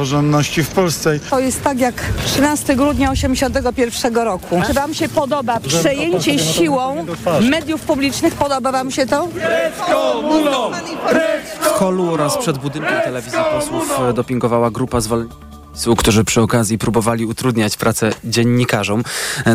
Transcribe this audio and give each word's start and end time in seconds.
praworządności 0.00 0.64
w 0.64 0.68
Polsce. 0.68 1.18
To 1.30 1.38
jest 1.38 1.62
tak 1.62 1.80
jak 1.80 1.94
13 2.24 2.76
grudnia 2.76 3.10
81 3.10 4.14
roku. 4.14 4.62
Czy 4.66 4.72
wam 4.72 4.94
się 4.94 5.08
podoba 5.08 5.60
przejęcie 5.60 6.38
siłą 6.38 7.06
mediów 7.50 7.80
publicznych? 7.80 8.34
Podoba 8.34 8.72
wam 8.72 8.90
się 8.90 9.06
to? 9.06 9.28
W 11.60 11.66
holu 11.66 12.12
oraz 12.12 12.38
przed 12.38 12.58
budynkiem 12.58 13.00
telewizji 13.04 13.38
posłów 13.52 14.00
dopingowała 14.14 14.70
grupa 14.70 15.00
zwolenników 15.00 15.49
którzy 15.96 16.24
przy 16.24 16.40
okazji 16.40 16.78
próbowali 16.78 17.26
utrudniać 17.26 17.76
pracę 17.76 18.12
dziennikarzom. 18.24 19.04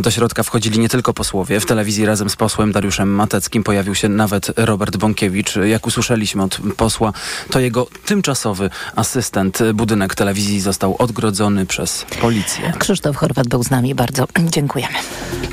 Do 0.02 0.11
środka 0.11 0.43
wchodzili 0.43 0.80
nie 0.80 0.89
tylko 0.89 1.13
posłowie. 1.13 1.59
W 1.59 1.66
telewizji 1.66 2.05
razem 2.05 2.30
z 2.30 2.36
posłem 2.36 2.71
Dariuszem 2.71 3.09
Mateckim 3.09 3.63
pojawił 3.63 3.95
się 3.95 4.09
nawet 4.09 4.52
Robert 4.57 4.98
Bąkiewicz. 4.98 5.55
Jak 5.55 5.88
usłyszeliśmy 5.88 6.43
od 6.43 6.59
posła, 6.77 7.13
to 7.49 7.59
jego 7.59 7.88
tymczasowy 8.05 8.70
asystent. 8.95 9.59
Budynek 9.73 10.16
telewizji 10.16 10.59
został 10.59 10.95
odgrodzony 10.99 11.66
przez 11.66 12.05
policję. 12.21 12.73
Krzysztof 12.80 13.16
Chorwat 13.17 13.47
był 13.47 13.63
z 13.63 13.70
nami. 13.70 13.95
Bardzo 13.95 14.27
dziękujemy. 14.39 14.95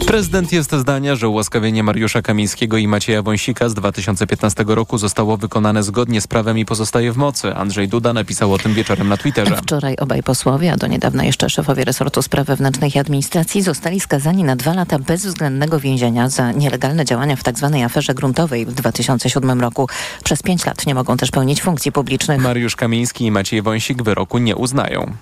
Prezydent 0.07 0.53
jest 0.53 0.73
zdania, 0.73 1.17
że 1.17 1.29
ułaskawienie 1.29 1.83
Mariusza 1.83 2.23
Kamińskiego 2.23 2.77
i 2.77 2.89
Macieja 2.89 3.23
Wąsika 3.23 3.69
z 3.69 3.75
2015 3.75 4.65
roku 4.67 4.99
zostało 4.99 5.37
wykonane 5.37 5.83
zgodnie 5.83 6.21
z 6.21 6.27
prawem 6.27 6.59
i 6.59 6.65
pozostaje 6.65 7.13
w 7.13 7.17
mocy. 7.17 7.55
Andrzej 7.55 7.89
Duda 7.89 8.13
napisał 8.13 8.53
o 8.53 8.59
tym 8.59 8.75
wieczorem 8.75 9.09
na 9.09 9.17
Twitterze. 9.17 9.57
Wczoraj 9.57 9.97
obaj 9.97 10.23
posłowie, 10.23 10.52
a 10.53 10.77
do 10.77 10.87
niedawna 10.87 11.25
jeszcze 11.25 11.51
szefowie 11.51 11.85
resortu 11.85 12.23
spraw 12.23 12.47
wewnętrznych 12.47 12.97
i 12.97 12.99
administracji 12.99 13.63
zostali 13.63 14.01
skazani 14.01 14.45
na 14.45 14.57
dwa 14.57 14.75
lata 14.75 14.99
bezwzględnego 14.99 15.81
więzienia 15.81 16.29
za 16.29 16.53
nielegalne 16.53 17.05
działania 17.05 17.37
w 17.37 17.43
tzw. 17.43 17.71
Tak 17.73 17.83
aferze 17.83 18.15
gruntowej 18.15 18.67
w 18.67 18.73
2007 18.73 19.61
roku. 19.61 19.89
Przez 20.25 20.43
pięć 20.43 20.67
lat 20.67 20.87
nie 20.87 20.95
mogą 20.95 21.17
też 21.17 21.31
pełnić 21.31 21.63
funkcji 21.63 21.93
publicznych. 21.93 22.41
Mariusz 22.41 22.77
Kamiński 22.77 23.25
i 23.25 23.31
Maciej 23.31 23.63
Wąsik 23.63 24.03
wyroku 24.03 24.39
nie 24.39 24.57
uznają. 24.57 25.13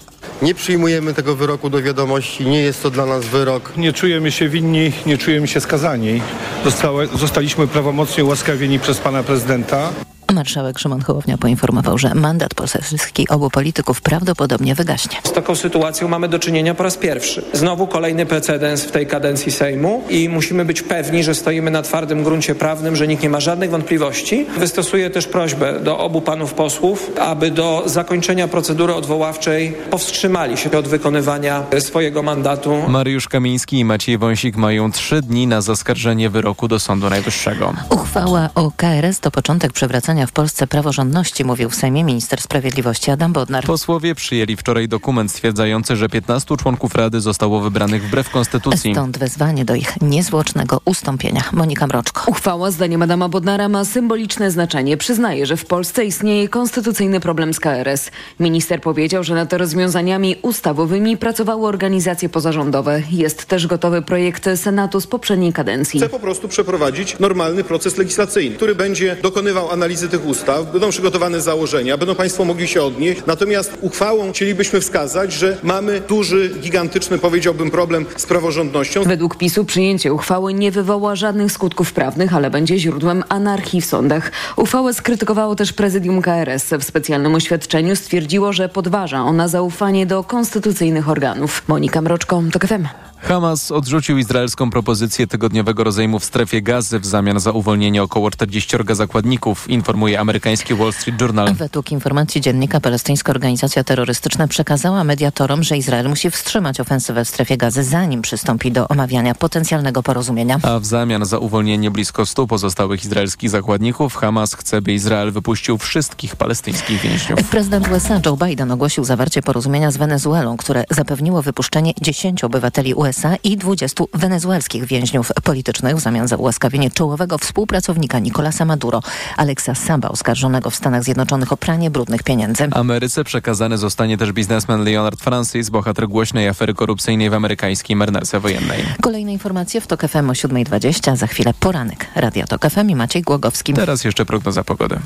Nie 0.42 0.54
przyjmujemy 0.54 1.14
tego 1.14 1.36
wyroku 1.36 1.70
do 1.70 1.82
wiadomości, 1.82 2.46
nie 2.46 2.60
jest 2.60 2.82
to 2.82 2.90
dla 2.90 3.06
nas 3.06 3.24
wyrok. 3.24 3.76
Nie 3.76 3.92
czujemy 3.92 4.32
się 4.32 4.48
winni, 4.48 4.92
nie 5.06 5.18
czujemy 5.18 5.48
się 5.48 5.60
skazani. 5.60 6.22
Zostały, 6.64 7.06
zostaliśmy 7.06 7.66
prawomocnie 7.66 8.24
ułaskawieni 8.24 8.78
przez 8.78 8.98
pana 8.98 9.22
prezydenta. 9.22 9.92
Marszałek 10.32 10.78
Szymon 10.78 11.00
Hołownia 11.00 11.38
poinformował, 11.38 11.98
że 11.98 12.14
mandat 12.14 12.54
poselski 12.54 13.28
obu 13.28 13.50
polityków 13.50 14.00
prawdopodobnie 14.00 14.74
wygaśnie. 14.74 15.18
Z 15.24 15.32
taką 15.32 15.54
sytuacją 15.54 16.08
mamy 16.08 16.28
do 16.28 16.38
czynienia 16.38 16.74
po 16.74 16.82
raz 16.82 16.96
pierwszy. 16.96 17.44
Znowu 17.52 17.86
kolejny 17.86 18.26
precedens 18.26 18.84
w 18.84 18.90
tej 18.90 19.06
kadencji 19.06 19.52
Sejmu 19.52 20.02
i 20.10 20.28
musimy 20.28 20.64
być 20.64 20.82
pewni, 20.82 21.24
że 21.24 21.34
stoimy 21.34 21.70
na 21.70 21.82
twardym 21.82 22.24
gruncie 22.24 22.54
prawnym, 22.54 22.96
że 22.96 23.08
nikt 23.08 23.22
nie 23.22 23.30
ma 23.30 23.40
żadnych 23.40 23.70
wątpliwości. 23.70 24.46
Wystosuję 24.58 25.10
też 25.10 25.26
prośbę 25.26 25.80
do 25.80 25.98
obu 25.98 26.20
panów 26.20 26.54
posłów, 26.54 27.10
aby 27.20 27.50
do 27.50 27.82
zakończenia 27.86 28.48
procedury 28.48 28.94
odwoławczej 28.94 29.76
powstrzymali 29.90 30.56
się 30.56 30.70
od 30.70 30.88
wykonywania 30.88 31.62
swojego 31.78 32.22
mandatu. 32.22 32.82
Mariusz 32.88 33.28
Kamiński 33.28 33.78
i 33.78 33.84
Maciej 33.84 34.18
Wąsik 34.18 34.56
mają 34.56 34.92
trzy 34.92 35.22
dni 35.22 35.46
na 35.46 35.60
zaskarżenie 35.60 36.30
wyroku 36.30 36.68
do 36.68 36.80
Sądu 36.80 37.10
Najwyższego. 37.10 37.72
Uchwała 37.90 38.48
o 38.54 38.70
KRS 38.76 39.20
to 39.20 39.30
początek 39.30 39.72
przywracania 40.20 40.26
w 40.26 40.32
Polsce 40.32 40.66
praworządności, 40.66 41.44
mówił 41.44 41.70
w 41.70 41.74
Sejmie 41.74 42.04
minister 42.04 42.40
sprawiedliwości 42.40 43.10
Adam 43.10 43.32
Bodnar. 43.32 43.64
Posłowie 43.64 44.14
przyjęli 44.14 44.56
wczoraj 44.56 44.88
dokument 44.88 45.30
stwierdzający, 45.30 45.96
że 45.96 46.08
15 46.08 46.56
członków 46.56 46.94
Rady 46.94 47.20
zostało 47.20 47.60
wybranych 47.60 48.04
wbrew 48.04 48.30
konstytucji. 48.30 48.92
Stąd 48.92 49.18
wezwanie 49.18 49.64
do 49.64 49.74
ich 49.74 50.00
niezwłocznego 50.00 50.80
ustąpienia. 50.84 51.42
Monika 51.52 51.86
Mroczko. 51.86 52.22
Uchwała 52.26 52.70
zdaniem 52.70 53.02
Adama 53.02 53.28
Bodnara 53.28 53.68
ma 53.68 53.84
symboliczne 53.84 54.50
znaczenie. 54.50 54.96
Przyznaje, 54.96 55.46
że 55.46 55.56
w 55.56 55.64
Polsce 55.64 56.04
istnieje 56.04 56.48
konstytucyjny 56.48 57.20
problem 57.20 57.54
z 57.54 57.60
KRS. 57.60 58.10
Minister 58.40 58.80
powiedział, 58.80 59.24
że 59.24 59.34
nad 59.34 59.52
rozwiązaniami 59.52 60.36
ustawowymi 60.42 61.16
pracowały 61.16 61.66
organizacje 61.66 62.28
pozarządowe. 62.28 63.02
Jest 63.10 63.44
też 63.46 63.66
gotowy 63.66 64.02
projekt 64.02 64.48
Senatu 64.56 65.00
z 65.00 65.06
poprzedniej 65.06 65.52
kadencji. 65.52 66.00
Chcę 66.00 66.08
po 66.08 66.20
prostu 66.20 66.48
przeprowadzić 66.48 67.18
normalny 67.18 67.64
proces 67.64 67.96
legislacyjny, 67.96 68.56
który 68.56 68.74
będzie 68.74 69.16
dokonywał 69.22 69.70
analizy 69.70 70.09
tych 70.10 70.26
ustaw, 70.26 70.72
będą 70.72 70.90
przygotowane 70.90 71.40
założenia, 71.40 71.96
będą 71.96 72.14
Państwo 72.14 72.44
mogli 72.44 72.68
się 72.68 72.82
odnieść. 72.82 73.22
Natomiast 73.26 73.78
uchwałą 73.80 74.32
chcielibyśmy 74.32 74.80
wskazać, 74.80 75.32
że 75.32 75.56
mamy 75.62 76.00
duży, 76.00 76.50
gigantyczny, 76.60 77.18
powiedziałbym, 77.18 77.70
problem 77.70 78.06
z 78.16 78.26
praworządnością. 78.26 79.02
Według 79.04 79.36
PiSu 79.36 79.64
przyjęcie 79.64 80.12
uchwały 80.12 80.54
nie 80.54 80.70
wywoła 80.70 81.16
żadnych 81.16 81.52
skutków 81.52 81.92
prawnych, 81.92 82.34
ale 82.34 82.50
będzie 82.50 82.78
źródłem 82.78 83.24
anarchii 83.28 83.80
w 83.80 83.86
sądach. 83.86 84.32
Uchwałę 84.56 84.94
skrytykowało 84.94 85.54
też 85.54 85.72
prezydium 85.72 86.22
KRS. 86.22 86.64
W 86.80 86.84
specjalnym 86.84 87.34
oświadczeniu 87.34 87.96
stwierdziło, 87.96 88.52
że 88.52 88.68
podważa 88.68 89.20
ona 89.22 89.48
zaufanie 89.48 90.06
do 90.06 90.24
konstytucyjnych 90.24 91.08
organów. 91.08 91.62
Monika 91.68 92.02
Mroczko, 92.02 92.42
TOK 92.52 92.66
FM. 92.66 93.09
Hamas 93.22 93.70
odrzucił 93.70 94.18
izraelską 94.18 94.70
propozycję 94.70 95.26
tygodniowego 95.26 95.84
rozejmu 95.84 96.18
w 96.18 96.24
strefie 96.24 96.62
gazy 96.62 97.00
w 97.00 97.06
zamian 97.06 97.40
za 97.40 97.52
uwolnienie 97.52 98.02
około 98.02 98.30
40 98.30 98.76
zakładników, 98.90 99.70
informuje 99.70 100.20
amerykański 100.20 100.74
Wall 100.74 100.92
Street 100.92 101.20
Journal. 101.20 101.54
Według 101.54 101.92
informacji 101.92 102.40
dziennika 102.40 102.80
palestyńska 102.80 103.32
organizacja 103.32 103.84
terrorystyczna 103.84 104.48
przekazała 104.48 105.04
mediatorom, 105.04 105.62
że 105.62 105.76
Izrael 105.76 106.08
musi 106.08 106.30
wstrzymać 106.30 106.80
ofensywę 106.80 107.24
w 107.24 107.28
strefie 107.28 107.56
gazy, 107.56 107.84
zanim 107.84 108.22
przystąpi 108.22 108.72
do 108.72 108.88
omawiania 108.88 109.34
potencjalnego 109.34 110.02
porozumienia. 110.02 110.58
A 110.62 110.78
w 110.78 110.84
zamian 110.84 111.24
za 111.24 111.38
uwolnienie 111.38 111.90
blisko 111.90 112.26
100 112.26 112.46
pozostałych 112.46 113.04
izraelskich 113.04 113.50
zakładników 113.50 114.16
Hamas 114.16 114.54
chce, 114.54 114.82
by 114.82 114.92
Izrael 114.92 115.32
wypuścił 115.32 115.78
wszystkich 115.78 116.36
palestyńskich 116.36 117.00
więźniów. 117.00 117.42
Prezydent 117.50 117.88
USA 117.88 118.20
Joe 118.26 118.36
Biden 118.36 118.70
ogłosił 118.70 119.04
zawarcie 119.04 119.42
porozumienia 119.42 119.90
z 119.90 119.96
Wenezuelą, 119.96 120.56
które 120.56 120.84
zapewniło 120.90 121.42
wypuszczenie 121.42 121.92
10 122.00 122.44
obywateli 122.44 122.94
USA 122.94 123.09
USA 123.10 123.36
i 123.44 123.56
20 123.56 124.04
wenezuelskich 124.14 124.84
więźniów 124.84 125.32
politycznych 125.44 125.96
w 125.96 126.00
zamian 126.00 126.28
za 126.28 126.36
ułaskawienie 126.36 126.90
czołowego 126.90 127.38
współpracownika 127.38 128.18
Nicolasa 128.18 128.64
Maduro, 128.64 129.02
Alexa 129.36 129.74
Saba, 129.74 130.08
oskarżonego 130.08 130.70
w 130.70 130.74
Stanach 130.74 131.04
Zjednoczonych 131.04 131.52
o 131.52 131.56
pranie 131.56 131.90
brudnych 131.90 132.22
pieniędzy. 132.22 132.68
Ameryce 132.70 133.24
przekazany 133.24 133.78
zostanie 133.78 134.18
też 134.18 134.32
biznesmen 134.32 134.84
Leonard 134.84 135.20
Francis, 135.20 135.70
bohater 135.70 136.08
głośnej 136.08 136.48
afery 136.48 136.74
korupcyjnej 136.74 137.30
w 137.30 137.34
amerykańskiej 137.34 137.96
marynarce 137.96 138.40
wojennej. 138.40 138.84
Kolejne 139.02 139.32
informacje 139.32 139.80
w 139.80 139.86
TOK 139.86 140.00
FM 140.08 140.30
o 140.30 140.32
7.20, 140.32 141.16
za 141.16 141.26
chwilę 141.26 141.54
poranek. 141.60 142.06
Radio 142.14 142.46
TOK 142.46 142.70
FM 142.70 142.90
i 142.90 142.96
Maciej 142.96 143.22
Głogowski. 143.22 143.74
Teraz 143.74 144.04
jeszcze 144.04 144.26
prognoza 144.26 144.64
pogody. 144.64 144.98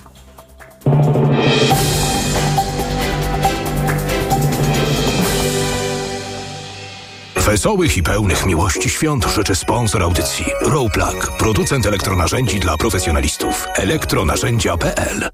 Wesołych 7.55 7.97
i 7.97 8.03
pełnych 8.03 8.47
miłości 8.47 8.91
świąt 8.91 9.27
życzy 9.27 9.55
sponsor 9.55 10.03
audycji 10.03 10.47
Rowplug, 10.61 11.33
producent 11.39 11.87
elektronarzędzi 11.87 12.61
dla 12.61 12.77
profesjonalistów. 12.77 13.67
elektronarzędzia.pl 13.75 15.29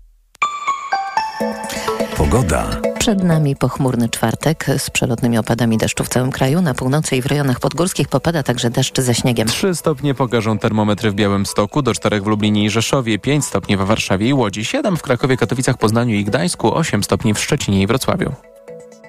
Pogoda. 2.16 2.80
Przed 2.98 3.24
nami 3.24 3.56
pochmurny 3.56 4.08
czwartek 4.08 4.66
z 4.78 4.90
przelotnymi 4.90 5.38
opadami 5.38 5.78
deszczu 5.78 6.04
w 6.04 6.08
całym 6.08 6.30
kraju. 6.30 6.62
Na 6.62 6.74
północy 6.74 7.16
i 7.16 7.22
w 7.22 7.26
rejonach 7.26 7.60
podgórskich 7.60 8.08
popada 8.08 8.42
także 8.42 8.70
deszcz 8.70 9.00
ze 9.00 9.14
śniegiem. 9.14 9.48
3 9.48 9.74
stopnie 9.74 10.14
pokażą 10.14 10.58
termometry 10.58 11.10
w 11.10 11.14
Białymstoku, 11.14 11.82
do 11.82 11.94
4 11.94 12.20
w 12.20 12.26
Lublinie 12.26 12.64
i 12.64 12.70
Rzeszowie, 12.70 13.18
5 13.18 13.44
stopni 13.44 13.76
w 13.76 13.80
Warszawie 13.80 14.28
i 14.28 14.34
Łodzi, 14.34 14.64
7 14.64 14.96
w 14.96 15.02
Krakowie, 15.02 15.36
Katowicach, 15.36 15.78
Poznaniu 15.78 16.14
i 16.14 16.24
Gdańsku, 16.24 16.74
8 16.74 17.02
stopni 17.04 17.34
w 17.34 17.38
Szczecinie 17.38 17.82
i 17.82 17.86
Wrocławiu. 17.86 18.32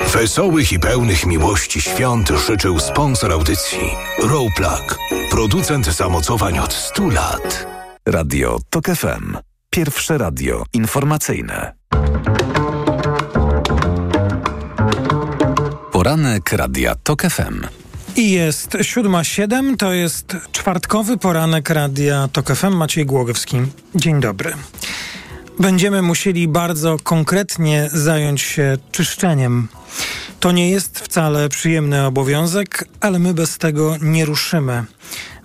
Wesołych 0.07 0.71
i 0.71 0.79
pełnych 0.79 1.25
miłości 1.25 1.81
świąt 1.81 2.29
życzył 2.47 2.79
sponsor 2.79 3.31
audycji 3.31 3.89
Rowplug, 4.23 4.97
producent 5.29 5.85
zamocowań 5.85 6.59
od 6.59 6.73
100 6.73 7.09
lat. 7.09 7.67
Radio 8.05 8.59
TOK 8.69 8.85
FM. 8.85 9.37
Pierwsze 9.69 10.17
radio 10.17 10.63
informacyjne. 10.73 11.73
Poranek 15.91 16.51
Radia 16.53 16.95
TOK 17.03 17.21
FM. 17.21 17.67
I 18.15 18.31
jest 18.31 18.77
siódma 18.81 19.23
siedem, 19.23 19.77
to 19.77 19.93
jest 19.93 20.37
czwartkowy 20.51 21.17
poranek 21.17 21.69
Radia 21.69 22.29
TOK 22.33 22.55
FM. 22.55 22.73
Maciej 22.73 23.05
Głogowski. 23.05 23.57
Dzień 23.95 24.19
dobry. 24.21 24.53
Będziemy 25.59 26.01
musieli 26.01 26.47
bardzo 26.47 26.97
konkretnie 27.03 27.89
zająć 27.93 28.41
się 28.41 28.77
czyszczeniem. 28.91 29.67
To 30.39 30.51
nie 30.51 30.69
jest 30.69 30.99
wcale 30.99 31.49
przyjemny 31.49 32.05
obowiązek, 32.05 32.85
ale 33.01 33.19
my 33.19 33.33
bez 33.33 33.57
tego 33.57 33.97
nie 34.01 34.25
ruszymy. 34.25 34.83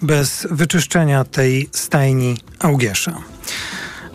Bez 0.03 0.47
wyczyszczenia 0.51 1.25
tej 1.25 1.69
stajni 1.73 2.37
Augiesza. 2.59 3.23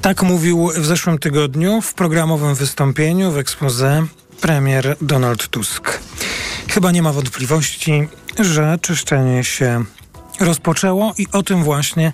Tak 0.01 0.23
mówił 0.23 0.71
w 0.75 0.85
zeszłym 0.85 1.19
tygodniu 1.19 1.81
w 1.81 1.93
programowym 1.93 2.55
wystąpieniu 2.55 3.31
w 3.31 3.37
expose 3.37 4.05
premier 4.41 4.95
Donald 5.01 5.47
Tusk. 5.47 5.99
Chyba 6.69 6.91
nie 6.91 7.01
ma 7.01 7.13
wątpliwości, 7.13 8.07
że 8.39 8.77
czyszczenie 8.81 9.43
się 9.43 9.83
rozpoczęło 10.39 11.13
i 11.17 11.27
o 11.31 11.43
tym 11.43 11.63
właśnie 11.63 12.11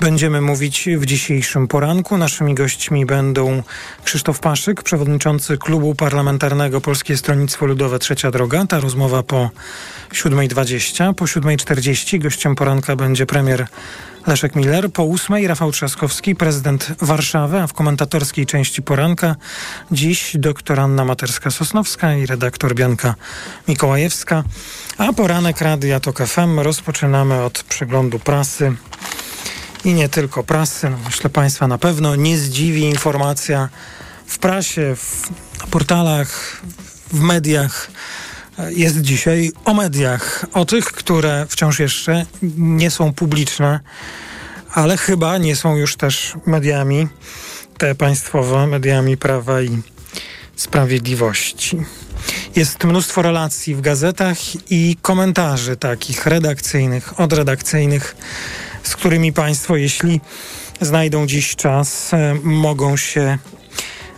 będziemy 0.00 0.40
mówić 0.40 0.88
w 0.98 1.06
dzisiejszym 1.06 1.68
poranku. 1.68 2.16
Naszymi 2.16 2.54
gośćmi 2.54 3.06
będą 3.06 3.62
Krzysztof 4.04 4.40
Paszyk, 4.40 4.82
przewodniczący 4.82 5.58
Klubu 5.58 5.94
Parlamentarnego 5.94 6.80
Polskie 6.80 7.16
Stronnictwo 7.16 7.66
Ludowe 7.66 7.98
Trzecia 7.98 8.30
Droga. 8.30 8.66
Ta 8.66 8.80
rozmowa 8.80 9.22
po 9.22 9.50
7.20. 10.12 11.14
Po 11.14 11.24
7.40 11.24 12.18
gościem 12.18 12.54
poranka 12.54 12.96
będzie 12.96 13.26
premier 13.26 13.66
Leszek 14.26 14.56
Miller. 14.56 14.92
Po 14.92 15.02
8.00 15.02 15.46
Rafał 15.46 15.72
Trzaskowski, 15.72 16.34
prezydent 16.34 16.92
Warszawy, 17.00 17.60
a 17.60 17.66
w 17.66 17.72
komentatorskiej 17.72 18.46
części 18.46 18.82
poranka 18.82 19.36
dziś 19.90 20.32
doktor 20.34 20.80
Anna 20.80 21.04
Materska-Sosnowska 21.04 22.18
i 22.22 22.26
redaktor 22.26 22.74
Bianka 22.74 23.14
Mikołajewska. 23.68 24.44
A 24.98 25.12
poranek 25.12 25.60
Radia 25.60 26.00
TOK 26.00 26.18
FM 26.26 26.58
rozpoczynamy 26.58 27.42
od 27.42 27.62
przeglądu 27.62 28.18
prasy 28.18 28.72
i 29.84 29.94
nie 29.94 30.08
tylko 30.08 30.44
prasy. 30.44 30.90
No, 30.90 30.96
myślę 31.04 31.30
Państwa 31.30 31.66
na 31.66 31.78
pewno 31.78 32.16
nie 32.16 32.38
zdziwi 32.38 32.82
informacja 32.82 33.68
w 34.26 34.38
prasie, 34.38 34.96
w 34.96 35.28
portalach, 35.70 36.60
w 37.12 37.20
mediach. 37.20 37.90
Jest 38.70 39.00
dzisiaj 39.00 39.52
o 39.64 39.74
mediach, 39.74 40.46
o 40.52 40.64
tych, 40.64 40.84
które 40.84 41.46
wciąż 41.48 41.78
jeszcze 41.78 42.26
nie 42.56 42.90
są 42.90 43.12
publiczne, 43.12 43.80
ale 44.74 44.96
chyba 44.96 45.38
nie 45.38 45.56
są 45.56 45.76
już 45.76 45.96
też 45.96 46.34
mediami, 46.46 47.08
te 47.78 47.94
państwowe, 47.94 48.66
mediami 48.66 49.16
prawa 49.16 49.62
i 49.62 49.82
sprawiedliwości. 50.56 51.78
Jest 52.56 52.84
mnóstwo 52.84 53.22
relacji 53.22 53.74
w 53.74 53.80
gazetach 53.80 54.38
i 54.70 54.96
komentarzy 55.02 55.76
takich 55.76 56.26
redakcyjnych, 56.26 57.20
odredakcyjnych, 57.20 58.16
z 58.82 58.96
którymi 58.96 59.32
Państwo, 59.32 59.76
jeśli 59.76 60.20
znajdą 60.80 61.26
dziś 61.26 61.56
czas, 61.56 62.14
e, 62.14 62.34
mogą 62.42 62.96
się 62.96 63.38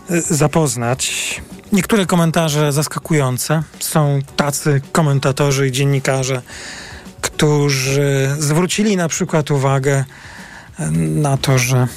e, 0.09 0.21
zapoznać. 0.21 1.41
Niektóre 1.71 2.05
komentarze 2.05 2.73
zaskakujące. 2.73 3.63
Są 3.79 4.19
tacy 4.35 4.81
komentatorzy 4.91 5.67
i 5.67 5.71
dziennikarze, 5.71 6.41
którzy 7.21 8.35
zwrócili 8.39 8.97
na 8.97 9.07
przykład 9.07 9.51
uwagę 9.51 10.05
e, 10.79 10.91
na 10.91 11.37
to, 11.37 11.57
że 11.57 11.87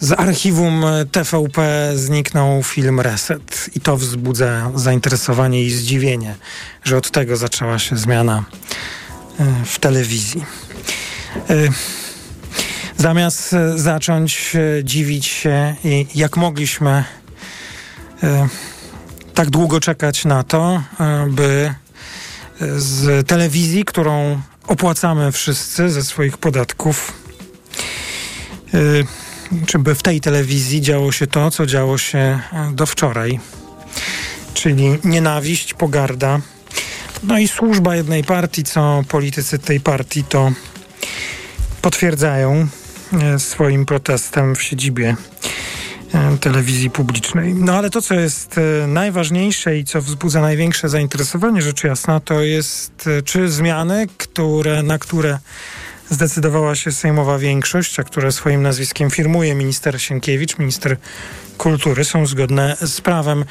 z 0.00 0.12
archiwum 0.12 0.84
TVP 1.12 1.92
zniknął 1.94 2.62
film 2.62 3.00
Reset 3.00 3.70
i 3.74 3.80
to 3.80 3.96
wzbudza 3.96 4.70
zainteresowanie 4.74 5.62
i 5.64 5.70
zdziwienie, 5.70 6.34
że 6.84 6.96
od 6.96 7.10
tego 7.10 7.36
zaczęła 7.36 7.78
się 7.78 7.96
zmiana 7.96 8.44
w 9.64 9.78
telewizji. 9.78 10.44
Zamiast 12.96 13.54
zacząć 13.74 14.56
dziwić 14.84 15.26
się, 15.26 15.74
jak 16.14 16.36
mogliśmy 16.36 17.04
tak 19.34 19.50
długo 19.50 19.80
czekać 19.80 20.24
na 20.24 20.42
to, 20.42 20.82
by 21.28 21.74
z 22.76 23.26
telewizji, 23.26 23.84
którą 23.84 24.40
opłacamy 24.66 25.32
wszyscy 25.32 25.90
ze 25.90 26.04
swoich 26.04 26.38
podatków, 26.38 27.12
czy 29.66 29.78
by 29.78 29.94
w 29.94 30.02
tej 30.02 30.20
telewizji 30.20 30.80
działo 30.80 31.12
się 31.12 31.26
to, 31.26 31.50
co 31.50 31.66
działo 31.66 31.98
się 31.98 32.40
do 32.72 32.86
wczoraj, 32.86 33.40
czyli 34.54 34.98
nienawiść, 35.04 35.74
pogarda, 35.74 36.40
no 37.22 37.38
i 37.38 37.48
służba 37.48 37.96
jednej 37.96 38.24
partii, 38.24 38.64
co 38.64 39.04
politycy 39.08 39.58
tej 39.58 39.80
partii 39.80 40.24
to 40.24 40.52
potwierdzają 41.82 42.68
swoim 43.38 43.86
protestem 43.86 44.54
w 44.56 44.62
siedzibie 44.62 45.16
telewizji 46.40 46.90
publicznej. 46.90 47.54
No 47.54 47.74
ale 47.74 47.90
to, 47.90 48.02
co 48.02 48.14
jest 48.14 48.60
najważniejsze 48.86 49.76
i 49.76 49.84
co 49.84 50.02
wzbudza 50.02 50.40
największe 50.40 50.88
zainteresowanie, 50.88 51.62
rzecz 51.62 51.84
jasna, 51.84 52.20
to 52.20 52.40
jest 52.40 53.08
czy 53.24 53.48
zmiany, 53.48 54.06
które, 54.18 54.82
na 54.82 54.98
które 54.98 55.38
zdecydowała 56.10 56.74
się 56.74 56.92
sejmowa 56.92 57.38
większość, 57.38 58.00
a 58.00 58.04
które 58.04 58.32
swoim 58.32 58.62
nazwiskiem 58.62 59.10
firmuje 59.10 59.54
minister 59.54 60.02
Sienkiewicz, 60.02 60.58
minister 60.58 60.96
kultury, 61.58 62.04
są 62.04 62.26
zgodne 62.26 62.76
z 62.80 63.00
prawem. 63.00 63.44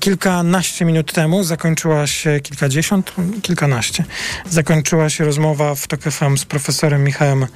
Kilkanaście 0.00 0.84
minut 0.84 1.12
temu 1.12 1.44
zakończyła 1.44 2.06
się, 2.06 2.40
kilkadziesiąt, 2.40 3.12
kilkanaście, 3.42 4.04
zakończyła 4.50 5.10
się 5.10 5.24
rozmowa 5.24 5.74
w 5.74 5.86
TOK 5.86 6.00
FM 6.00 6.36
z 6.36 6.44
profesorem 6.44 7.04
Michałem 7.04 7.46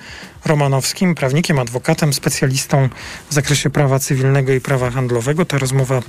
Romanowskim, 0.44 1.14
prawnikiem, 1.14 1.58
adwokatem, 1.58 2.12
specjalistą 2.12 2.88
w 3.31 3.35
zakresie 3.35 3.70
prawa 3.70 3.99
cywilnego 3.99 4.52
i 4.52 4.61
prawa 4.61 4.91
handlowego. 4.91 5.44
Ta 5.44 5.58
rozmowa 5.58 6.00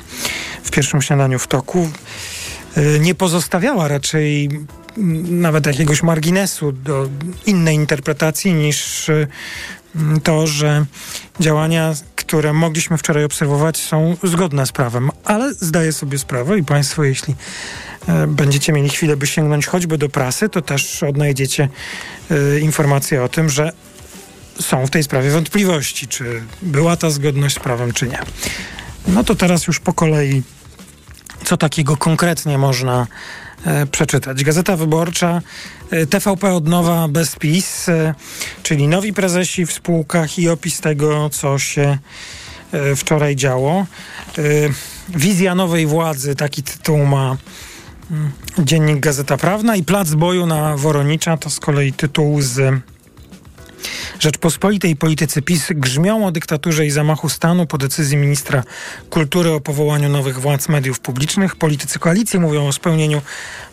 w 0.64 0.72
pierwszym 0.72 1.02
śniadaniu 1.02 1.40
w 1.40 1.48
toku 1.48 1.90
nie 3.00 3.16
pozostawiała 3.16 3.88
raczej 3.88 4.50
nawet 5.30 5.66
jakiegoś 5.66 6.04
marginesu 6.04 6.72
do 6.72 7.10
innej 7.46 7.76
interpretacji 7.76 8.54
niż 8.54 9.12
to, 10.24 10.48
że 10.48 10.86
działania, 11.40 11.94
które 12.16 12.54
mogliśmy 12.54 12.98
wczoraj 12.98 13.24
obserwować, 13.24 13.78
są 13.78 14.18
zgodne 14.24 14.66
z 14.66 14.72
prawem. 14.72 15.10
Ale 15.26 15.54
zdaję 15.54 15.94
sobie 15.94 16.18
sprawę 16.18 16.60
i 16.60 16.64
Państwo, 16.64 17.04
jeśli 17.04 17.36
będziecie 18.28 18.74
mieli 18.74 18.90
chwilę, 18.90 19.18
by 19.18 19.28
sięgnąć 19.28 19.66
choćby 19.66 19.98
do 19.98 20.10
prasy, 20.10 20.50
to 20.50 20.62
też 20.62 21.04
odnajdziecie 21.04 21.70
informacje 22.62 23.24
o 23.24 23.30
tym, 23.30 23.50
że 23.50 23.72
są 24.60 24.88
w 24.88 24.90
tej 24.90 25.04
sprawie 25.04 25.30
wątpliwości, 25.30 26.08
czy 26.08 26.42
była 26.62 26.96
ta 26.96 27.10
zgodność 27.10 27.56
z 27.56 27.60
prawem, 27.60 27.94
czy 27.94 28.08
nie. 28.08 28.20
No 29.08 29.24
to 29.24 29.36
teraz 29.36 29.68
już 29.68 29.80
po 29.80 29.94
kolei, 29.94 30.44
co 31.46 31.58
takiego 31.58 31.98
konkretnie 31.98 32.58
można 32.58 33.02
e, 33.02 33.45
przeczytać. 33.92 34.44
Gazeta 34.44 34.78
Wyborcza, 34.78 35.42
e, 35.92 36.06
TVP 36.06 36.54
od 36.54 36.68
nowa 36.68 37.08
bez 37.08 37.36
PiS, 37.36 37.90
e, 37.90 38.14
czyli 38.64 38.88
nowi 38.88 39.14
prezesi 39.14 39.66
w 39.66 39.74
spółkach 39.74 40.40
i 40.40 40.50
opis 40.50 40.82
tego, 40.82 41.30
co 41.30 41.60
się 41.60 41.98
e, 42.72 42.96
wczoraj 42.96 43.36
działo. 43.36 43.86
E, 44.38 44.42
wizja 45.10 45.56
nowej 45.56 45.86
władzy, 45.86 46.36
taki 46.36 46.64
tytuł 46.64 47.06
ma 47.06 47.38
mm, 48.12 48.32
dziennik 48.60 49.00
Gazeta 49.00 49.38
Prawna 49.38 49.76
i 49.76 49.84
Plac 49.84 50.14
boju 50.14 50.46
na 50.46 50.78
Woronicza 50.78 51.38
to 51.38 51.50
z 51.50 51.60
kolei 51.60 51.94
tytuł 51.94 52.42
z 52.42 52.82
Rzeczpospolitej 54.20 54.96
politycy 54.96 55.42
PiS 55.42 55.68
grzmią 55.70 56.28
o 56.28 56.32
dyktaturze 56.32 56.86
i 56.86 56.92
zamachu 56.92 57.30
stanu 57.30 57.68
po 57.68 57.78
decyzji 57.78 58.18
ministra 58.18 58.64
kultury 59.10 59.52
o 59.52 59.60
powołaniu 59.60 60.10
nowych 60.10 60.40
władz 60.40 60.70
mediów 60.70 61.00
publicznych. 61.00 61.56
Politycy 61.56 62.00
koalicji 62.00 62.40
mówią 62.40 62.68
o 62.68 62.74
spełnieniu 62.74 63.22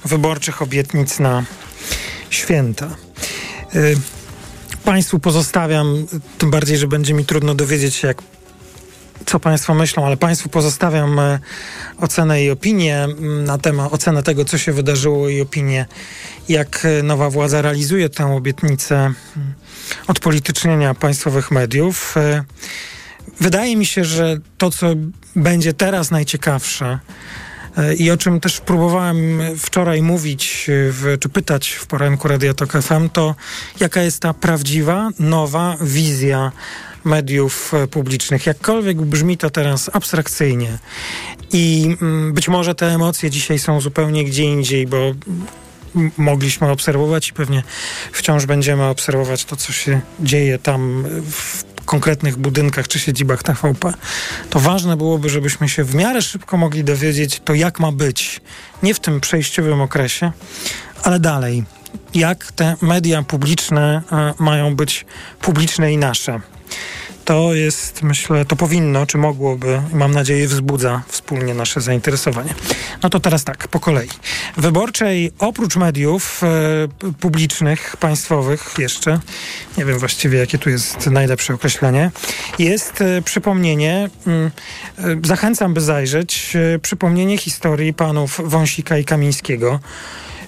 wyborczych 0.04 0.62
obietnic 0.62 1.18
na 1.18 1.44
święta. 2.30 2.96
Y, 3.74 3.96
państwu 4.84 5.18
pozostawiam, 5.18 6.06
tym 6.38 6.50
bardziej, 6.50 6.78
że 6.78 6.86
będzie 6.86 7.14
mi 7.14 7.24
trudno 7.24 7.54
dowiedzieć 7.54 7.94
się, 7.94 8.08
jak 8.08 8.22
co 9.26 9.40
Państwo 9.40 9.74
myślą, 9.74 10.06
ale 10.06 10.16
Państwu 10.16 10.48
pozostawiam 10.48 11.18
e, 11.18 11.38
ocenę 11.98 12.44
i 12.44 12.50
opinię 12.50 13.08
na 13.20 13.58
temat, 13.58 13.92
ocenę 13.92 14.22
tego, 14.22 14.44
co 14.44 14.58
się 14.58 14.72
wydarzyło 14.72 15.28
i 15.28 15.40
opinię, 15.40 15.86
jak 16.48 16.84
e, 16.84 17.02
nowa 17.02 17.30
władza 17.30 17.62
realizuje 17.62 18.08
tę 18.08 18.34
obietnicę 18.34 19.12
odpolitycznienia 20.06 20.94
państwowych 20.94 21.50
mediów. 21.50 22.16
E, 22.16 22.44
wydaje 23.40 23.76
mi 23.76 23.86
się, 23.86 24.04
że 24.04 24.38
to, 24.58 24.70
co 24.70 24.86
będzie 25.36 25.72
teraz 25.72 26.10
najciekawsze 26.10 26.98
i 27.98 28.10
o 28.10 28.16
czym 28.16 28.40
też 28.40 28.60
próbowałem 28.60 29.40
wczoraj 29.58 30.02
mówić, 30.02 30.66
w, 30.68 31.16
czy 31.20 31.28
pytać 31.28 31.70
w 31.70 31.86
poranku 31.86 32.28
Radia 32.28 32.54
Tok 32.54 32.72
FM, 32.72 33.08
to 33.08 33.34
jaka 33.80 34.02
jest 34.02 34.20
ta 34.20 34.34
prawdziwa, 34.34 35.10
nowa 35.18 35.76
wizja 35.80 36.52
mediów 37.04 37.72
publicznych. 37.90 38.46
Jakkolwiek 38.46 39.02
brzmi 39.02 39.38
to 39.38 39.50
teraz 39.50 39.90
abstrakcyjnie 39.92 40.78
i 41.52 41.96
być 42.32 42.48
może 42.48 42.74
te 42.74 42.86
emocje 42.86 43.30
dzisiaj 43.30 43.58
są 43.58 43.80
zupełnie 43.80 44.24
gdzie 44.24 44.44
indziej, 44.44 44.86
bo 44.86 45.12
mogliśmy 46.16 46.70
obserwować 46.70 47.28
i 47.28 47.32
pewnie 47.32 47.62
wciąż 48.12 48.46
będziemy 48.46 48.84
obserwować 48.84 49.44
to, 49.44 49.56
co 49.56 49.72
się 49.72 50.00
dzieje 50.20 50.58
tam 50.58 51.04
w 51.30 51.64
konkretnych 51.84 52.36
budynkach 52.36 52.88
czy 52.88 52.98
siedzibach 52.98 53.42
TVP, 53.42 53.92
to 54.50 54.60
ważne 54.60 54.96
byłoby, 54.96 55.30
żebyśmy 55.30 55.68
się 55.68 55.84
w 55.84 55.94
miarę 55.94 56.22
szybko 56.22 56.56
mogli 56.56 56.84
dowiedzieć 56.84 57.40
to, 57.44 57.54
jak 57.54 57.80
ma 57.80 57.92
być. 57.92 58.40
Nie 58.82 58.94
w 58.94 59.00
tym 59.00 59.20
przejściowym 59.20 59.80
okresie, 59.80 60.32
ale 61.02 61.20
dalej. 61.20 61.64
Jak 62.14 62.52
te 62.52 62.76
media 62.82 63.22
publiczne 63.22 64.02
mają 64.38 64.76
być 64.76 65.06
publiczne 65.40 65.92
i 65.92 65.98
nasze. 65.98 66.40
To 67.24 67.54
jest, 67.54 68.02
myślę, 68.02 68.44
to 68.44 68.56
powinno, 68.56 69.06
czy 69.06 69.18
mogłoby, 69.18 69.82
mam 69.92 70.14
nadzieję, 70.14 70.48
wzbudza 70.48 71.02
wspólnie 71.08 71.54
nasze 71.54 71.80
zainteresowanie. 71.80 72.54
No 73.02 73.10
to 73.10 73.20
teraz 73.20 73.44
tak, 73.44 73.68
po 73.68 73.80
kolei. 73.80 74.08
Wyborczej 74.56 75.32
oprócz 75.38 75.76
mediów 75.76 76.42
e, 76.42 77.12
publicznych, 77.12 77.96
państwowych 77.96 78.74
jeszcze, 78.78 79.20
nie 79.78 79.84
wiem 79.84 79.98
właściwie 79.98 80.38
jakie 80.38 80.58
tu 80.58 80.70
jest 80.70 81.06
najlepsze 81.06 81.54
określenie, 81.54 82.10
jest 82.58 83.00
e, 83.00 83.22
przypomnienie, 83.22 84.10
mm, 84.26 84.50
e, 84.98 85.02
zachęcam 85.24 85.74
by 85.74 85.80
zajrzeć, 85.80 86.56
e, 86.74 86.78
przypomnienie 86.78 87.38
historii 87.38 87.94
panów 87.94 88.40
Wąsika 88.44 88.98
i 88.98 89.04
Kamińskiego. 89.04 89.80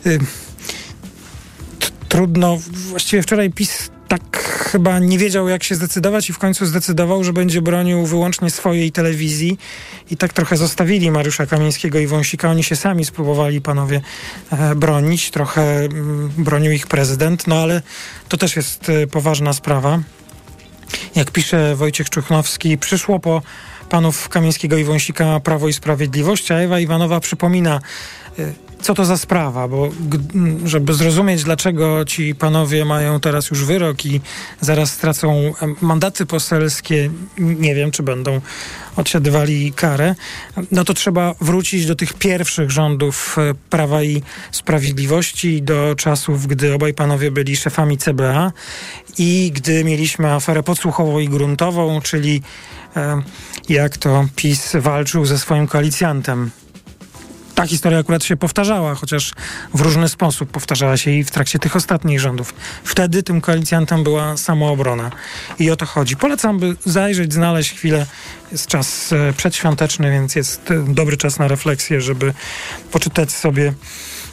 T- 0.02 1.88
trudno, 2.08 2.58
właściwie 2.90 3.22
wczoraj 3.22 3.50
PiS 3.50 3.90
tak 4.08 4.38
chyba 4.38 4.98
nie 4.98 5.18
wiedział, 5.18 5.48
jak 5.48 5.62
się 5.62 5.74
zdecydować, 5.74 6.30
i 6.30 6.32
w 6.32 6.38
końcu 6.38 6.66
zdecydował, 6.66 7.24
że 7.24 7.32
będzie 7.32 7.62
bronił 7.62 8.06
wyłącznie 8.06 8.50
swojej 8.50 8.92
telewizji. 8.92 9.58
I 10.10 10.16
tak 10.16 10.32
trochę 10.32 10.56
zostawili 10.56 11.10
Mariusza 11.10 11.46
Kamińskiego 11.46 11.98
i 11.98 12.06
Wąsika. 12.06 12.50
Oni 12.50 12.64
się 12.64 12.76
sami 12.76 13.04
spróbowali, 13.04 13.60
panowie, 13.60 14.00
e, 14.52 14.74
bronić. 14.74 15.30
Trochę 15.30 15.62
mm, 15.62 16.30
bronił 16.38 16.72
ich 16.72 16.86
prezydent, 16.86 17.46
no 17.46 17.56
ale 17.56 17.82
to 18.28 18.36
też 18.36 18.56
jest 18.56 18.88
e, 18.88 19.06
poważna 19.06 19.52
sprawa. 19.52 20.00
Jak 21.14 21.30
pisze 21.30 21.76
Wojciech 21.76 22.10
Czuchnowski, 22.10 22.78
przyszło 22.78 23.20
po 23.20 23.42
panów 23.88 24.28
Kamińskiego 24.28 24.76
i 24.76 24.84
Wąsika 24.84 25.40
Prawo 25.40 25.68
i 25.68 25.72
Sprawiedliwość, 25.72 26.50
a 26.50 26.54
Ewa 26.54 26.80
Iwanowa 26.80 27.20
przypomina, 27.20 27.80
y, 28.38 28.52
co 28.84 28.94
to 28.94 29.04
za 29.04 29.16
sprawa, 29.16 29.68
bo 29.68 29.90
żeby 30.64 30.94
zrozumieć, 30.94 31.44
dlaczego 31.44 32.04
ci 32.04 32.34
panowie 32.34 32.84
mają 32.84 33.20
teraz 33.20 33.50
już 33.50 33.64
wyrok 33.64 34.06
i 34.06 34.20
zaraz 34.60 34.92
stracą 34.92 35.52
mandaty 35.80 36.26
poselskie, 36.26 37.10
nie 37.38 37.74
wiem, 37.74 37.90
czy 37.90 38.02
będą 38.02 38.40
odsiadywali 38.96 39.72
karę, 39.72 40.14
no 40.70 40.84
to 40.84 40.94
trzeba 40.94 41.34
wrócić 41.40 41.86
do 41.86 41.96
tych 41.96 42.14
pierwszych 42.14 42.70
rządów 42.70 43.36
e, 43.38 43.54
Prawa 43.70 44.02
i 44.02 44.22
Sprawiedliwości, 44.52 45.62
do 45.62 45.94
czasów, 45.96 46.46
gdy 46.46 46.74
obaj 46.74 46.94
panowie 46.94 47.30
byli 47.30 47.56
szefami 47.56 47.98
CBA 47.98 48.52
i 49.18 49.52
gdy 49.54 49.84
mieliśmy 49.84 50.32
aferę 50.32 50.62
podsłuchową 50.62 51.18
i 51.18 51.28
gruntową, 51.28 52.00
czyli 52.00 52.42
e, 52.96 53.22
jak 53.68 53.96
to 53.96 54.26
PiS 54.36 54.72
walczył 54.80 55.24
ze 55.24 55.38
swoim 55.38 55.66
koalicjantem. 55.66 56.50
Ta 57.54 57.66
historia 57.66 57.98
akurat 57.98 58.24
się 58.24 58.36
powtarzała, 58.36 58.94
chociaż 58.94 59.32
w 59.74 59.80
różny 59.80 60.08
sposób 60.08 60.50
powtarzała 60.50 60.96
się 60.96 61.10
i 61.10 61.24
w 61.24 61.30
trakcie 61.30 61.58
tych 61.58 61.76
ostatnich 61.76 62.20
rządów. 62.20 62.54
Wtedy 62.84 63.22
tym 63.22 63.40
koalicjantem 63.40 64.04
była 64.04 64.36
samoobrona. 64.36 65.10
I 65.58 65.70
o 65.70 65.76
to 65.76 65.86
chodzi. 65.86 66.16
Polecam, 66.16 66.58
by 66.58 66.76
zajrzeć, 66.84 67.32
znaleźć 67.32 67.72
chwilę. 67.72 68.06
Jest 68.52 68.66
czas 68.66 69.12
e, 69.12 69.32
przedświąteczny, 69.32 70.10
więc 70.10 70.34
jest 70.34 70.70
e, 70.70 70.84
dobry 70.88 71.16
czas 71.16 71.38
na 71.38 71.48
refleksję, 71.48 72.00
żeby 72.00 72.34
poczytać 72.92 73.32
sobie, 73.32 73.74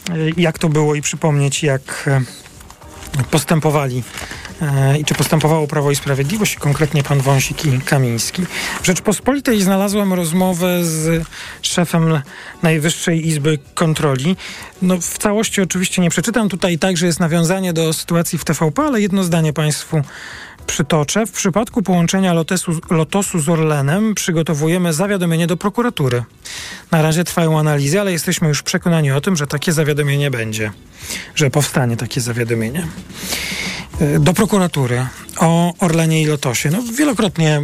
e, 0.10 0.14
jak 0.38 0.60
to 0.60 0.70
było 0.70 0.96
i 0.96 1.02
przypomnieć, 1.02 1.64
jak 1.64 2.10
postępowali 3.32 4.04
e, 4.62 5.00
i 5.00 5.06
czy 5.06 5.14
postępowało 5.14 5.68
Prawo 5.68 5.92
i 5.92 5.96
Sprawiedliwość, 5.96 6.56
konkretnie 6.56 7.04
pan 7.04 7.20
Wąsik 7.20 7.66
i 7.66 7.82
Kamiński. 7.82 8.46
W 8.82 8.86
Rzeczpospolitej 8.86 9.62
znalazłem 9.62 10.14
rozmowę 10.14 10.86
z 10.86 11.28
szefem 11.62 12.22
Najwyższej 12.64 13.28
Izby 13.28 13.60
Kontroli. 13.74 14.36
No, 14.82 14.98
w 14.98 15.18
całości 15.18 15.62
oczywiście 15.62 16.02
nie 16.02 16.10
przeczytam 16.10 16.50
tutaj 16.50 16.78
także 16.80 17.06
jest 17.06 17.20
nawiązanie 17.20 17.74
do 17.74 17.94
sytuacji 17.94 18.40
w 18.40 18.46
TVP, 18.46 18.82
ale 18.82 19.02
jedno 19.02 19.24
zdanie 19.24 19.54
państwu 19.54 20.02
przytoczę. 20.72 21.26
W 21.26 21.32
przypadku 21.32 21.82
połączenia 21.82 22.34
Lotesu, 22.34 22.80
Lotosu 22.90 23.40
z 23.40 23.50
Orlenem 23.50 24.16
przygotowujemy 24.16 24.94
zawiadomienie 24.94 25.48
do 25.48 25.58
prokuratury. 25.58 26.24
Na 26.92 27.02
razie 27.02 27.24
trwają 27.24 27.60
analizy, 27.60 28.02
ale 28.02 28.12
jesteśmy 28.12 28.48
już 28.48 28.64
przekonani 28.64 29.12
o 29.12 29.22
tym, 29.22 29.36
że 29.36 29.48
takie 29.48 29.74
zawiadomienie 29.74 30.32
będzie, 30.32 30.72
że 31.36 31.50
powstanie 31.50 31.98
takie 31.98 32.22
zawiadomienie 32.22 32.88
y, 34.02 34.20
do 34.20 34.34
prokuratury 34.34 35.06
o 35.38 35.74
Orlenie 35.80 36.22
i 36.22 36.26
Lotosie. 36.26 36.70
No, 36.70 36.84
wielokrotnie 36.98 37.62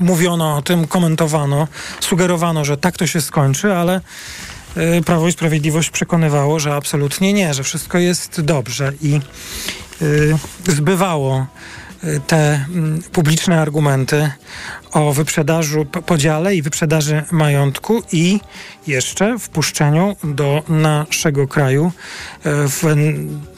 mówiono 0.00 0.56
o 0.56 0.62
tym, 0.62 0.86
komentowano, 0.86 1.68
sugerowano, 2.00 2.64
że 2.64 2.76
tak 2.76 2.96
to 2.96 3.06
się 3.06 3.20
skończy, 3.20 3.74
ale 3.74 4.00
y, 4.98 5.02
Prawo 5.02 5.28
i 5.28 5.32
Sprawiedliwość 5.32 5.90
przekonywało, 5.90 6.60
że 6.60 6.74
absolutnie 6.74 7.32
nie, 7.32 7.54
że 7.54 7.62
wszystko 7.62 7.98
jest 7.98 8.40
dobrze 8.40 8.92
i 9.02 9.20
y, 10.02 10.38
zbywało 10.68 11.46
te 12.26 12.64
mm, 12.68 13.02
publiczne 13.12 13.60
argumenty 13.60 14.30
o 14.92 15.12
wyprzedażu, 15.12 15.84
podziale 15.84 16.54
i 16.54 16.62
wyprzedaży 16.62 17.22
majątku 17.30 18.02
i 18.12 18.40
jeszcze 18.86 19.38
wpuszczeniu 19.38 20.16
do 20.24 20.62
naszego 20.68 21.48
kraju 21.48 21.92
e, 22.44 22.68
w, 22.68 22.82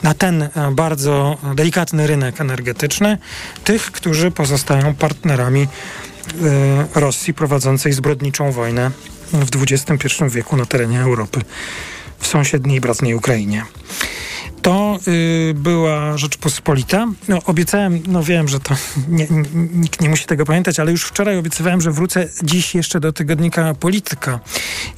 na 0.03 0.13
ten 0.13 0.49
bardzo 0.71 1.37
delikatny 1.55 2.07
rynek 2.07 2.41
energetyczny 2.41 3.17
tych, 3.63 3.91
którzy 3.91 4.31
pozostają 4.31 4.95
partnerami 4.95 5.61
e, 5.61 6.99
Rosji 6.99 7.33
prowadzącej 7.33 7.93
zbrodniczą 7.93 8.51
wojnę 8.51 8.91
w 9.33 9.49
XXI 9.71 10.23
wieku 10.29 10.57
na 10.57 10.65
terenie 10.65 11.01
Europy, 11.01 11.41
w 12.19 12.27
sąsiedniej 12.27 12.81
bratniej 12.81 13.15
Ukrainie. 13.15 13.65
To 14.61 14.99
y, 15.07 15.53
była 15.55 16.17
Rzeczpospolita. 16.17 17.07
No, 17.27 17.39
obiecałem, 17.45 17.99
no 18.07 18.23
wiem, 18.23 18.47
że 18.47 18.59
to 18.59 18.75
nie, 19.07 19.27
nikt 19.73 20.01
nie 20.01 20.09
musi 20.09 20.25
tego 20.25 20.45
pamiętać, 20.45 20.79
ale 20.79 20.91
już 20.91 21.03
wczoraj 21.03 21.37
obiecywałem, 21.37 21.81
że 21.81 21.91
wrócę 21.91 22.29
dziś 22.43 22.75
jeszcze 22.75 22.99
do 22.99 23.13
tygodnika 23.13 23.73
Polityka. 23.73 24.39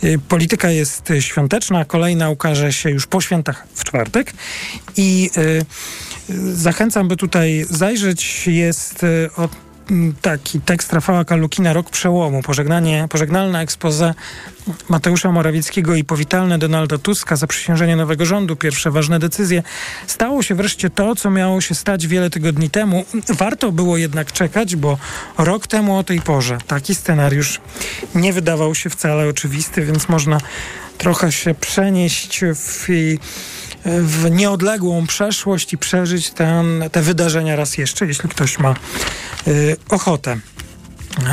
Y, 0.04 0.20
Polityka 0.28 0.70
jest 0.70 1.14
świąteczna, 1.20 1.86
kolejna 1.86 2.30
ukaże 2.30 2.74
się 2.74 2.90
już 2.90 3.08
po 3.08 3.22
świętach 3.22 3.68
w 3.74 3.84
czwartek 3.84 4.34
i 4.98 5.30
y, 5.38 5.42
y, 6.30 6.56
zachęcam, 6.56 7.08
by 7.08 7.18
tutaj 7.18 7.66
zajrzeć. 7.70 8.48
Jest 8.48 9.04
y, 9.04 9.30
od 9.38 9.52
taki 10.22 10.62
tekst 10.62 10.94
Rafała 10.94 11.26
Kalukina, 11.26 11.74
Rok 11.74 11.90
Przełomu, 11.90 12.42
pożegnanie, 12.42 13.08
pożegnalne 13.10 13.60
expose 13.60 14.14
Mateusza 14.90 15.32
Morawieckiego 15.32 15.96
i 15.96 16.04
powitalne 16.04 16.58
Donalda 16.60 16.98
Tuska, 16.98 17.36
zaprzysiężenie 17.36 17.96
nowego 17.96 18.26
rządu, 18.26 18.56
pierwsze 18.56 18.92
ważne 18.92 19.20
decyzje. 19.20 19.64
Stało 20.08 20.44
się 20.44 20.56
wreszcie 20.56 20.90
to, 20.90 21.16
co 21.16 21.30
miało 21.30 21.62
się 21.62 21.76
stać 21.76 22.08
wiele 22.08 22.30
tygodni 22.30 22.70
temu. 22.70 23.06
Warto 23.30 23.72
było 23.72 23.98
jednak 23.98 24.32
czekać, 24.32 24.76
bo 24.76 24.98
rok 25.38 25.68
temu 25.68 25.98
o 25.98 26.04
tej 26.04 26.22
porze 26.22 26.58
taki 26.68 26.96
scenariusz 26.96 27.62
nie 28.16 28.34
wydawał 28.34 28.76
się 28.76 28.90
wcale 28.90 29.28
oczywisty, 29.28 29.86
więc 29.86 30.10
można 30.10 30.38
trochę 30.98 31.32
się 31.32 31.54
przenieść 31.54 32.42
w 32.56 32.88
w 33.86 34.32
nieodległą 34.32 35.08
przeszłość 35.08 35.74
i 35.74 35.78
przeżyć 35.78 36.32
ten, 36.32 36.84
te 36.92 37.02
wydarzenia 37.02 37.56
raz 37.56 37.78
jeszcze, 37.78 38.06
jeśli 38.06 38.30
ktoś 38.30 38.60
ma 38.60 38.76
y, 39.48 39.78
ochotę. 39.90 40.38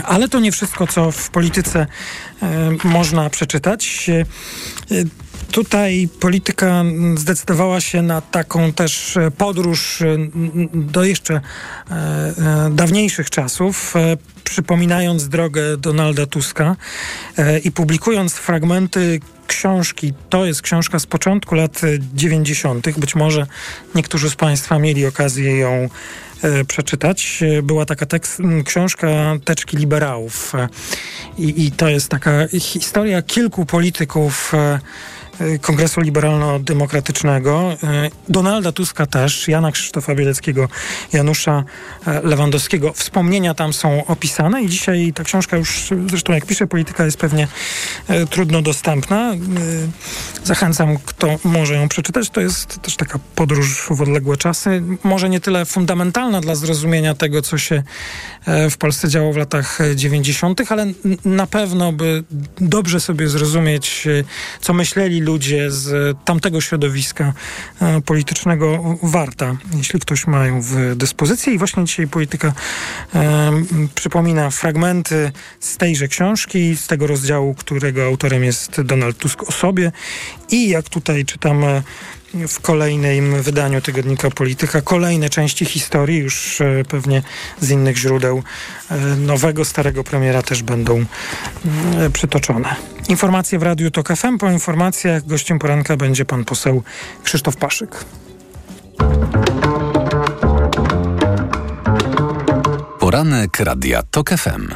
Ale 0.05 0.29
to 0.29 0.41
nie 0.41 0.53
wszystko, 0.53 0.87
co 0.87 1.13
w 1.13 1.31
polityce 1.31 1.87
y, 2.43 2.47
można 2.89 3.31
przeczytać. 3.31 4.11
Y, 4.91 5.07
Tutaj 5.53 6.09
polityka 6.21 6.85
zdecydowała 7.17 7.81
się 7.81 8.03
na 8.03 8.21
taką 8.21 8.73
też 8.73 9.19
podróż 9.39 10.03
do 10.75 11.05
jeszcze 11.05 11.41
dawniejszych 12.71 13.31
czasów, 13.31 13.95
przypominając 14.45 15.29
drogę 15.29 15.77
Donalda 15.77 16.27
Tuska 16.27 16.77
i 17.65 17.73
publikując 17.73 18.35
fragmenty 18.35 19.21
książki. 19.49 20.13
To 20.31 20.45
jest 20.45 20.63
książka 20.63 20.99
z 20.99 21.07
początku 21.07 21.55
lat 21.55 21.81
90. 22.15 22.99
Być 22.99 23.15
może 23.15 23.47
niektórzy 23.95 24.31
z 24.31 24.37
Państwa 24.37 24.79
mieli 24.79 25.07
okazję 25.07 25.59
ją 25.59 25.89
e, 26.43 26.65
przeczytać. 26.65 27.43
E, 27.59 27.63
Była 27.63 27.85
taka 27.87 28.07
tekst, 28.07 28.41
książka 28.65 29.09
Teczki 29.45 29.77
Liberałów. 29.77 30.55
E, 30.55 30.69
I, 31.39 31.67
I 31.67 31.73
to 31.73 31.89
jest 31.89 32.09
taka 32.09 32.49
historia 32.61 33.23
kilku 33.23 33.67
polityków 33.67 34.55
e, 34.55 34.59
e, 34.59 34.81
Kongresu 35.61 36.01
Liberalno-Demokratycznego, 36.01 37.77
e, 37.83 38.11
Donalda 38.29 38.73
Tuska 38.73 39.07
też, 39.07 39.49
Jana 39.49 39.73
Krzysztofa 39.73 40.15
Bieleckiego, 40.15 40.69
Janusza 41.13 41.65
e, 42.07 42.21
Lewandowskiego. 42.23 42.93
Wspomnienia 42.93 43.55
tam 43.55 43.73
są 43.73 44.07
opisane 44.07 44.63
i 44.63 44.69
dzisiaj 44.69 45.13
ta 45.15 45.25
książka 45.25 45.57
już, 45.57 45.91
zresztą 46.09 46.33
jak 46.33 46.47
pisze 46.47 46.67
polityka, 46.67 47.05
jest 47.05 47.19
pewnie 47.19 47.49
e, 48.09 48.27
trudno 48.27 48.63
dostępna. 48.63 49.33
E, 49.33 49.37
Zachęcam, 50.45 50.97
kto 51.05 51.39
może 51.45 51.75
ją 51.75 51.89
przeczytać. 51.89 52.31
To 52.31 52.41
jest 52.41 52.83
też 52.83 52.97
taka 52.97 53.19
podróż 53.35 53.87
w 53.91 54.03
odległe 54.03 54.37
czasy. 54.37 54.83
Może 55.05 55.29
nie 55.29 55.41
tyle 55.41 55.65
fundamentalna 55.65 56.41
dla 56.41 56.55
zrozumienia 56.55 57.15
tego, 57.15 57.43
co 57.43 57.59
się 57.59 57.83
e, 58.47 58.71
w 58.71 58.77
Polsce 58.77 59.09
działo 59.09 59.33
w 59.33 59.37
latach 59.37 59.81
e, 59.81 59.97
90., 59.97 60.73
ale 60.73 60.87
na 61.25 61.47
pewno, 61.47 61.93
by 61.93 62.25
dobrze 62.61 63.01
sobie 63.01 63.29
zrozumieć, 63.29 64.09
co 64.61 64.73
myśleli 64.73 65.21
ludzie 65.29 65.71
z 65.71 66.17
tamtego 66.25 66.61
środowiska 66.61 67.33
e, 67.83 68.01
politycznego 68.01 68.99
warta, 69.03 69.57
jeśli 69.77 70.01
ktoś 70.01 70.27
ma 70.27 70.47
ją 70.47 70.63
w 70.63 70.97
dyspozycji. 70.97 71.55
I 71.55 71.59
właśnie 71.59 71.85
dzisiaj 71.85 72.09
polityka 72.09 72.53
e, 73.15 73.53
przypomina 73.95 74.51
fragmenty 74.51 75.33
z 75.61 75.77
tejże 75.77 76.09
książki, 76.09 76.77
z 76.77 76.87
tego 76.87 77.07
rozdziału, 77.07 77.55
którego 77.55 78.05
autorem 78.05 78.45
jest 78.45 78.81
Donald 78.81 79.19
Tusk 79.19 79.43
o 79.43 79.53
sobie. 79.53 79.93
I 80.51 80.69
jak 80.69 80.89
tutaj 80.89 81.25
czytam 81.25 81.65
e, 81.65 81.83
w 82.35 82.61
kolejnym 82.61 83.43
wydaniu 83.43 83.81
tygodnika 83.81 84.31
Polityka 84.31 84.81
kolejne 84.81 85.31
części 85.31 85.65
historii, 85.65 86.19
już 86.19 86.61
e, 86.61 86.85
pewnie 86.89 87.23
z 87.61 87.71
innych 87.71 87.97
źródeł 87.97 88.43
e, 88.91 88.97
nowego, 89.17 89.65
starego 89.65 90.05
premiera 90.05 90.43
też 90.43 90.63
będą 90.63 90.95
mm, 90.95 91.07
e, 92.01 92.11
przytoczone. 92.11 92.77
Informacje 93.09 93.59
w 93.59 93.63
Radiu 93.63 93.91
TOK 93.91 94.09
FM. 94.17 94.39
Po 94.39 94.51
informacjach 94.51 95.27
gościem 95.27 95.59
poranka 95.59 95.97
będzie 95.97 96.25
pan 96.25 96.45
poseł 96.45 96.83
Krzysztof 97.25 97.57
Paszyk. 97.57 98.05
Poranek 102.99 103.61
Radia 103.61 104.03
TOK 104.03 104.31
FM. 104.31 104.69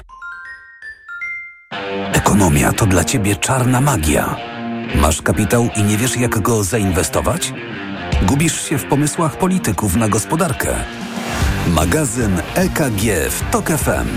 Ekonomia 2.12 2.72
to 2.72 2.86
dla 2.86 3.04
ciebie 3.04 3.36
czarna 3.36 3.80
magia. 3.80 4.36
Masz 4.94 5.22
kapitał 5.22 5.68
i 5.76 5.82
nie 5.82 5.96
wiesz, 5.96 6.16
jak 6.16 6.38
go 6.38 6.64
zainwestować? 6.64 7.52
Gubisz 8.22 8.68
się 8.68 8.78
w 8.78 8.84
pomysłach 8.84 9.38
polityków 9.38 9.96
na 9.96 10.08
gospodarkę. 10.08 10.74
Magazyn 11.68 12.42
EKG 12.54 13.30
w 13.30 13.50
TOK 13.50 13.68
FM. 13.68 14.08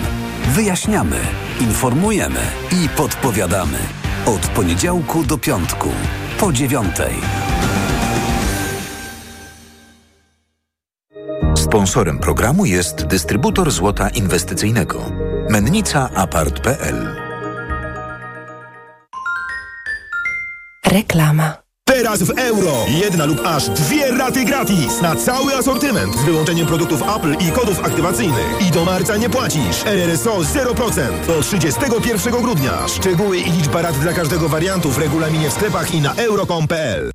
Wyjaśniamy, 0.48 1.18
informujemy 1.62 2.40
i 2.72 2.90
podpowiadamy. 2.90 3.78
Od 4.26 4.48
poniedziałku 4.48 5.24
do 5.24 5.38
piątku, 5.38 5.90
po 6.40 6.54
dziewiątej. 6.54 7.14
Sponsorem 11.58 12.20
programu 12.20 12.66
jest 12.66 13.06
dystrybutor 13.06 13.72
złota 13.72 14.10
inwestycyjnego. 14.10 15.12
Mennica 15.50 16.10
Apart.pl 16.16 17.25
Reklama. 20.86 21.66
Teraz 21.88 22.24
w 22.24 22.40
euro. 22.40 22.86
Jedna 22.88 23.26
lub 23.26 23.42
aż 23.46 23.70
dwie 23.70 24.12
raty 24.12 24.46
gratis 24.46 25.02
na 25.02 25.16
cały 25.16 25.56
asortyment 25.56 26.16
z 26.16 26.24
wyłączeniem 26.24 26.68
produktów 26.68 27.02
Apple 27.16 27.48
i 27.48 27.52
kodów 27.52 27.86
aktywacyjnych. 27.86 28.68
I 28.68 28.72
do 28.72 28.86
marca 28.86 29.18
nie 29.18 29.30
płacisz. 29.30 29.86
RRSO 29.86 30.38
0% 30.38 31.26
do 31.28 31.42
31 31.42 32.42
grudnia. 32.42 32.88
Szczegóły 32.88 33.38
i 33.38 33.52
liczba 33.52 33.82
rat 33.82 33.96
dla 34.00 34.14
każdego 34.14 34.50
wariantu 34.50 34.92
w 34.92 34.98
regulaminie 34.98 35.50
w 35.50 35.54
sklepach 35.54 35.94
i 35.94 36.02
na 36.02 36.14
euro.com.pl. 36.16 37.15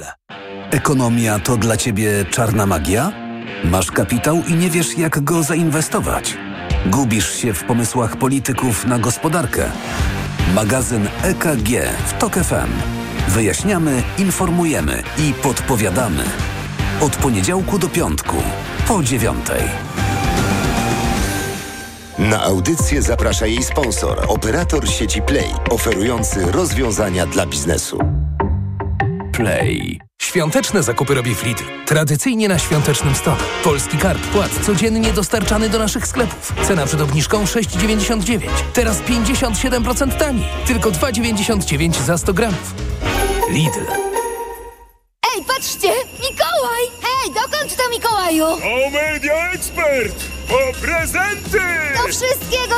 Ekonomia 0.71 1.39
to 1.39 1.57
dla 1.57 1.77
ciebie 1.77 2.25
czarna 2.29 2.65
magia? 2.65 3.11
Masz 3.63 3.91
kapitał 3.91 4.41
i 4.47 4.53
nie 4.53 4.69
wiesz, 4.69 4.97
jak 4.97 5.23
go 5.23 5.43
zainwestować? 5.43 6.37
Gubisz 6.85 7.35
się 7.35 7.53
w 7.53 7.63
pomysłach 7.63 8.17
polityków 8.17 8.85
na 8.85 8.99
gospodarkę? 8.99 9.71
Magazyn 10.55 11.07
EKG 11.23 11.69
w 12.07 12.13
TOK 12.19 12.33
FM. 12.33 12.71
Wyjaśniamy, 13.27 14.03
informujemy 14.17 15.03
i 15.17 15.33
podpowiadamy. 15.33 16.23
Od 17.01 17.15
poniedziałku 17.15 17.79
do 17.79 17.89
piątku, 17.89 18.37
po 18.87 19.03
dziewiątej. 19.03 19.61
Na 22.19 22.43
audycję 22.43 23.01
zaprasza 23.01 23.47
jej 23.47 23.63
sponsor, 23.63 24.25
operator 24.27 24.89
sieci 24.89 25.21
Play, 25.21 25.53
oferujący 25.69 26.51
rozwiązania 26.51 27.25
dla 27.25 27.45
biznesu. 27.45 27.99
Play. 29.41 29.99
Świąteczne 30.21 30.83
zakupy 30.83 31.13
robi 31.13 31.35
w 31.35 31.43
Lidl. 31.45 31.63
Tradycyjnie 31.85 32.47
na 32.47 32.59
świątecznym 32.59 33.15
stole. 33.15 33.37
Polski 33.63 33.97
karp 33.97 34.21
płat 34.21 34.51
codziennie 34.65 35.13
dostarczany 35.13 35.69
do 35.69 35.79
naszych 35.79 36.07
sklepów. 36.07 36.53
Cena 36.67 36.85
przed 36.85 37.01
obniżką 37.01 37.43
6,99. 37.43 38.39
Teraz 38.73 39.01
57% 39.01 40.17
taniej. 40.17 40.45
Tylko 40.67 40.91
2,99 40.91 42.01
za 42.01 42.17
100 42.17 42.33
gramów. 42.33 42.73
Lidl. 43.49 43.79
Ej, 45.35 45.43
patrzcie! 45.47 45.89
Mikołaj! 46.13 46.83
Hej, 47.01 47.33
dokąd 47.33 47.75
to 47.75 47.89
Mikołaju? 47.91 48.45
O 48.45 48.89
Media 48.91 49.51
Expert! 49.51 50.15
Po 50.47 50.81
prezenty! 50.81 51.59
Do 51.97 52.07
wszystkiego 52.07 52.75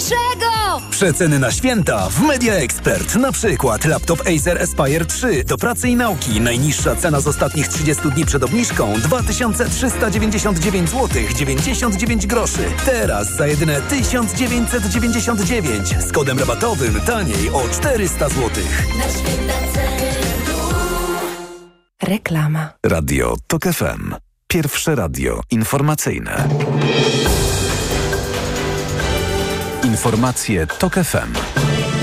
najtańszego! 0.00 0.80
Przeceny 0.90 1.38
na 1.38 1.50
święta 1.50 2.08
w 2.10 2.20
Media 2.20 2.54
Expert. 2.54 3.14
Na 3.14 3.32
przykład 3.32 3.84
laptop 3.84 4.20
Acer 4.20 4.62
Aspire 4.62 5.04
3 5.04 5.44
do 5.44 5.56
pracy 5.56 5.88
i 5.88 5.96
nauki. 5.96 6.40
Najniższa 6.40 6.96
cena 6.96 7.20
z 7.20 7.26
ostatnich 7.26 7.68
30 7.68 8.10
dni 8.10 8.26
przed 8.26 8.42
obniżką 8.42 8.94
2399 9.00 10.90
zł 10.90 11.08
99 11.34 12.26
groszy. 12.26 12.62
Teraz 12.86 13.36
za 13.36 13.46
jedyne 13.46 13.80
1999 13.80 15.88
z 16.08 16.12
kodem 16.12 16.38
rabatowym 16.38 17.00
taniej 17.00 17.50
o 17.52 17.62
400 17.72 18.28
zł. 18.28 18.48
Na 18.98 19.02
święta 19.02 19.54
Reklama. 22.02 22.72
Radio 22.86 23.36
TOK 23.46 23.62
FM. 23.62 24.14
Pierwsze 24.48 24.94
radio 24.94 25.40
informacyjne. 25.50 26.48
Informacje 29.82 30.66
TOK 30.66 30.94
FM. 30.94 31.99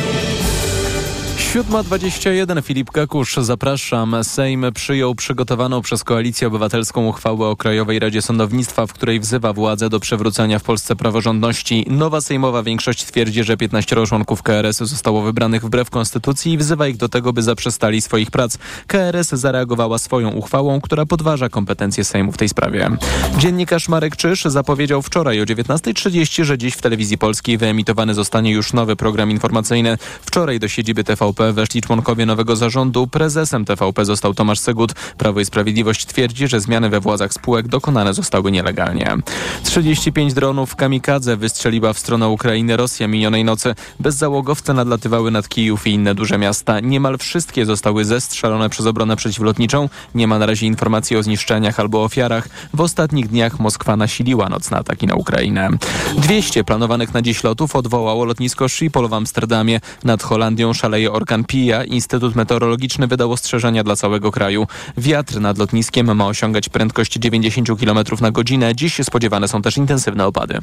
7.21 1.54 2.64
Filip 2.64 2.92
Kakusz, 2.92 3.36
zapraszam. 3.38 4.16
Sejm 4.24 4.66
przyjął 4.74 5.16
przygotowaną 5.16 5.82
przez 5.82 6.04
Koalicję 6.04 6.48
Obywatelską 6.48 7.08
uchwałę 7.08 7.48
o 7.48 7.56
Krajowej 7.56 8.00
Radzie 8.00 8.22
Sądownictwa, 8.22 8.88
w 8.88 8.94
której 8.94 9.20
wzywa 9.20 9.54
władzę 9.54 9.90
do 9.90 10.00
przywrócenia 10.00 10.60
w 10.60 10.64
Polsce 10.64 10.96
praworządności. 10.96 11.86
Nowa 11.90 12.22
sejmowa 12.22 12.64
większość 12.64 13.06
twierdzi, 13.06 13.44
że 13.44 13.58
15 13.58 14.06
członków 14.06 14.44
KRS 14.44 14.78
zostało 14.78 15.22
wybranych 15.22 15.66
wbrew 15.66 15.90
konstytucji 15.90 16.54
i 16.54 16.58
wzywa 16.58 16.88
ich 16.88 16.98
do 16.98 17.10
tego, 17.10 17.34
by 17.34 17.42
zaprzestali 17.42 18.02
swoich 18.02 18.32
prac. 18.32 18.58
KRS 18.88 19.30
zareagowała 19.30 19.98
swoją 19.98 20.32
uchwałą, 20.32 20.82
która 20.82 21.06
podważa 21.06 21.50
kompetencje 21.50 22.04
Sejmu 22.04 22.32
w 22.32 22.38
tej 22.38 22.50
sprawie. 22.50 22.90
Dziennikarz 23.38 23.90
Marek 23.90 24.16
Czyż 24.16 24.44
zapowiedział 24.44 25.02
wczoraj 25.02 25.42
o 25.42 25.46
19.30, 25.46 26.44
że 26.44 26.58
dziś 26.58 26.74
w 26.74 26.82
telewizji 26.82 27.18
polskiej 27.18 27.58
wyemitowany 27.58 28.14
zostanie 28.14 28.52
już 28.52 28.74
nowy 28.74 28.96
program 28.96 29.32
informacyjny. 29.32 29.98
Wczoraj 30.22 30.60
do 30.60 30.68
siedziby 30.68 31.04
TVP 31.04 31.37
weszli 31.54 31.82
członkowie 31.82 32.26
nowego 32.26 32.56
zarządu. 32.56 33.08
Prezesem 33.08 33.66
TVP 33.66 34.06
został 34.06 34.34
Tomasz 34.34 34.60
Segut. 34.60 34.94
Prawo 34.94 35.40
i 35.40 35.46
Sprawiedliwość 35.46 36.06
twierdzi, 36.06 36.48
że 36.48 36.60
zmiany 36.60 36.90
we 36.90 37.00
władzach 37.00 37.34
spółek 37.34 37.68
dokonane 37.68 38.14
zostały 38.14 38.52
nielegalnie. 38.52 39.16
35 39.64 40.34
dronów 40.34 40.76
kamikadze 40.76 41.38
wystrzeliła 41.38 41.94
w 41.94 42.00
stronę 42.00 42.28
Ukrainy 42.28 42.78
Rosja 42.78 43.08
minionej 43.08 43.44
nocy. 43.44 43.76
Bezzałogowce 44.00 44.74
nadlatywały 44.74 45.32
nad 45.32 45.50
Kijów 45.50 45.88
i 45.88 45.92
inne 45.92 46.16
duże 46.16 46.38
miasta. 46.38 46.80
Niemal 46.80 47.18
wszystkie 47.18 47.66
zostały 47.66 48.06
zestrzelone 48.06 48.70
przez 48.70 48.86
obronę 48.86 49.16
przeciwlotniczą. 49.16 49.90
Nie 50.16 50.28
ma 50.28 50.40
na 50.40 50.46
razie 50.46 50.68
informacji 50.68 51.18
o 51.18 51.24
zniszczeniach 51.24 51.80
albo 51.80 52.04
ofiarach. 52.04 52.50
W 52.74 52.82
ostatnich 52.82 53.28
dniach 53.28 53.60
Moskwa 53.60 53.96
nasiliła 53.96 54.50
nocne 54.50 54.78
ataki 54.78 55.08
na 55.08 55.16
Ukrainę. 55.16 55.70
200 56.18 56.64
planowanych 56.64 57.14
na 57.14 57.22
dziś 57.22 57.44
lotów 57.44 57.76
odwołało 57.76 58.26
lotnisko 58.26 58.70
Schiphol 58.70 59.08
w 59.08 59.14
Amsterdamie. 59.14 59.80
Nad 60.04 60.24
Holandią 60.24 60.74
szaleje 60.74 61.12
organizacja 61.12 61.27
wulkan 61.28 61.44
pija, 61.44 61.84
Instytut 61.84 62.36
Meteorologiczny 62.36 63.08
wydał 63.08 63.32
ostrzeżenia 63.32 63.84
dla 63.84 63.96
całego 63.96 64.32
kraju. 64.32 64.68
Wiatr 64.98 65.42
nad 65.42 65.58
lotniskiem 65.58 66.16
ma 66.16 66.28
osiągać 66.28 66.70
prędkość 66.70 67.14
90 67.14 67.80
km 67.80 67.98
na 68.22 68.32
godzinę. 68.32 68.76
Dziś 68.76 69.00
spodziewane 69.04 69.48
są 69.48 69.62
też 69.62 69.78
intensywne 69.78 70.26
opady. 70.26 70.60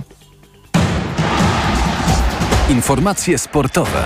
Informacje 2.71 3.39
sportowe. 3.39 4.05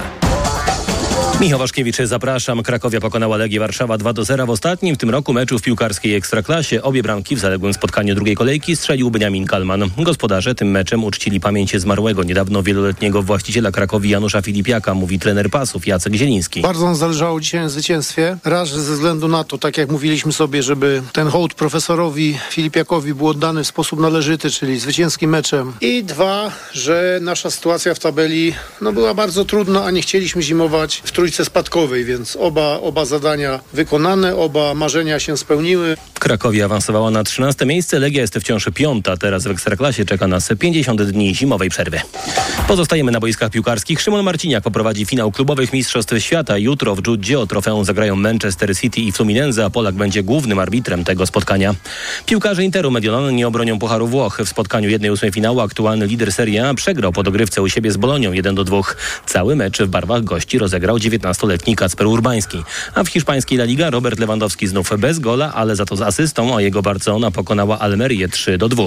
Michał 1.40 1.58
Waszkiewicz, 1.58 1.96
zapraszam. 2.04 2.62
Krakowia 2.62 3.00
pokonała 3.00 3.36
Legię 3.36 3.60
Warszawa 3.60 3.98
2 3.98 4.12
do 4.12 4.24
0 4.24 4.46
w 4.46 4.50
ostatnim 4.50 4.94
w 4.94 4.98
tym 4.98 5.10
roku 5.10 5.32
meczu 5.32 5.58
w 5.58 5.62
piłkarskiej 5.62 6.14
Ekstraklasie. 6.14 6.82
Obie 6.82 7.02
bramki 7.02 7.36
w 7.36 7.38
zaległym 7.38 7.74
spotkaniu 7.74 8.14
drugiej 8.14 8.36
kolejki 8.36 8.76
strzelił 8.76 9.10
Beniamin 9.10 9.46
Kalman. 9.46 9.90
Gospodarze 9.98 10.54
tym 10.54 10.70
meczem 10.70 11.04
uczcili 11.04 11.40
pamięć 11.40 11.80
zmarłego 11.80 12.22
niedawno 12.22 12.62
wieloletniego 12.62 13.22
właściciela 13.22 13.70
Krakowi 13.70 14.10
Janusza 14.10 14.42
Filipiaka, 14.42 14.94
mówi 14.94 15.18
trener 15.18 15.50
pasów 15.50 15.86
Jacek 15.86 16.14
Zieliński. 16.14 16.60
Bardzo 16.60 16.84
nam 16.84 16.96
zależało 16.96 17.40
dzisiaj 17.40 17.60
na 17.60 17.68
zwycięstwie. 17.68 18.38
Raz, 18.44 18.68
ze 18.68 18.92
względu 18.92 19.28
na 19.28 19.44
to, 19.44 19.58
tak 19.58 19.78
jak 19.78 19.90
mówiliśmy 19.90 20.32
sobie, 20.32 20.62
żeby 20.62 21.02
ten 21.12 21.28
hołd 21.28 21.54
profesorowi 21.54 22.38
Filipiakowi 22.50 23.14
był 23.14 23.28
oddany 23.28 23.64
w 23.64 23.66
sposób 23.66 24.00
należyty, 24.00 24.50
czyli 24.50 24.78
zwycięskim 24.78 25.30
meczem. 25.30 25.72
I 25.80 26.04
dwa, 26.04 26.52
że 26.72 27.18
nasza 27.22 27.50
sytuacja 27.50 27.94
w 27.94 27.98
tabeli 27.98 28.54
no, 28.80 28.92
była 28.92 29.14
bardzo 29.14 29.44
trudna, 29.44 29.84
a 29.84 29.90
nie 29.90 30.02
chcieliśmy 30.02 30.42
zimować 30.42 31.02
w 31.04 31.12
trójce 31.28 31.44
spadkowej, 31.44 32.04
więc 32.04 32.36
oba, 32.36 32.80
oba 32.80 33.04
zadania 33.04 33.60
wykonane, 33.72 34.36
oba 34.36 34.74
marzenia 34.74 35.20
się 35.20 35.36
spełniły. 35.36 35.96
Krakowie 36.18 36.64
awansowała 36.64 37.10
na 37.10 37.24
13 37.24 37.66
miejsce, 37.66 37.98
Legia 37.98 38.20
jest 38.20 38.34
wciąż 38.34 38.68
piąta. 38.74 39.16
Teraz 39.16 39.44
w 39.44 39.50
Ekstraklasie 39.50 40.04
czeka 40.04 40.26
nas 40.26 40.48
50 40.58 41.02
dni 41.02 41.34
zimowej 41.34 41.70
przerwy. 41.70 42.00
Pozostajemy 42.68 43.12
na 43.12 43.20
boiskach 43.20 43.50
piłkarskich. 43.50 44.00
Szymon 44.00 44.24
Marciniak 44.24 44.64
poprowadzi 44.64 45.06
finał 45.06 45.32
klubowych 45.32 45.72
Mistrzostw 45.72 46.18
Świata. 46.18 46.58
Jutro 46.58 46.94
w 46.94 47.06
Judzie 47.06 47.40
o 47.40 47.46
trofeum 47.46 47.84
zagrają 47.84 48.16
Manchester 48.16 48.76
City 48.78 49.00
i 49.00 49.12
Fluminense, 49.12 49.64
a 49.64 49.70
Polak 49.70 49.94
będzie 49.94 50.22
głównym 50.22 50.58
arbitrem 50.58 51.04
tego 51.04 51.26
spotkania. 51.26 51.74
Piłkarze 52.26 52.64
Interu 52.64 52.90
Mediolan 52.90 53.36
nie 53.36 53.48
obronią 53.48 53.78
Pucharu 53.78 54.06
Włoch. 54.06 54.40
W 54.44 54.48
spotkaniu 54.48 54.90
1-8 54.90 55.32
finału 55.32 55.60
aktualny 55.60 56.06
lider 56.06 56.32
Serie 56.32 56.68
A 56.68 56.74
przegrał 56.74 57.12
po 57.12 57.22
dogrywce 57.22 57.62
u 57.62 57.68
siebie 57.68 57.90
z 57.92 57.96
Bolonią 57.96 58.32
1 58.32 58.54
do 58.54 58.64
2. 58.64 58.80
Cały 59.26 59.56
mecz 59.56 59.78
w 59.78 59.88
barwach 59.88 60.24
gości 60.24 60.58
rozegrał 60.58 60.98
19-letni 61.18 61.76
Kacper 61.76 62.06
Urbański. 62.06 62.62
A 62.94 63.04
w 63.04 63.08
hiszpańskiej 63.08 63.58
La 63.58 63.64
Liga 63.64 63.90
Robert 63.90 64.18
Lewandowski 64.18 64.66
znów 64.66 64.90
bez 64.98 65.18
gola, 65.18 65.52
ale 65.54 65.76
za 65.76 65.84
to 65.84 65.96
z 65.96 66.00
asystą, 66.00 66.56
a 66.56 66.60
jego 66.60 66.82
Barcelona 66.82 67.30
pokonała 67.30 67.78
Almerię 67.78 68.28
3 68.28 68.58
do 68.58 68.68
2. 68.68 68.84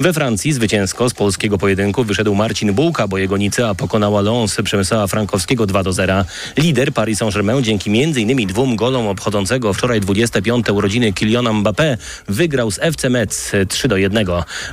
We 0.00 0.12
Francji 0.12 0.52
zwycięsko 0.52 1.10
z 1.10 1.14
polskiego 1.14 1.58
pojedynku 1.58 2.04
wyszedł 2.04 2.34
Marcin 2.34 2.72
Bułka, 2.72 3.08
bo 3.08 3.18
jego 3.18 3.36
Nicea 3.36 3.74
pokonała 3.74 4.20
Lons 4.20 4.56
Przemysława 4.64 5.06
Frankowskiego 5.06 5.66
2 5.66 5.82
do 5.82 5.92
0. 5.92 6.24
Lider 6.56 6.92
Paris 6.92 7.18
Saint-Germain 7.18 7.62
dzięki 7.62 7.90
m.in. 7.90 8.46
dwóm 8.46 8.76
golom 8.76 9.06
obchodzącego 9.06 9.72
wczoraj 9.72 10.00
25. 10.00 10.68
urodziny 10.68 11.12
Kyliana 11.12 11.50
Mbappé 11.50 11.96
wygrał 12.28 12.70
z 12.70 12.78
FC 12.78 13.10
Metz 13.10 13.52
3 13.68 13.88
do 13.88 13.96
1. 13.96 14.26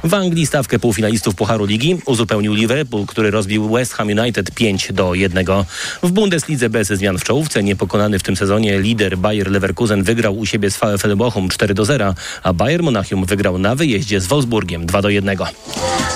W 0.03 0.13
Anglii 0.13 0.45
stawkę 0.45 0.79
półfinalistów 0.79 1.35
Pucharu 1.35 1.65
Ligi 1.65 1.97
uzupełnił 2.05 2.53
Liverpool, 2.53 3.05
który 3.05 3.31
rozbił 3.31 3.69
West 3.69 3.93
Ham 3.93 4.07
United 4.07 4.51
5 4.51 4.93
do 4.93 5.13
1. 5.13 5.45
W 6.03 6.11
Bundeslidze 6.11 6.69
bez 6.69 6.90
zmian 6.97 7.17
w 7.17 7.23
czołówce 7.23 7.63
niepokonany 7.63 8.19
w 8.19 8.23
tym 8.23 8.35
sezonie 8.35 8.79
lider 8.79 9.17
Bayer 9.17 9.51
Leverkusen 9.51 10.03
wygrał 10.03 10.37
u 10.37 10.45
siebie 10.45 10.71
z 10.71 10.77
VfL 10.77 11.15
Bochum 11.15 11.49
4 11.49 11.73
do 11.73 11.85
0, 11.85 12.15
a 12.43 12.53
Bayern 12.53 12.85
Monachium 12.85 13.25
wygrał 13.25 13.57
na 13.57 13.75
wyjeździe 13.75 14.19
z 14.19 14.27
Wolfsburgiem 14.27 14.85
2 14.85 15.01
do 15.01 15.09
1. 15.09 15.37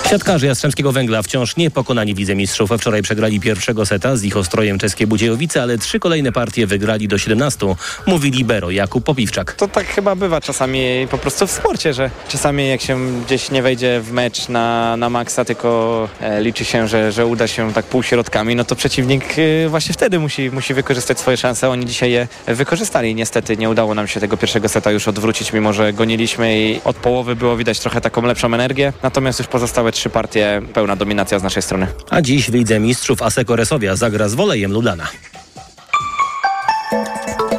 Siatkarze 0.10 0.48
Jastrzębskiego 0.48 0.92
Węgla 0.92 1.22
wciąż 1.22 1.56
nie 1.58 1.72
pokonani 1.72 2.16
wicemistrzów. 2.16 2.70
Wczoraj 2.78 3.02
przegrali 3.02 3.40
pierwszego 3.40 3.86
seta 3.86 4.18
z 4.18 4.24
ich 4.24 4.38
ostrojem 4.38 4.80
czeskie 4.80 5.08
Budziejowice, 5.08 5.62
ale 5.62 5.78
trzy 5.78 6.00
kolejne 6.00 6.32
partie 6.32 6.68
wygrali 6.68 7.08
do 7.08 7.18
17, 7.18 7.76
mówi 8.06 8.32
libero 8.32 8.72
Jakub 8.72 9.04
Popiwczak. 9.04 9.54
To 9.54 9.68
tak 9.68 9.88
chyba 9.88 10.16
bywa 10.16 10.42
czasami 10.42 11.08
po 11.12 11.18
prostu 11.18 11.48
w 11.48 11.52
sporcie, 11.52 11.94
że 11.94 12.10
czasami 12.28 12.70
jak 12.70 12.82
się 12.82 13.22
gdzieś 13.26 13.52
nie 13.52 13.62
wejdzie 13.62 14.02
w 14.02 14.12
mecz 14.12 14.50
na, 14.50 14.98
na 14.98 15.10
maksa, 15.10 15.46
tylko 15.46 16.10
e, 16.22 16.42
liczy 16.42 16.66
się, 16.66 16.88
że, 16.88 17.12
że 17.12 17.26
uda 17.26 17.48
się 17.48 17.74
tak 17.74 17.86
półśrodkami, 17.86 18.56
no 18.56 18.66
to 18.66 18.76
przeciwnik 18.76 19.24
e, 19.38 19.70
właśnie 19.70 19.94
wtedy 19.94 20.20
musi, 20.20 20.52
musi 20.52 20.65
wykorzystać 20.74 21.20
swoje 21.20 21.38
szanse. 21.38 21.70
Oni 21.70 21.86
dzisiaj 21.86 22.12
je 22.12 22.28
wykorzystali. 22.48 23.16
Niestety 23.16 23.58
nie 23.58 23.70
udało 23.70 23.96
nam 23.96 24.08
się 24.08 24.20
tego 24.20 24.38
pierwszego 24.38 24.70
seta 24.70 24.92
już 24.92 25.08
odwrócić, 25.08 25.54
mimo 25.54 25.74
że 25.74 25.94
goniliśmy 25.94 26.60
i 26.60 26.82
od 26.86 26.96
połowy 26.96 27.36
było 27.36 27.58
widać 27.58 27.80
trochę 27.80 28.02
taką 28.02 28.22
lepszą 28.22 28.54
energię. 28.54 28.94
Natomiast 29.04 29.40
już 29.40 29.48
pozostałe 29.48 29.92
trzy 29.92 30.10
partie 30.10 30.62
pełna 30.74 30.96
dominacja 30.96 31.40
z 31.40 31.44
naszej 31.44 31.64
strony. 31.64 31.88
A 32.10 32.22
dziś 32.22 32.52
w 32.52 32.54
Lidze 32.54 32.80
Mistrzów 32.80 33.22
Aseko 33.22 33.56
Resowia 33.56 33.96
zagra 33.96 34.30
z 34.30 34.34
wolejem 34.34 34.72
Ludana. 34.72 35.08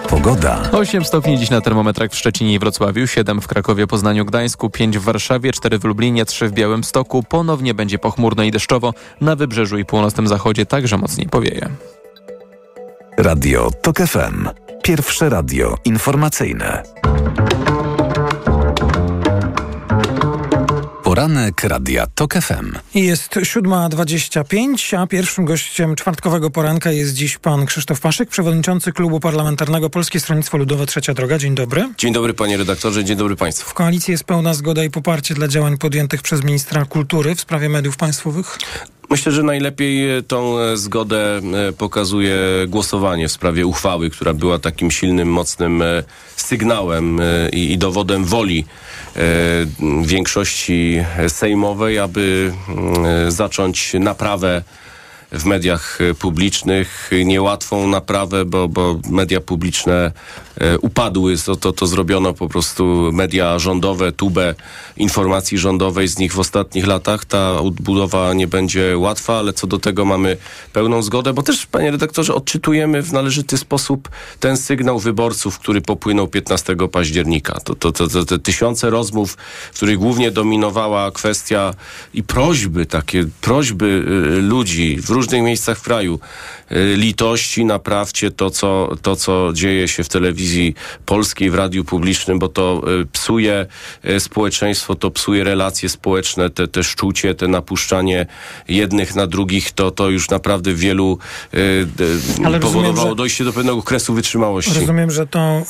Pogoda. 0.09 0.63
8 0.73 1.05
stopni 1.05 1.39
dziś 1.39 1.51
na 1.51 1.61
termometrach 1.61 2.11
w 2.11 2.17
Szczecinie 2.17 2.55
i 2.55 2.59
Wrocławiu, 2.59 3.07
7 3.07 3.41
w 3.41 3.47
Krakowie, 3.47 3.87
Poznaniu, 3.87 4.25
Gdańsku, 4.25 4.71
5 4.71 4.99
w 4.99 5.03
Warszawie, 5.03 5.53
4 5.53 5.79
w 5.79 5.85
Lublinie, 5.85 6.25
3 6.25 6.49
w 6.49 6.53
Białymstoku. 6.53 7.23
Ponownie 7.23 7.75
będzie 7.75 7.99
pochmurno 7.99 8.43
i 8.43 8.51
deszczowo. 8.51 8.95
Na 9.21 9.37
wybrzeżu 9.37 9.79
i 9.79 9.85
północnym 9.85 10.29
zachodzie 10.29 10.67
także 10.67 10.97
mocniej 10.97 11.29
powieje. 11.29 11.69
Radio 13.19 13.71
TOK 13.83 13.99
FM. 13.99 14.49
Pierwsze 14.83 15.29
radio 15.29 15.77
informacyjne. 15.85 16.83
Poranek 21.05 21.65
Radia 21.65 22.07
TOK 22.15 22.35
FM. 22.35 22.73
Jest 22.95 23.35
7.25, 23.35 24.97
a 24.97 25.07
pierwszym 25.07 25.45
gościem 25.45 25.97
czwartkowego 25.97 26.51
poranka 26.51 26.91
jest 26.91 27.15
dziś 27.15 27.39
pan 27.39 27.67
Krzysztof 27.67 28.01
Paszyk, 28.01 28.29
przewodniczący 28.29 28.93
Klubu 28.93 29.21
Parlamentarnego 29.21 29.91
Polskie 29.91 30.21
Stronnictwo 30.21 30.59
Ludowe 30.59 30.87
Trzecia 30.87 31.15
Droga. 31.15 31.39
Dzień 31.39 31.55
dobry. 31.55 31.89
Dzień 31.99 32.13
dobry 32.13 32.35
panie 32.35 32.57
redaktorze, 32.57 33.05
dzień 33.05 33.17
dobry 33.17 33.37
państwu. 33.37 33.71
W 33.71 33.75
koalicji 33.75 34.13
jest 34.13 34.25
pełna 34.25 34.55
zgoda 34.55 34.85
i 34.85 34.91
poparcie 34.91 35.35
dla 35.35 35.49
działań 35.49 35.79
podjętych 35.79 36.23
przez 36.23 36.45
ministra 36.45 36.85
kultury 36.85 37.35
w 37.35 37.41
sprawie 37.41 37.69
mediów 37.69 37.97
państwowych? 37.97 38.59
Myślę, 39.11 39.33
że 39.33 39.43
najlepiej 39.43 40.25
tą 40.25 40.59
e, 40.59 40.77
zgodę 40.77 41.41
e, 41.69 41.73
pokazuje 41.73 42.39
głosowanie 42.69 43.29
w 43.29 43.33
sprawie 43.33 43.67
uchwały, 43.67 44.11
która 44.11 44.35
była 44.35 44.59
takim 44.59 44.91
silnym, 44.91 45.29
mocnym 45.29 45.83
e, 45.83 46.03
sygnałem 46.37 47.21
i, 47.53 47.73
i 47.73 47.79
dowodem 47.79 48.25
woli 48.25 48.65
większości 50.03 51.05
sejmowej, 51.29 51.99
aby 51.99 52.53
mm, 52.69 53.31
zacząć 53.31 53.93
naprawę 54.01 54.63
w 55.33 55.45
mediach 55.45 55.99
publicznych. 56.19 57.11
Niełatwą 57.25 57.89
naprawę, 57.89 58.45
bo, 58.45 58.69
bo 58.69 59.01
media 59.11 59.41
publiczne 59.41 60.13
e, 60.61 60.79
upadły. 60.79 61.37
To, 61.47 61.57
to, 61.57 61.73
to 61.73 61.87
zrobiono 61.87 62.35
po 62.35 62.49
prostu 62.49 63.11
media 63.13 63.59
rządowe, 63.59 64.13
tubę 64.13 64.55
informacji 64.97 65.59
rządowej 65.59 66.09
z 66.09 66.19
nich 66.19 66.33
w 66.33 66.39
ostatnich 66.39 66.87
latach. 66.87 67.25
Ta 67.25 67.61
odbudowa 67.61 68.35
nie 68.35 68.47
będzie 68.47 68.99
łatwa, 68.99 69.39
ale 69.39 69.53
co 69.53 69.67
do 69.67 69.79
tego 69.79 70.05
mamy 70.05 70.37
pełną 70.73 71.03
zgodę, 71.03 71.33
bo 71.33 71.43
też, 71.43 71.67
panie 71.67 71.91
redaktorze, 71.91 72.35
odczytujemy 72.35 73.03
w 73.03 73.13
należyty 73.13 73.59
sposób 73.59 74.09
ten 74.41 74.57
sygnał 74.57 74.99
wyborców, 74.99 75.59
który 75.59 75.81
popłynął 75.81 76.29
15 76.29 76.77
października. 76.93 77.61
To, 77.61 77.75
to, 77.75 77.93
to, 77.93 78.09
to 78.09 78.25
te 78.25 78.39
tysiące 78.39 78.91
rozmów, 78.91 79.37
w 79.73 79.77
których 79.77 79.99
głównie 79.99 80.31
dominowała 80.31 81.11
kwestia 81.11 81.75
i 82.15 82.23
prośby, 82.23 82.87
takie 82.87 83.25
prośby 83.41 83.87
y, 84.39 84.43
ludzi 84.43 84.97
w 85.01 85.16
różnych 85.17 85.43
miejscach 85.43 85.79
w 85.79 85.83
kraju, 85.83 86.19
y, 86.73 86.95
litości, 86.97 87.65
naprawcie 87.65 88.31
to 88.31 88.51
co, 88.51 88.97
to, 89.03 89.17
co 89.17 89.51
dzieje 89.53 89.89
się 89.89 90.05
w 90.05 90.09
telewizji 90.09 90.75
polskiej, 91.07 91.51
w 91.51 91.55
radiu 91.55 91.85
publicznym, 91.85 92.39
bo 92.39 92.49
to 92.49 92.83
y, 93.03 93.07
psuje 93.07 93.67
y, 94.05 94.21
społeczeństwo, 94.21 94.95
to 94.95 95.11
psuje 95.11 95.45
relacje 95.45 95.89
społeczne, 95.89 96.51
te, 96.51 96.69
te 96.69 96.85
szczucie, 96.85 97.35
te 97.35 97.49
napuszczanie 97.49 98.27
jednych 98.69 99.15
na 99.15 99.27
drugich, 99.27 99.73
to, 99.73 99.91
to 99.91 100.11
już 100.11 100.31
naprawdę 100.31 100.75
wielu 100.75 101.19
Ale 102.45 102.61
powodowało 102.61 102.83
rozumiem, 102.83 102.97
że- 102.97 103.17
dojście 103.17 103.45
do 103.45 103.53
pewnego 103.53 103.83
kresu 103.83 104.15
wytrzymałości. 104.15 104.81
Rozumiem, 104.81 105.11
że 105.11 105.27
to 105.27 105.63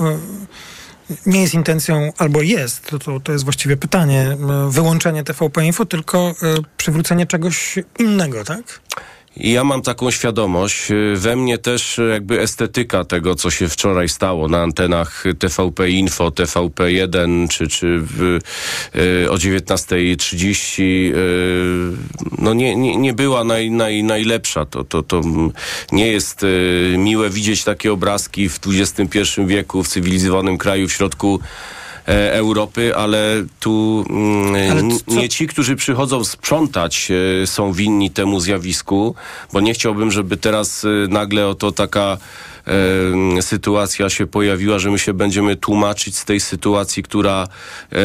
nie 1.26 1.42
jest 1.42 1.54
intencją, 1.54 2.12
albo 2.18 2.42
jest, 2.42 2.86
to, 3.04 3.20
to, 3.20 3.32
jest 3.32 3.44
właściwie 3.44 3.76
pytanie, 3.76 4.36
wyłączenie 4.68 5.24
TVP 5.24 5.66
Info, 5.66 5.84
tylko 5.86 6.34
przywrócenie 6.76 7.26
czegoś 7.26 7.74
innego, 7.98 8.44
tak? 8.44 8.80
Ja 9.36 9.64
mam 9.64 9.82
taką 9.82 10.10
świadomość. 10.10 10.90
y, 10.90 11.14
We 11.16 11.36
mnie 11.36 11.58
też 11.58 11.98
y, 11.98 12.02
jakby 12.12 12.40
estetyka 12.40 13.04
tego, 13.04 13.34
co 13.34 13.50
się 13.50 13.68
wczoraj 13.68 14.08
stało 14.08 14.48
na 14.48 14.62
antenach 14.62 15.24
TVP 15.38 15.90
Info, 15.90 16.28
TVP1 16.28 17.48
czy, 17.48 17.68
czy 17.68 17.98
w, 18.00 18.38
y, 18.96 19.30
o 19.30 19.34
19.30 19.34 20.82
y, 20.82 21.12
no 22.38 22.54
nie, 22.54 22.76
nie, 22.76 22.96
nie 22.96 23.12
była 23.12 23.44
naj, 23.44 23.70
naj, 23.70 24.02
najlepsza. 24.02 24.66
To, 24.66 24.84
to, 24.84 25.02
to 25.02 25.20
nie 25.92 26.06
jest 26.06 26.42
y, 26.42 26.94
miłe 26.98 27.30
widzieć 27.30 27.64
takie 27.64 27.92
obrazki 27.92 28.48
w 28.48 28.60
XXI 28.66 29.18
wieku 29.46 29.82
w 29.82 29.88
cywilizowanym 29.88 30.58
kraju 30.58 30.88
w 30.88 30.92
środku 30.92 31.40
Europy, 32.12 32.96
ale 32.96 33.44
tu 33.60 34.04
mm, 34.10 34.54
Ale 34.70 34.82
nie 35.06 35.28
ci, 35.28 35.46
którzy 35.46 35.76
przychodzą 35.76 36.24
sprzątać, 36.24 37.08
e, 37.42 37.46
są 37.46 37.72
winni 37.72 38.10
temu 38.10 38.40
zjawisku, 38.40 39.14
bo 39.52 39.60
nie 39.60 39.74
chciałbym, 39.74 40.10
żeby 40.10 40.36
teraz 40.36 40.84
e, 40.84 40.88
nagle 41.08 41.48
oto 41.48 41.72
taka 41.72 42.18
e, 42.66 43.42
sytuacja 43.42 44.10
się 44.10 44.26
pojawiła, 44.26 44.78
że 44.78 44.90
my 44.90 44.98
się 44.98 45.12
będziemy 45.14 45.56
tłumaczyć 45.56 46.18
z 46.18 46.24
tej 46.24 46.40
sytuacji, 46.40 47.02
która 47.02 47.48
e, 47.92 47.96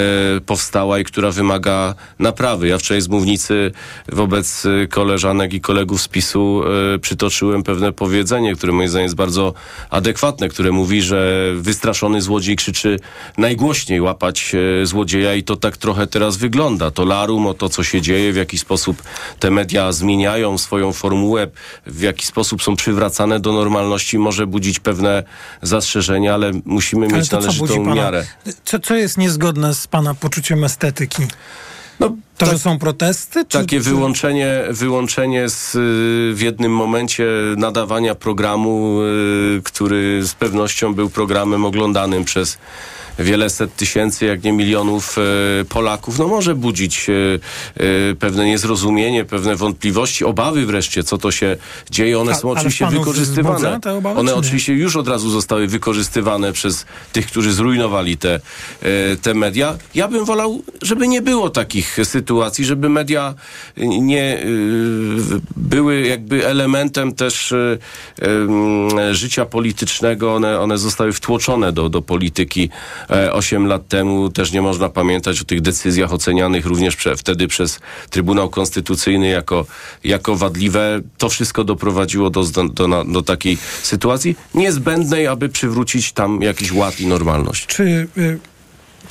powstała 0.45 0.99
i 0.99 1.03
która 1.03 1.31
wymaga 1.31 1.95
naprawy. 2.19 2.67
Ja 2.67 2.77
wczoraj 2.77 3.01
z 3.01 3.07
mównicy 3.07 3.71
wobec 4.09 4.67
koleżanek 4.89 5.53
i 5.53 5.61
kolegów 5.61 6.01
z 6.01 6.07
PiSu 6.07 6.63
e, 6.95 6.99
przytoczyłem 6.99 7.63
pewne 7.63 7.91
powiedzenie, 7.91 8.55
które 8.55 8.73
moim 8.73 8.89
zdaniem 8.89 9.05
jest 9.05 9.15
bardzo 9.15 9.53
adekwatne, 9.89 10.49
które 10.49 10.71
mówi, 10.71 11.01
że 11.01 11.51
wystraszony 11.55 12.21
złodziej 12.21 12.55
krzyczy 12.55 12.99
najgłośniej 13.37 14.01
łapać 14.01 14.55
złodzieja 14.83 15.35
i 15.35 15.43
to 15.43 15.55
tak 15.55 15.77
trochę 15.77 16.07
teraz 16.07 16.37
wygląda. 16.37 16.91
To 16.91 17.05
larum 17.05 17.47
o 17.47 17.53
to, 17.53 17.69
co 17.69 17.83
się 17.83 18.01
dzieje, 18.01 18.33
w 18.33 18.35
jaki 18.35 18.57
sposób 18.57 19.03
te 19.39 19.51
media 19.51 19.91
zmieniają 19.91 20.57
swoją 20.57 20.93
formułę, 20.93 21.47
w 21.85 22.01
jaki 22.01 22.25
sposób 22.25 22.63
są 22.63 22.75
przywracane 22.75 23.39
do 23.39 23.51
normalności, 23.53 24.17
może 24.17 24.47
budzić 24.51 24.79
pewne 24.79 25.23
zastrzeżenia, 25.61 26.33
ale 26.33 26.51
musimy 26.65 27.05
Ale 27.05 27.15
mieć 27.17 27.31
należytą 27.31 27.67
pana, 27.83 27.95
miarę. 27.95 28.25
co, 28.65 28.79
co 28.79 28.95
jest 28.95 29.17
niezgodne 29.17 29.75
z 29.75 29.87
pana 29.87 30.13
poczuciem 30.15 30.63
estetyki? 30.63 31.23
No, 31.99 32.15
to, 32.37 32.45
że 32.45 32.59
są 32.59 32.79
protesty? 32.79 33.45
Czy, 33.45 33.57
Takie 33.57 33.79
wyłączenie, 33.79 34.63
wyłączenie 34.69 35.49
z, 35.49 35.75
y, 35.75 36.35
w 36.35 36.41
jednym 36.41 36.75
momencie 36.75 37.25
nadawania 37.57 38.15
programu, 38.15 39.01
y, 39.01 39.61
który 39.63 40.23
z 40.23 40.33
pewnością 40.33 40.93
był 40.93 41.09
programem 41.09 41.65
oglądanym 41.65 42.25
przez 42.25 42.57
wiele 43.19 43.49
set 43.49 43.75
tysięcy, 43.75 44.25
jak 44.25 44.43
nie 44.43 44.53
milionów 44.53 45.17
e, 45.17 45.21
Polaków, 45.65 46.19
no 46.19 46.27
może 46.27 46.55
budzić 46.55 47.07
pewne 48.19 48.45
niezrozumienie, 48.45 49.25
pewne 49.25 49.55
wątpliwości, 49.55 50.25
obawy 50.25 50.65
wreszcie, 50.65 51.03
co 51.03 51.17
to 51.17 51.31
się 51.31 51.57
dzieje. 51.91 52.19
One 52.19 52.35
są 52.35 52.51
oczywiście 52.51 52.87
wykorzystywane. 52.87 53.79
obawy, 53.97 54.19
One 54.19 54.31
czy 54.31 54.37
oczywiście 54.37 54.73
już 54.73 54.95
od 54.95 55.07
razu 55.07 55.29
zostały 55.29 55.67
wykorzystywane 55.67 56.53
przez 56.53 56.85
tych, 57.13 57.27
którzy 57.27 57.53
zrujnowali 57.53 58.17
te, 58.17 58.39
te 59.21 59.33
media. 59.33 59.77
Ja 59.95 60.07
bym 60.07 60.25
wolał, 60.25 60.61
żeby 60.81 61.07
nie 61.07 61.21
było 61.21 61.49
takich 61.49 61.97
sytuacji, 62.03 62.20
żeby 62.65 62.89
media 62.89 63.33
nie 63.77 64.43
y, 64.43 65.41
były 65.57 66.01
jakby 66.01 66.47
elementem 66.47 67.13
też 67.13 67.51
y, 67.51 67.77
em, 68.21 69.13
życia 69.13 69.45
politycznego. 69.45 70.35
One, 70.35 70.59
one 70.59 70.77
zostały 70.77 71.13
wtłoczone 71.13 71.71
do, 71.71 71.89
do 71.89 72.01
polityki 72.01 72.69
e, 73.09 73.33
8 73.33 73.67
lat 73.67 73.87
temu. 73.87 74.29
Też 74.29 74.51
nie 74.51 74.61
można 74.61 74.89
pamiętać 74.89 75.41
o 75.41 75.45
tych 75.45 75.61
decyzjach 75.61 76.13
ocenianych 76.13 76.65
również 76.65 76.95
prze, 76.95 77.15
wtedy 77.15 77.47
przez 77.47 77.79
Trybunał 78.09 78.49
Konstytucyjny 78.49 79.27
jako, 79.27 79.65
jako 80.03 80.35
wadliwe. 80.35 81.01
To 81.17 81.29
wszystko 81.29 81.63
doprowadziło 81.63 82.29
do, 82.29 82.43
do, 82.73 83.03
do 83.05 83.21
takiej 83.21 83.57
sytuacji 83.81 84.35
niezbędnej, 84.55 85.27
aby 85.27 85.49
przywrócić 85.49 86.11
tam 86.11 86.41
jakiś 86.41 86.71
ład 86.71 86.99
i 86.99 87.07
normalność. 87.07 87.65
Czy, 87.65 88.07
y, 88.17 88.50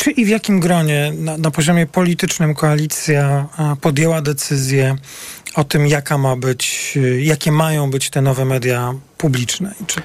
czy 0.01 0.11
i 0.11 0.25
w 0.25 0.29
jakim 0.29 0.61
gronie 0.61 1.13
na, 1.17 1.39
na 1.39 1.51
poziomie 1.51 1.87
politycznym 1.87 2.55
koalicja 2.55 3.47
podjęła 3.81 4.23
decyzję 4.23 4.97
o 5.55 5.65
tym, 5.65 5.87
jaka 5.87 6.19
ma 6.19 6.37
być, 6.37 6.93
y, 6.97 7.23
jakie 7.23 7.53
mają 7.53 7.91
być 7.91 8.11
te 8.11 8.23
nowe 8.23 8.45
media 8.45 8.95
publiczne? 9.19 9.75
Czy 9.87 10.03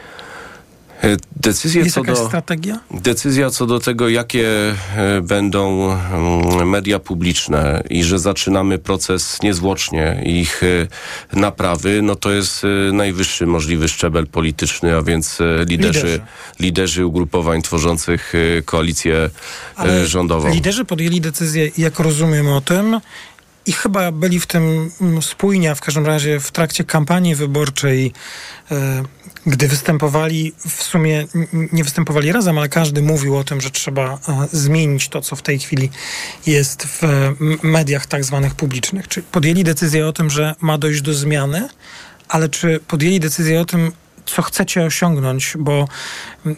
E, 1.05 1.17
Decyzje 1.35 1.81
jest 1.83 1.95
co 1.95 2.03
do... 2.03 2.15
strategia? 2.15 2.79
Decyzja 2.91 3.49
co 3.49 3.65
do 3.65 3.79
tego, 3.79 4.09
jakie 4.09 4.47
e, 4.97 5.21
będą 5.21 5.91
mm, 5.91 6.69
media 6.69 6.99
publiczne 6.99 7.83
i 7.89 8.03
że 8.03 8.19
zaczynamy 8.19 8.79
proces 8.79 9.39
niezwłocznie 9.43 10.21
ich 10.25 10.61
e, 10.63 11.37
naprawy, 11.37 12.01
no 12.01 12.15
to 12.15 12.31
jest 12.31 12.63
najwyższy 12.93 13.45
możliwy 13.45 13.87
szczebel 13.87 14.27
polityczny, 14.27 14.95
a 14.95 15.01
więc 15.01 15.39
liderzy, 15.67 15.99
Liderzy. 15.99 16.21
liderzy 16.59 17.05
ugrupowań 17.05 17.61
tworzących 17.61 18.33
koalicję 18.65 19.29
e, 19.79 20.07
rządową. 20.07 20.49
liderzy 20.53 20.85
podjęli 20.85 21.21
decyzję, 21.21 21.71
jak 21.77 21.99
rozumiem 21.99 22.47
o 22.47 22.61
tym, 22.61 22.99
i 23.65 23.71
chyba 23.71 24.11
byli 24.11 24.39
w 24.39 24.47
tym 24.47 24.91
mm, 25.01 25.21
spójni, 25.21 25.67
a 25.67 25.75
w 25.75 25.81
każdym 25.81 26.05
razie 26.05 26.39
w 26.39 26.51
trakcie 26.51 26.83
kampanii 26.83 27.35
wyborczej, 27.35 28.13
e, 28.71 29.03
gdy 29.45 29.67
występowali, 29.67 30.53
w 30.67 30.83
sumie 30.83 31.25
nie 31.71 31.83
występowali 31.83 32.31
razem, 32.31 32.57
ale 32.57 32.69
każdy 32.69 33.01
mówił 33.01 33.37
o 33.37 33.43
tym, 33.43 33.61
że 33.61 33.71
trzeba 33.71 34.13
e, 34.13 34.47
zmienić 34.51 35.09
to, 35.09 35.21
co 35.21 35.35
w 35.35 35.41
tej 35.41 35.59
chwili 35.59 35.89
jest 36.45 36.83
w 36.85 37.01
mediach 37.63 38.05
tak 38.05 38.23
zwanych 38.23 38.55
publicznych. 38.55 39.07
Czy 39.07 39.21
podjęli 39.21 39.63
decyzję 39.63 40.07
o 40.07 40.13
tym, 40.13 40.29
że 40.29 40.55
ma 40.61 40.77
dojść 40.77 41.01
do 41.01 41.13
zmiany, 41.13 41.69
ale 42.27 42.49
czy 42.49 42.79
podjęli 42.87 43.19
decyzję 43.19 43.61
o 43.61 43.65
tym, 43.65 43.91
co 44.25 44.41
chcecie 44.41 44.83
osiągnąć, 44.83 45.53
bo 45.59 45.87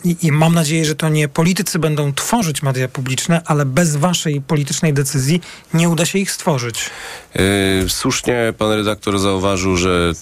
i, 0.03 0.17
i 0.21 0.31
mam 0.31 0.53
nadzieję, 0.53 0.85
że 0.85 0.95
to 0.95 1.09
nie 1.09 1.27
politycy 1.27 1.79
będą 1.79 2.13
tworzyć 2.13 2.63
media 2.63 2.87
publiczne, 2.87 3.41
ale 3.45 3.65
bez 3.65 3.95
waszej 3.95 4.41
politycznej 4.41 4.93
decyzji 4.93 5.41
nie 5.73 5.89
uda 5.89 6.05
się 6.05 6.19
ich 6.19 6.31
stworzyć. 6.31 6.89
Yy, 7.35 7.41
Słusznie 7.89 8.53
pan 8.57 8.71
redaktor 8.71 9.19
zauważył, 9.19 9.77
że 9.77 10.13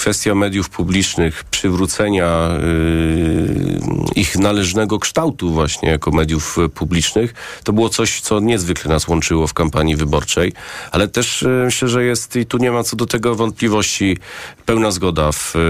kwestia 0.00 0.34
mediów 0.34 0.70
publicznych, 0.70 1.44
przywrócenia 1.44 2.48
yy, 2.62 3.80
ich 4.14 4.38
należnego 4.38 4.98
kształtu 4.98 5.50
właśnie 5.50 5.88
jako 5.88 6.10
mediów 6.10 6.58
y, 6.58 6.68
publicznych, 6.68 7.34
to 7.64 7.72
było 7.72 7.88
coś, 7.88 8.20
co 8.20 8.40
niezwykle 8.40 8.90
nas 8.90 9.08
łączyło 9.08 9.46
w 9.46 9.54
kampanii 9.54 9.96
wyborczej, 9.96 10.52
ale 10.92 11.08
też 11.08 11.42
yy, 11.42 11.48
myślę, 11.64 11.88
że 11.88 12.04
jest 12.04 12.36
i 12.36 12.46
tu 12.46 12.58
nie 12.58 12.70
ma 12.70 12.82
co 12.82 12.96
do 12.96 13.06
tego 13.06 13.34
wątpliwości, 13.34 14.18
pełna 14.66 14.90
zgoda 14.90 15.32
w, 15.32 15.54
yy, 15.54 15.60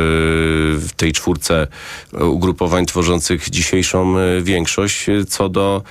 w 0.79 0.89
tej 0.97 1.13
czwórce 1.13 1.67
y, 2.15 2.25
ugrupowań 2.25 2.87
tworzących 2.87 3.51
dzisiejszą 3.51 4.19
y, 4.19 4.43
większość 4.43 5.09
y, 5.09 5.25
co 5.25 5.49
do 5.49 5.83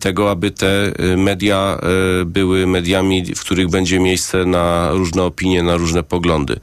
tego, 0.00 0.30
aby 0.30 0.50
te 0.50 0.92
y, 1.00 1.16
media 1.16 1.78
y, 2.22 2.24
były 2.24 2.66
mediami, 2.66 3.34
w 3.34 3.40
których 3.40 3.68
będzie 3.68 4.00
miejsce 4.00 4.44
na 4.44 4.90
różne 4.92 5.22
opinie, 5.22 5.62
na 5.62 5.76
różne 5.76 6.02
poglądy. 6.02 6.60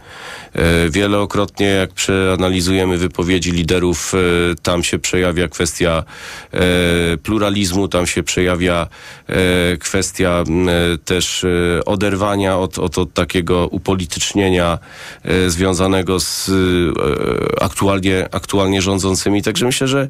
E, 0.58 0.89
Wielokrotnie, 0.89 1.67
jak 1.67 1.93
przeanalizujemy 1.93 2.98
wypowiedzi 2.98 3.52
liderów, 3.52 4.13
e, 4.13 4.17
tam 4.62 4.84
się 4.84 5.00
przejawia 5.00 5.48
kwestia 5.48 6.04
e, 6.54 6.60
pluralizmu, 7.17 7.88
tam 7.88 8.08
się 8.08 8.24
przejawia 8.24 8.88
kwestia 9.80 10.43
też 11.06 11.46
oderwania 11.86 12.58
od, 12.58 12.80
od, 12.80 12.98
od 12.98 13.13
takiego 13.13 13.67
upolitycznienia 13.67 14.80
związanego 15.48 16.20
z 16.20 16.52
aktualnie, 17.62 18.28
aktualnie 18.32 18.82
rządzącymi. 18.82 19.43
Także 19.43 19.65
myślę, 19.65 19.88
że 19.88 20.08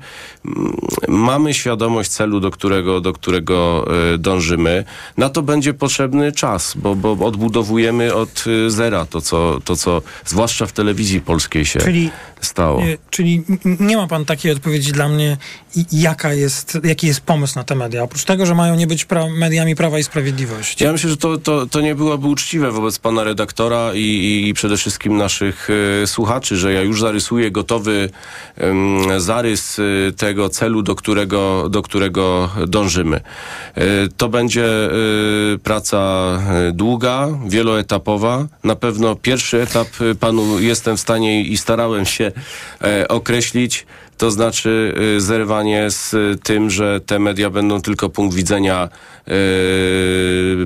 mamy 1.07 1.53
świadomość 1.53 2.09
celu, 2.09 2.39
do 2.39 2.51
którego, 2.51 3.01
do 3.01 3.13
którego 3.13 3.87
dążymy. 4.17 4.83
Na 5.17 5.29
to 5.29 5.41
będzie 5.41 5.73
potrzebny 5.73 6.31
czas, 6.31 6.73
bo, 6.75 6.95
bo 6.95 7.25
odbudowujemy 7.25 8.13
od 8.13 8.45
zera 8.67 9.05
to, 9.05 9.21
co, 9.21 9.59
to, 9.65 9.75
co 9.75 10.01
zwłaszcza 10.37 10.65
w 10.65 10.71
telewizji 10.71 11.21
polskiej 11.21 11.65
się 11.65 11.79
Czyli- 11.79 12.09
stało. 12.41 12.81
Nie, 12.81 12.97
czyli 13.09 13.43
n- 13.65 13.77
nie 13.79 13.97
ma 13.97 14.07
pan 14.07 14.25
takiej 14.25 14.51
odpowiedzi 14.51 14.91
dla 14.91 15.09
mnie, 15.09 15.37
jaka 15.91 16.33
jest, 16.33 16.77
jaki 16.83 17.07
jest 17.07 17.21
pomysł 17.21 17.55
na 17.55 17.63
te 17.63 17.75
media, 17.75 18.03
oprócz 18.03 18.23
tego, 18.23 18.45
że 18.45 18.55
mają 18.55 18.75
nie 18.75 18.87
być 18.87 19.05
pra- 19.05 19.37
mediami 19.37 19.75
Prawa 19.75 19.99
i 19.99 20.03
Sprawiedliwości. 20.03 20.83
Ja 20.83 20.91
myślę, 20.91 21.09
że 21.09 21.17
to, 21.17 21.37
to, 21.37 21.65
to 21.65 21.81
nie 21.81 21.95
byłoby 21.95 22.27
uczciwe 22.27 22.71
wobec 22.71 22.99
pana 22.99 23.23
redaktora 23.23 23.93
i, 23.93 24.45
i, 24.49 24.53
przede 24.53 24.77
wszystkim 24.77 25.17
naszych 25.17 25.67
e, 26.03 26.07
słuchaczy, 26.07 26.57
że 26.57 26.73
ja 26.73 26.81
już 26.81 27.01
zarysuję 27.01 27.51
gotowy 27.51 28.09
em, 28.57 28.99
zarys 29.21 29.79
e, 29.79 30.11
tego 30.11 30.49
celu, 30.49 30.81
do 30.83 30.95
którego, 30.95 31.69
do 31.69 31.81
którego 31.81 32.49
dążymy. 32.67 33.17
E, 33.75 33.81
to 34.17 34.29
będzie 34.29 34.65
e, 34.65 34.89
praca 35.63 35.99
długa, 36.73 37.27
wieloetapowa. 37.47 38.47
Na 38.63 38.75
pewno 38.75 39.15
pierwszy 39.15 39.61
etap 39.61 39.87
panu 40.17 40.59
jestem 40.59 40.97
w 40.97 40.99
stanie 40.99 41.41
i 41.41 41.57
starałem 41.57 42.05
się 42.05 42.31
e, 42.81 43.07
określić. 43.07 43.85
To 44.17 44.31
znaczy 44.31 44.93
y, 45.17 45.21
zerwanie 45.21 45.91
z 45.91 46.13
y, 46.13 46.37
tym, 46.43 46.69
że 46.69 47.01
te 47.05 47.19
media 47.19 47.49
będą 47.49 47.81
tylko 47.81 48.09
punkt 48.09 48.35
widzenia 48.35 48.89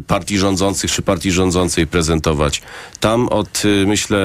partii 0.07 0.37
rządzących 0.37 0.91
czy 0.91 1.01
partii 1.01 1.31
rządzącej 1.31 1.87
prezentować. 1.87 2.61
Tam 2.99 3.29
od, 3.29 3.63
myślę, 3.85 4.19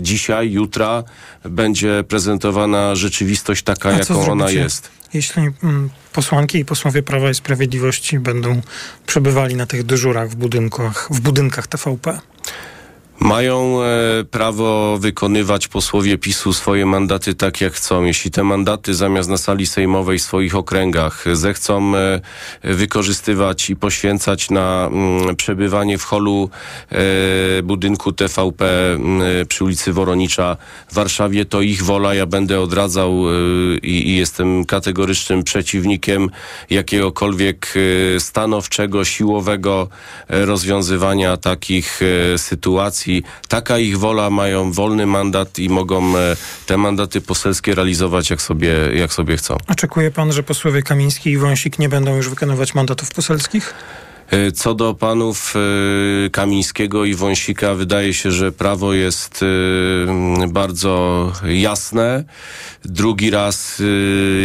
dzisiaj, 0.00 0.50
jutra 0.50 1.04
będzie 1.44 2.04
prezentowana 2.08 2.94
rzeczywistość 2.94 3.62
taka, 3.62 3.90
jaką 3.90 4.30
ona 4.30 4.50
jest. 4.50 4.90
Jeśli 5.14 5.42
mm, 5.62 5.90
posłanki 6.12 6.58
i 6.58 6.64
posłowie 6.64 7.02
Prawa 7.02 7.30
i 7.30 7.34
Sprawiedliwości 7.34 8.18
będą 8.18 8.60
przebywali 9.06 9.56
na 9.56 9.66
tych 9.66 9.82
dyżurach 9.82 10.30
w 10.30 10.36
budynkach, 10.36 11.08
w 11.10 11.20
budynkach 11.20 11.66
TVP. 11.66 12.18
Mają 13.22 13.82
e, 13.82 14.24
prawo 14.24 14.98
wykonywać 14.98 15.68
posłowie 15.68 16.18
PiSu 16.18 16.52
swoje 16.52 16.86
mandaty 16.86 17.34
tak 17.34 17.60
jak 17.60 17.72
chcą. 17.72 18.04
Jeśli 18.04 18.30
te 18.30 18.44
mandaty 18.44 18.94
zamiast 18.94 19.28
na 19.28 19.36
sali 19.36 19.66
sejmowej 19.66 20.18
w 20.18 20.22
swoich 20.22 20.56
okręgach 20.56 21.24
zechcą 21.32 21.96
e, 21.96 22.20
wykorzystywać 22.62 23.70
i 23.70 23.76
poświęcać 23.76 24.50
na 24.50 24.88
mm, 24.92 25.36
przebywanie 25.36 25.98
w 25.98 26.04
holu 26.04 26.50
e, 26.90 27.62
budynku 27.62 28.12
TVP 28.12 28.92
mm, 28.94 29.46
przy 29.46 29.64
ulicy 29.64 29.92
Woronicza 29.92 30.56
w 30.90 30.94
Warszawie, 30.94 31.44
to 31.44 31.60
ich 31.60 31.82
wola. 31.82 32.14
Ja 32.14 32.26
będę 32.26 32.60
odradzał 32.60 33.22
i, 33.82 34.16
jestem 34.16 34.64
kategorycznym 34.64 35.42
przeciwnikiem 35.42 36.30
jakiegokolwiek 36.70 37.74
stanowczego, 38.18 39.04
siłowego 39.04 39.88
rozwiązywania 40.28 41.36
takich 41.36 42.00
e, 42.02 42.38
sytuacji. 43.20 43.48
Taka 43.48 43.78
ich 43.78 43.98
wola, 43.98 44.30
mają 44.30 44.72
wolny 44.72 45.06
mandat 45.06 45.58
i 45.58 45.68
mogą 45.68 46.16
e, 46.16 46.36
te 46.66 46.76
mandaty 46.76 47.20
poselskie 47.20 47.74
realizować 47.74 48.30
jak 48.30 48.42
sobie, 48.42 48.74
jak 48.94 49.12
sobie 49.12 49.36
chcą. 49.36 49.56
Oczekuje 49.68 50.10
pan, 50.10 50.32
że 50.32 50.42
posłowie 50.42 50.82
Kamiński 50.82 51.30
i 51.30 51.38
Wąsik 51.38 51.78
nie 51.78 51.88
będą 51.88 52.16
już 52.16 52.28
wykonywać 52.28 52.74
mandatów 52.74 53.10
poselskich? 53.10 53.74
E, 54.32 54.52
Co 54.52 54.74
do 54.74 54.94
panów 54.94 55.54
e, 55.56 56.30
Kamińskiego 56.30 57.04
i 57.04 57.14
Wąsika, 57.14 57.74
wydaje 57.74 58.14
się, 58.14 58.30
że 58.30 58.52
prawo 58.52 58.92
jest 58.92 59.40
e, 59.42 60.48
bardzo 60.48 61.32
jasne. 61.44 62.24
Drugi 62.84 63.30
raz 63.30 63.82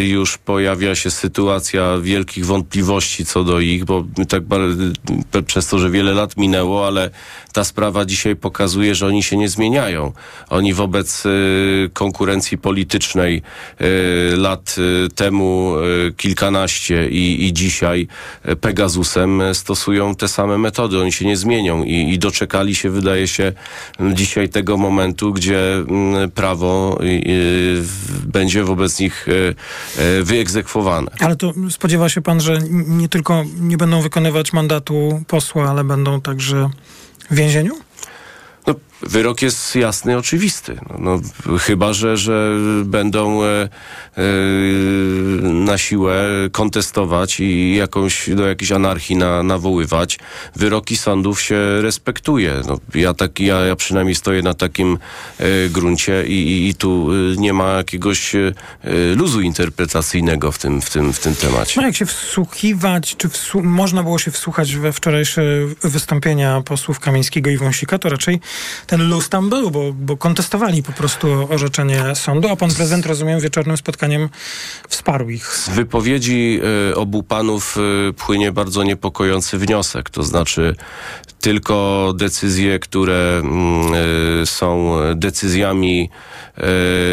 już 0.03 0.37
pojawia 0.37 0.95
się 0.95 1.11
sytuacja 1.11 1.97
wielkich 1.97 2.45
wątpliwości 2.45 3.25
co 3.25 3.43
do 3.43 3.59
ich, 3.59 3.85
bo 3.85 4.03
tak 4.29 4.43
przez 5.45 5.67
to, 5.67 5.79
że 5.79 5.89
wiele 5.89 6.13
lat 6.13 6.37
minęło, 6.37 6.87
ale 6.87 7.09
ta 7.53 7.63
sprawa 7.63 8.05
dzisiaj 8.05 8.35
pokazuje, 8.35 8.95
że 8.95 9.07
oni 9.07 9.23
się 9.23 9.37
nie 9.37 9.49
zmieniają. 9.49 10.11
Oni 10.49 10.73
wobec 10.73 11.23
konkurencji 11.93 12.57
politycznej 12.57 13.41
lat 14.37 14.75
temu 15.15 15.73
kilkanaście 16.17 17.09
i, 17.09 17.45
i 17.45 17.53
dzisiaj 17.53 18.07
Pegasusem 18.61 19.41
e, 19.41 19.55
stosują 19.77 20.15
te 20.15 20.27
same 20.27 20.57
metody. 20.57 20.99
Oni 20.99 21.11
się 21.11 21.25
nie 21.25 21.37
zmienią 21.37 21.83
i, 21.83 22.13
i 22.13 22.19
doczekali 22.19 22.75
się, 22.75 22.89
wydaje 22.89 23.27
się, 23.27 23.53
dzisiaj 24.13 24.49
tego 24.49 24.77
momentu, 24.77 25.33
gdzie 25.33 25.73
m, 25.75 26.31
prawo 26.31 26.99
będzie 28.23 28.63
wobec 28.63 28.99
nich 28.99 29.27
e, 29.27 29.33
e, 30.01 30.23
wyegzekwowane. 30.23 31.11
Ale 31.19 31.35
to 31.35 31.53
spodziewa 31.69 32.09
się 32.09 32.21
pan, 32.21 32.41
że 32.41 32.59
nie 32.69 33.09
tylko 33.09 33.43
nie 33.59 33.77
będą 33.77 34.01
wykonywać 34.01 34.53
mandatu 34.53 35.23
posła, 35.27 35.69
ale 35.69 35.83
będą 35.83 36.21
także 36.21 36.69
w 37.31 37.35
więzieniu? 37.35 37.73
No, 38.67 38.75
wyrok 39.01 39.41
jest 39.41 39.75
jasny, 39.75 40.17
oczywisty. 40.17 40.79
No, 40.89 40.97
no, 40.99 41.57
chyba, 41.57 41.93
że, 41.93 42.17
że 42.17 42.51
będą 42.85 43.43
e, 43.43 43.47
e, 43.47 43.69
na 45.43 45.77
siłę 45.77 46.25
kontestować 46.51 47.39
i 47.39 47.75
jakąś, 47.75 48.29
do 48.29 48.47
jakiejś 48.47 48.71
anarchii 48.71 49.15
na, 49.15 49.43
nawoływać. 49.43 50.19
Wyroki 50.55 50.97
sądów 50.97 51.41
się 51.41 51.81
respektuje. 51.81 52.61
No, 52.67 52.79
ja, 52.95 53.13
tak, 53.13 53.39
ja, 53.39 53.55
ja 53.59 53.75
przynajmniej 53.75 54.15
stoję 54.15 54.41
na 54.41 54.53
takim 54.53 54.97
e, 55.39 55.69
gruncie 55.69 56.27
i, 56.27 56.33
i, 56.33 56.69
i 56.69 56.75
tu 56.75 57.09
e, 57.11 57.37
nie 57.37 57.53
ma 57.53 57.73
jakiegoś 57.73 58.35
e, 58.35 58.53
luzu 59.15 59.41
interpretacyjnego 59.41 60.51
w 60.51 60.57
tym, 60.57 60.81
w 60.81 60.89
tym, 60.89 61.13
w 61.13 61.19
tym 61.19 61.35
temacie. 61.35 61.81
No 61.81 61.87
jak 61.87 61.95
się 61.95 62.05
wsłuchiwać, 62.05 63.15
czy 63.17 63.29
wsu- 63.29 63.63
można 63.63 64.03
było 64.03 64.19
się 64.19 64.31
wsłuchać 64.31 64.75
we 64.75 64.93
wczorajsze 64.93 65.41
wystąpienia 65.83 66.61
posłów 66.61 66.99
Kamińskiego 66.99 67.49
i 67.49 67.57
Wąsika, 67.57 67.99
to 67.99 68.09
raczej 68.09 68.39
ten 68.87 69.09
luz 69.09 69.29
tam 69.29 69.49
był, 69.49 69.71
bo, 69.71 69.93
bo 69.93 70.17
kontestowali 70.17 70.83
po 70.83 70.91
prostu 70.91 71.47
orzeczenie 71.49 72.15
sądu, 72.15 72.49
a 72.49 72.55
pan 72.55 72.73
prezydent, 72.73 73.05
rozumiem, 73.05 73.39
wieczornym 73.39 73.77
spotkaniem 73.77 74.29
wsparł 74.89 75.29
ich. 75.29 75.47
Z 75.47 75.69
wypowiedzi 75.69 76.59
e, 76.91 76.95
obu 76.95 77.23
panów 77.23 77.77
e, 77.77 78.13
płynie 78.13 78.51
bardzo 78.51 78.83
niepokojący 78.83 79.57
wniosek, 79.57 80.09
to 80.09 80.23
znaczy 80.23 80.75
tylko 81.41 82.13
decyzje, 82.15 82.79
które 82.79 83.41
mm, 83.43 83.93
e, 84.41 84.45
są 84.45 84.95
decyzjami 85.15 86.09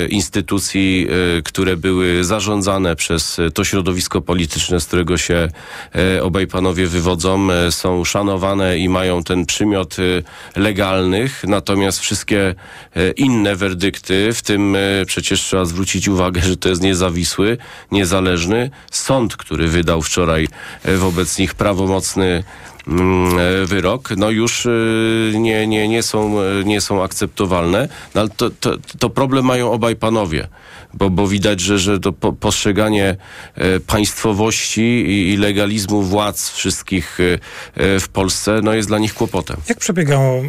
instytucji, 0.09 1.07
e, 1.39 1.43
które 1.43 1.77
były 1.77 2.25
zarządzane 2.25 2.97
przez 2.97 3.39
e, 3.39 3.51
to 3.51 3.65
środowisko 3.65 4.21
polityczne, 4.21 4.81
z 4.81 4.87
którego 4.87 5.19
się 5.19 5.49
e, 5.95 6.23
obaj 6.23 6.47
panowie 6.47 6.87
wywodzą, 6.87 7.53
e, 7.53 7.73
są 7.73 8.05
szanowane 8.05 8.79
i 8.79 8.89
mają 8.89 9.23
ten 9.23 9.47
przymiot 9.47 9.97
e, 9.99 10.61
legalnych, 10.61 11.45
natomiast 11.49 12.01
wszystkie 12.01 12.55
e, 12.97 13.11
inne 13.11 13.57
werdykty, 13.57 14.33
w 14.33 14.43
tym 14.43 14.77
e, 14.77 15.07
przecież 15.07 15.41
trzeba 15.41 15.65
zwrócić 15.65 16.09
uwagę, 16.09 16.41
że 16.41 16.57
to 16.57 16.69
jest 16.69 16.83
niezawisły, 16.83 17.59
niezależny 17.93 18.71
sąd, 18.91 19.37
który 19.37 19.69
wydał 19.69 20.03
wczoraj 20.03 20.49
e, 20.85 20.97
wobec 20.97 21.39
nich 21.39 21.55
prawomocny 21.55 22.45
e, 22.74 22.74
wyrok, 23.67 24.11
no 24.17 24.31
już 24.31 24.67
e, 24.67 24.71
nie, 25.39 25.67
nie, 25.67 25.89
nie, 25.89 26.03
są, 26.03 26.41
e, 26.41 26.65
nie 26.65 26.81
są 26.81 27.03
akceptowalne. 27.03 27.89
No, 28.15 28.21
ale 28.21 28.31
to, 28.31 28.51
to, 28.51 28.77
to 28.99 29.11
problem 29.11 29.45
mają 29.45 29.73
obaj 29.73 29.97
panowie, 29.97 30.49
bo, 30.95 31.11
bo 31.11 31.29
widać, 31.29 31.61
że, 31.61 31.79
że 31.79 32.01
to 32.01 32.13
po, 32.13 32.33
postrzeganie 32.33 33.17
e, 33.55 33.81
państwowości 33.81 35.05
i, 35.33 35.37
legalizmu 35.37 36.03
władz 36.03 36.51
wszystkich 36.51 37.19
e, 37.21 37.25
e, 37.75 38.01
w 38.01 38.09
Polsce 38.09 38.61
no, 38.63 38.75
jest 38.75 38.89
dla 38.89 38.99
nich 38.99 39.15
kłopotem. 39.15 39.57
Jak 39.69 39.79
przebiegało 39.79 40.35
e, 40.35 40.43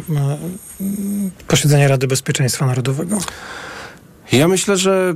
posiedzenie 1.46 1.88
Rady 1.88 2.06
Bezpieczeństwa 2.06 2.66
Narodowego? 2.66 3.18
Ja 4.32 4.48
myślę, 4.48 4.76
że 4.76 5.14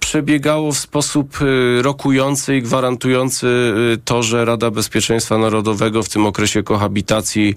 przebiegało 0.00 0.72
w 0.72 0.78
sposób 0.78 1.42
y, 1.42 1.82
rokujący 1.82 2.56
i 2.56 2.62
gwarantujący 2.62 3.46
y, 3.46 3.98
to, 4.04 4.22
że 4.22 4.44
Rada 4.44 4.70
Bezpieczeństwa 4.70 5.38
Narodowego 5.38 6.02
w 6.02 6.08
tym 6.08 6.26
okresie 6.26 6.62
kohabitacji 6.62 7.54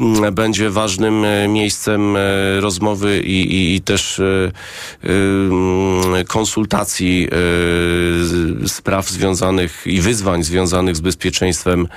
mm, 0.00 0.34
będzie 0.34 0.70
ważnym 0.70 1.24
y, 1.24 1.48
miejscem 1.48 2.16
rozmowy 2.60 3.20
i, 3.20 3.54
i, 3.54 3.74
i 3.74 3.80
też 3.80 4.20
mm, 5.02 6.24
konsultacji 6.28 7.28
spraw 8.66 9.08
związanych 9.08 9.82
i 9.86 10.00
wyzwań 10.00 10.42
związanych 10.42 10.96
z 10.96 11.00
bezpieczeństwem 11.00 11.88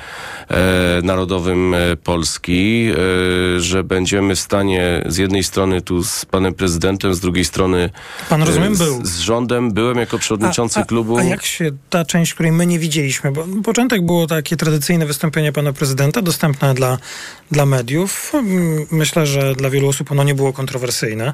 e, 0.50 1.02
narodowym 1.04 1.74
e, 1.74 1.96
Polski, 1.96 2.92
e, 3.56 3.60
że 3.60 3.84
będziemy 3.84 4.36
w 4.36 4.40
stanie 4.40 5.04
z 5.06 5.18
jednej 5.18 5.44
strony 5.44 5.82
tu 5.82 6.04
z 6.04 6.26
panem 6.26 6.54
prezydentem, 6.54 7.14
z 7.14 7.20
drugiej 7.20 7.46
strony 7.46 7.90
Pan, 8.30 8.44
rozumiem, 8.44 8.76
z, 8.76 9.08
z 9.08 9.20
rządem. 9.20 9.67
Byłem 9.72 9.98
jako 9.98 10.20
przewodniczący 10.20 10.80
a, 10.80 10.82
a, 10.82 10.86
klubu. 10.86 11.18
A 11.18 11.24
jak 11.24 11.46
się 11.46 11.72
ta 11.90 12.06
część, 12.06 12.34
której 12.34 12.52
my 12.52 12.66
nie 12.66 12.80
widzieliśmy, 12.80 13.32
bo 13.32 13.46
początek 13.64 14.06
było 14.06 14.28
takie 14.28 14.58
tradycyjne 14.58 15.06
wystąpienie 15.06 15.52
pana 15.52 15.74
prezydenta, 15.74 16.22
dostępne 16.22 16.74
dla, 16.74 16.98
dla 17.52 17.66
mediów. 17.66 18.34
Myślę, 18.92 19.26
że 19.26 19.56
dla 19.56 19.70
wielu 19.70 19.88
osób 19.88 20.12
ono 20.12 20.24
nie 20.24 20.36
było 20.36 20.54
kontrowersyjne. 20.54 21.34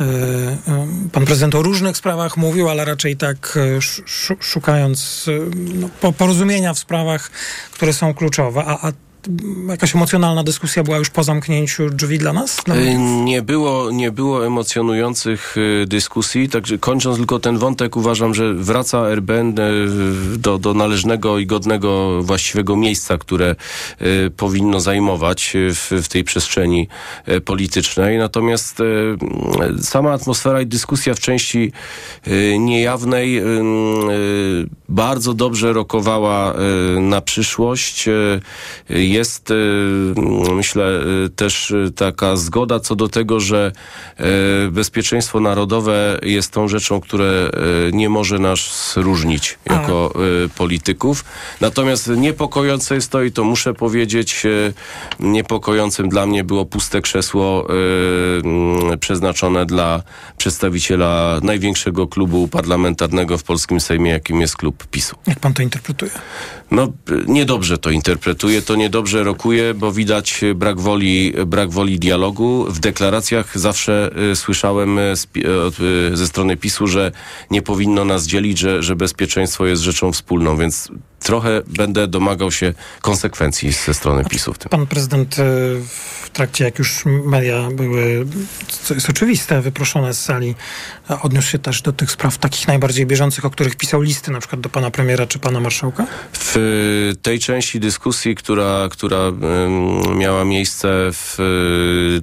E, 0.00 0.04
e, 0.04 0.86
Pan 1.12 1.24
prezydent 1.24 1.54
o 1.54 1.62
różnych 1.62 1.96
sprawach 1.96 2.36
mówił, 2.36 2.68
ale 2.68 2.84
raczej 2.84 3.16
tak 3.16 3.58
e, 3.60 3.76
sz- 3.76 4.04
sz- 4.06 4.44
szukając 4.44 5.26
no, 5.74 5.88
po- 6.00 6.12
porozumienia 6.12 6.74
w 6.74 6.78
sprawach, 6.78 7.30
które 7.72 7.92
są 7.92 8.14
kluczowe. 8.14 8.64
A, 8.66 8.88
a 8.88 8.92
jakaś 9.68 9.94
emocjonalna 9.94 10.42
dyskusja 10.42 10.82
była 10.82 10.98
już 10.98 11.10
po 11.10 11.24
zamknięciu 11.24 11.90
drzwi 11.90 12.18
dla 12.18 12.32
nas? 12.32 12.56
Dla 12.64 12.74
E? 12.74 12.94
Nie 13.24 13.42
było, 13.42 13.90
nie 13.90 14.10
było 14.10 14.46
emocjonujących 14.46 15.54
e, 15.82 15.86
dyskusji, 15.86 16.48
także 16.48 16.78
kończąc 16.78 17.16
tylko 17.16 17.38
ten 17.38 17.58
wątek, 17.58 17.96
uważam, 17.96 18.34
że 18.34 18.54
wraca 18.54 19.08
RBN 19.08 19.48
e, 19.48 19.62
do, 20.38 20.58
do 20.58 20.74
należnego 20.74 21.38
i 21.38 21.46
godnego, 21.46 22.22
właściwego 22.22 22.76
miejsca, 22.76 23.18
które 23.18 23.56
powinno 24.36 24.80
zajmować 24.80 25.52
w, 25.56 26.02
w 26.02 26.08
tej 26.08 26.24
przestrzeni 26.24 26.88
politycznej. 27.44 28.18
Natomiast 28.18 28.78
sama 29.82 30.12
atmosfera 30.12 30.60
i 30.62 30.66
dyskusja 30.66 31.14
w 31.14 31.20
części 31.20 31.72
niejawnej 32.58 33.42
bardzo 34.88 35.34
dobrze 35.34 35.72
rokowała 35.72 36.54
na 37.00 37.20
przyszłość. 37.20 38.08
Jest, 39.12 39.50
m, 39.50 40.56
myślę, 40.56 40.84
e, 40.84 41.28
też 41.28 41.70
e, 41.70 41.90
taka 41.90 42.36
zgoda 42.36 42.80
co 42.80 42.96
do 42.96 43.08
tego, 43.08 43.40
że 43.40 43.72
bezpieczeństwo 44.70 45.40
narodowe 45.40 46.18
jest 46.22 46.52
tą 46.52 46.68
rzeczą, 46.68 47.00
które 47.00 47.50
nie 47.92 48.08
może 48.08 48.38
nas 48.38 48.92
różnić 48.96 49.58
jako 49.70 50.12
e, 50.44 50.48
polityków. 50.48 51.24
Natomiast 51.60 52.08
niepokojące 52.08 52.94
jest 52.94 53.10
to 53.10 53.22
i 53.22 53.32
to 53.32 53.44
muszę 53.44 53.74
powiedzieć, 53.74 54.42
niepokojącym 55.20 56.08
dla 56.08 56.26
mnie 56.26 56.44
było 56.44 56.64
puste 56.64 57.00
krzesło 57.00 57.66
przeznaczone 59.00 59.66
dla 59.66 60.02
przedstawiciela 60.36 61.40
największego 61.42 62.06
klubu 62.06 62.48
parlamentarnego 62.48 63.38
w 63.38 63.42
polskim 63.42 63.80
Sejmie, 63.80 64.10
jakim 64.10 64.40
jest 64.40 64.56
klub 64.56 64.86
PiSu. 64.86 65.16
Jak 65.26 65.40
pan 65.40 65.54
to 65.54 65.62
interpretuje? 65.62 66.10
No, 66.72 66.92
niedobrze 67.26 67.78
to 67.78 67.90
interpretuję, 67.90 68.62
to 68.62 68.76
niedobrze 68.76 69.22
rokuje, 69.22 69.74
bo 69.74 69.92
widać 69.92 70.40
brak 70.54 70.80
woli, 70.80 71.32
brak 71.46 71.70
woli 71.70 71.98
dialogu. 71.98 72.66
W 72.68 72.78
deklaracjach 72.80 73.58
zawsze 73.58 74.10
y, 74.32 74.36
słyszałem 74.36 74.98
y, 74.98 75.16
z 75.16 75.24
y, 75.24 76.12
y, 76.12 76.16
ze 76.16 76.26
strony 76.26 76.56
PiSu, 76.56 76.86
że 76.86 77.12
nie 77.50 77.62
powinno 77.62 78.04
nas 78.04 78.26
dzielić, 78.26 78.58
że, 78.58 78.82
że 78.82 78.96
bezpieczeństwo 78.96 79.66
jest 79.66 79.82
rzeczą 79.82 80.12
wspólną, 80.12 80.56
więc 80.56 80.88
trochę 81.22 81.62
będę 81.66 82.08
domagał 82.08 82.52
się 82.52 82.74
konsekwencji 83.00 83.72
ze 83.72 83.94
strony 83.94 84.24
PiSu 84.24 84.54
w 84.54 84.58
tym. 84.58 84.68
Pan 84.68 84.86
prezydent 84.86 85.38
e, 85.38 85.44
w 86.22 86.30
trakcie, 86.32 86.64
jak 86.64 86.78
już 86.78 87.02
media 87.06 87.68
były, 87.70 88.26
co 88.68 88.94
jest 88.94 89.10
oczywiste, 89.10 89.60
wyproszone 89.60 90.14
z 90.14 90.22
sali, 90.24 90.54
e, 91.10 91.20
odniósł 91.20 91.48
się 91.48 91.58
też 91.58 91.82
do 91.82 91.92
tych 91.92 92.10
spraw 92.10 92.38
takich 92.38 92.68
najbardziej 92.68 93.06
bieżących, 93.06 93.44
o 93.44 93.50
których 93.50 93.76
pisał 93.76 94.02
listy, 94.02 94.30
na 94.30 94.38
przykład 94.38 94.60
do 94.60 94.68
pana 94.68 94.90
premiera 94.90 95.26
czy 95.26 95.38
pana 95.38 95.60
marszałka? 95.60 96.06
W 96.32 96.56
y, 96.56 97.16
tej 97.22 97.38
części 97.38 97.80
dyskusji, 97.80 98.34
która, 98.34 98.88
która 98.90 99.18
miała 100.16 100.44
miejsce 100.44 100.88
w 101.12 101.38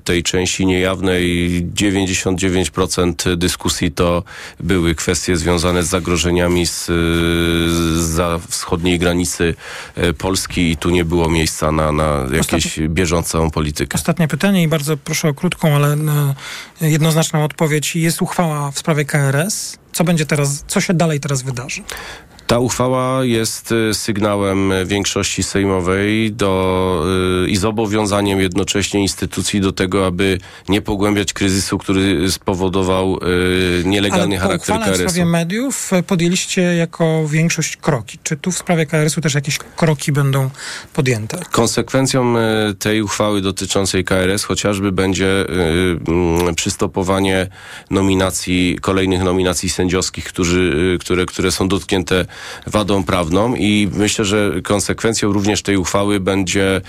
tej 0.03 0.23
części 0.23 0.65
niejawnej, 0.65 1.49
99% 1.73 3.35
dyskusji 3.35 3.91
to 3.91 4.23
były 4.59 4.95
kwestie 4.95 5.37
związane 5.37 5.83
z 5.83 5.87
zagrożeniami 5.87 6.65
z, 6.65 6.89
y, 6.89 8.03
za 8.03 8.39
wschodniej 8.49 8.88
granicy 8.97 9.55
y, 9.97 10.13
Polski 10.13 10.71
i 10.71 10.77
tu 10.77 10.89
nie 10.89 11.05
było 11.05 11.29
miejsca 11.29 11.71
na, 11.71 11.91
na 11.91 12.25
jakieś 12.31 12.79
bieżącą 12.79 13.51
politykę. 13.51 13.95
Ostatnie 13.95 14.27
pytanie 14.27 14.63
i 14.63 14.67
bardzo 14.67 14.97
proszę 14.97 15.27
o 15.27 15.33
krótką, 15.33 15.75
ale 15.75 15.93
e, 16.81 16.89
jednoznaczną 16.89 17.43
odpowiedź. 17.43 17.95
Jest 17.95 18.21
uchwała 18.21 18.71
w 18.71 18.79
sprawie 18.79 19.05
KRS. 19.05 19.77
Co 19.91 20.03
będzie 20.03 20.25
teraz, 20.25 20.63
co 20.67 20.81
się 20.81 20.93
dalej 20.93 21.19
teraz 21.19 21.41
wydarzy? 21.41 21.81
Ta 22.49 22.59
uchwała 22.59 23.25
jest 23.25 23.71
y, 23.71 23.93
sygnałem 23.93 24.73
większości 24.85 25.43
sejmowej 25.43 26.31
do, 26.31 27.03
y, 27.45 27.49
i 27.49 27.57
zobowiązaniem 27.57 28.39
jednocześnie 28.39 29.01
instytucji 29.01 29.61
do 29.61 29.71
tego, 29.71 30.05
aby 30.05 30.39
nie 30.69 30.81
pogłębiać 30.81 31.33
kryzysu, 31.33 31.77
który 31.77 32.31
spowodował 32.31 33.19
y, 33.79 33.83
nielegalny 33.85 34.35
Ale 34.35 34.37
charakter 34.37 34.75
uchwale 34.75 34.91
w 34.91 34.95
sprawie 34.95 35.13
KRS-u. 35.13 35.25
mediów 35.25 35.91
podjęliście 36.07 36.61
jako 36.61 37.27
większość 37.27 37.77
kroki. 37.77 38.19
Czy 38.23 38.37
tu 38.37 38.51
w 38.51 38.57
sprawie 38.57 38.85
KRS-u 38.85 39.21
też 39.21 39.33
jakieś 39.33 39.57
kroki 39.57 40.11
będą 40.11 40.49
podjęte? 40.93 41.39
Konsekwencją 41.51 42.33
tej 42.79 43.01
uchwały 43.01 43.41
dotyczącej 43.41 44.03
KRS 44.03 44.43
chociażby 44.43 44.91
będzie 44.91 45.45
mm, 45.49 46.55
przystopowanie 46.55 47.47
nominacji, 47.89 48.77
kolejnych 48.81 49.23
nominacji 49.23 49.69
sędziowskich, 49.69 50.25
którzy, 50.25 50.97
które, 51.01 51.25
które 51.25 51.51
są 51.51 51.67
dotknięte 51.67 52.25
wadą 52.67 53.03
prawną 53.03 53.55
i 53.55 53.89
myślę, 53.93 54.25
że 54.25 54.51
konsekwencją 54.63 55.33
również 55.33 55.61
tej 55.61 55.77
uchwały 55.77 56.19
będzie 56.19 56.81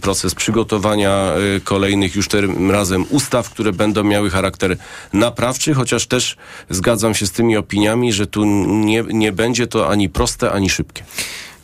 proces 0.00 0.34
przygotowania 0.34 1.32
y, 1.56 1.60
kolejnych 1.60 2.16
już 2.16 2.28
tym 2.28 2.70
razem 2.70 3.04
ustaw, 3.10 3.50
które 3.50 3.72
będą 3.72 4.04
miały 4.04 4.30
charakter 4.30 4.76
naprawczy, 5.12 5.74
chociaż 5.74 6.06
też 6.06 6.36
zgadzam 6.70 7.14
się 7.14 7.26
z 7.26 7.32
tymi 7.32 7.56
opiniami, 7.56 8.12
że 8.12 8.26
tu 8.26 8.44
nie, 8.66 9.04
nie 9.08 9.32
będzie 9.32 9.66
to 9.66 9.90
ani 9.90 10.08
proste, 10.08 10.52
ani 10.52 10.70
szybkie. 10.70 11.02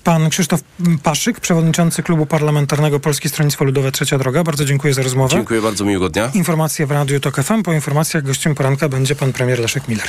Pan 0.05 0.31
Krzysztof 0.31 0.61
Paszyk, 1.03 1.41
przewodniczący 1.41 2.03
Klubu 2.03 2.27
Parlamentarnego 2.27 3.01
Polskie 3.01 3.29
Stronnictwo 3.29 3.65
Ludowe 3.65 3.93
Trzecia 3.93 4.19
Droga. 4.19 4.45
Bardzo 4.45 4.65
dziękuję 4.65 4.95
za 4.95 5.03
rozmowę. 5.03 5.37
Dziękuję 5.37 5.61
bardzo, 5.61 5.85
miłego 5.85 6.09
dnia. 6.09 6.31
Informacje 6.35 6.87
w 6.87 6.91
Radiu 6.91 7.21
TOK 7.21 7.43
FM. 7.43 7.63
Po 7.63 7.73
informacjach 7.73 8.23
gościem 8.23 8.55
poranka 8.55 8.89
będzie 8.89 9.15
pan 9.15 9.33
premier 9.33 9.61
Leszek 9.61 9.89
Miller. 9.89 10.09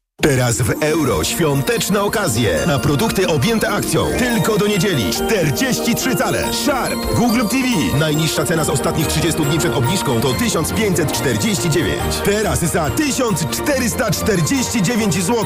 Teraz 0.21 0.61
w 0.61 0.83
euro 0.83 1.23
świąteczne 1.23 2.01
okazje 2.01 2.59
na 2.67 2.79
produkty 2.79 3.27
objęte 3.27 3.69
akcją. 3.69 4.07
Tylko 4.19 4.57
do 4.57 4.67
niedzieli 4.67 5.13
43 5.13 6.15
cale. 6.15 6.53
Sharp 6.53 7.15
Google 7.15 7.41
TV. 7.41 7.67
Najniższa 7.99 8.45
cena 8.45 8.63
z 8.63 8.69
ostatnich 8.69 9.07
30 9.07 9.43
dni 9.43 9.59
przed 9.59 9.73
obniżką 9.73 10.21
to 10.21 10.33
1549. 10.33 11.99
Teraz 12.25 12.59
za 12.59 12.89
1449 12.89 15.23
zł. 15.23 15.45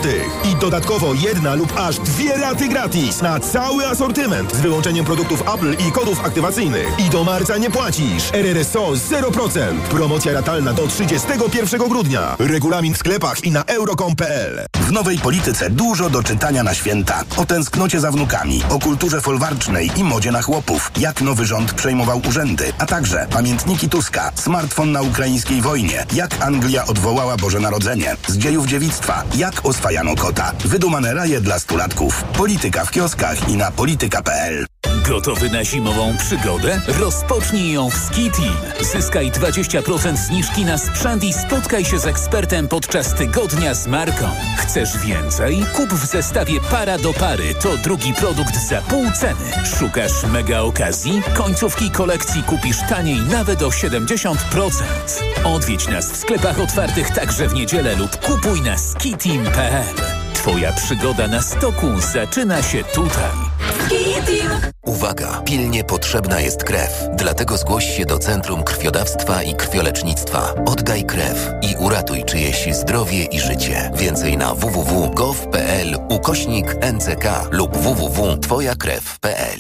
I 0.51 0.55
dodatkowo 0.55 1.13
jedna 1.13 1.55
lub 1.55 1.73
aż 1.78 1.99
dwie 1.99 2.38
raty 2.38 2.67
gratis 2.67 3.21
na 3.21 3.39
cały 3.39 3.88
asortyment 3.88 4.55
z 4.55 4.61
wyłączeniem 4.61 5.05
produktów 5.05 5.43
Apple 5.55 5.76
i 5.88 5.91
kodów 5.91 6.26
aktywacyjnych. 6.26 6.88
I 7.07 7.09
do 7.09 7.23
marca 7.23 7.57
nie 7.57 7.69
płacisz. 7.69 8.34
RRSO 8.34 8.91
0%. 8.91 9.80
Promocja 9.89 10.34
ratalna 10.34 10.73
do 10.73 10.88
31 10.88 11.89
grudnia. 11.89 12.36
Regulamin 12.39 12.93
w 12.93 12.97
sklepach 12.97 13.43
i 13.43 13.51
na 13.51 13.63
euro.com.pl. 13.63 14.64
W 14.74 14.91
nowej 14.91 15.20
polityce 15.20 15.70
dużo 15.70 16.09
do 16.09 16.24
czytania 16.24 16.63
na 16.63 16.74
święta. 16.74 17.24
O 17.38 17.45
tęsknocie 17.45 17.99
za 17.99 18.11
wnukami, 18.11 18.63
o 18.70 18.80
kulturze 18.80 19.22
folwarcznej 19.22 19.91
i 19.95 20.03
modzie 20.03 20.32
na 20.32 20.41
chłopów. 20.41 20.91
Jak 20.97 21.22
nowy 21.22 21.45
rząd 21.45 21.74
przejmował 21.74 22.22
urzędy, 22.30 22.74
a 22.80 22.86
także 22.86 23.28
pamiętniki 23.32 23.89
Tuska, 23.89 24.32
smartfon 24.36 24.91
na 24.91 25.01
ukraińskiej 25.01 25.61
wojnie, 25.61 26.05
jak 26.13 26.41
Anglia 26.41 26.86
odwołała 26.86 27.38
Boże 27.38 27.59
Narodzenie, 27.59 28.16
z 28.28 28.38
dziejów 28.38 28.68
dziewictwa, 28.68 29.24
jak 29.36 29.66
oswajano 29.66 30.16
kota, 30.16 30.51
wydumane 30.66 31.13
raje 31.13 31.41
dla 31.41 31.59
stulatków. 31.59 32.24
Polityka 32.24 32.86
w 32.86 32.91
kioskach 32.91 33.49
i 33.49 33.57
na 33.57 33.72
polityka.pl. 33.72 34.74
Gotowy 35.09 35.49
na 35.49 35.63
zimową 35.63 36.17
przygodę? 36.17 36.81
Rozpocznij 36.87 37.71
ją 37.71 37.89
w 37.89 37.95
Ski 37.95 38.31
Team. 38.31 38.85
Zyskaj 38.91 39.31
20% 39.31 40.17
zniżki 40.17 40.65
na 40.65 40.77
sprzęt 40.77 41.23
i 41.23 41.33
spotkaj 41.33 41.85
się 41.85 41.99
z 41.99 42.05
ekspertem 42.05 42.67
podczas 42.67 43.13
tygodnia 43.13 43.73
z 43.73 43.87
marką. 43.87 44.29
Chcesz 44.57 44.97
więcej? 44.97 45.65
Kup 45.75 45.89
w 45.89 46.05
zestawie 46.05 46.61
para 46.71 46.97
do 46.97 47.13
pary. 47.13 47.55
To 47.55 47.77
drugi 47.77 48.13
produkt 48.13 48.55
za 48.69 48.81
pół 48.81 49.11
ceny. 49.11 49.65
Szukasz 49.79 50.23
mega 50.23 50.59
okazji? 50.59 51.21
Końcówki 51.33 51.91
kolekcji 51.91 52.43
kupisz 52.43 52.79
taniej 52.89 53.19
nawet 53.19 53.61
o 53.61 53.69
70%. 53.69 54.35
Odwiedź 55.43 55.87
nas 55.87 56.11
w 56.11 56.15
sklepach 56.15 56.59
otwartych 56.59 57.11
także 57.11 57.47
w 57.47 57.53
niedzielę 57.53 57.95
lub 57.95 58.17
kupuj 58.17 58.61
na 58.61 58.77
skiteam.pl. 58.77 59.95
Twoja 60.33 60.73
przygoda 60.73 61.27
na 61.27 61.41
stoku 61.41 61.87
zaczyna 62.13 62.63
się 62.63 62.83
tutaj. 62.83 63.54
Uwaga! 64.86 65.41
Pilnie 65.45 65.84
potrzebna 65.84 66.39
jest 66.39 66.63
krew. 66.63 67.09
Dlatego 67.16 67.57
zgłoś 67.57 67.97
się 67.97 68.05
do 68.05 68.20
Centrum 68.20 68.63
Krwiodawstwa 68.63 69.43
i 69.43 69.55
Krwiolecznictwa. 69.55 70.53
Oddaj 70.66 71.03
krew 71.03 71.51
i 71.61 71.76
uratuj 71.80 72.24
czyjeś 72.24 72.76
zdrowie 72.76 73.24
i 73.24 73.39
życie. 73.39 73.91
Więcej 73.95 74.38
na 74.38 74.55
www.gov.pl 74.55 75.97
ukośnik 76.09 76.76
NCK 76.93 77.26
lub 77.51 77.78
www.twojakrew.pl 77.78 79.59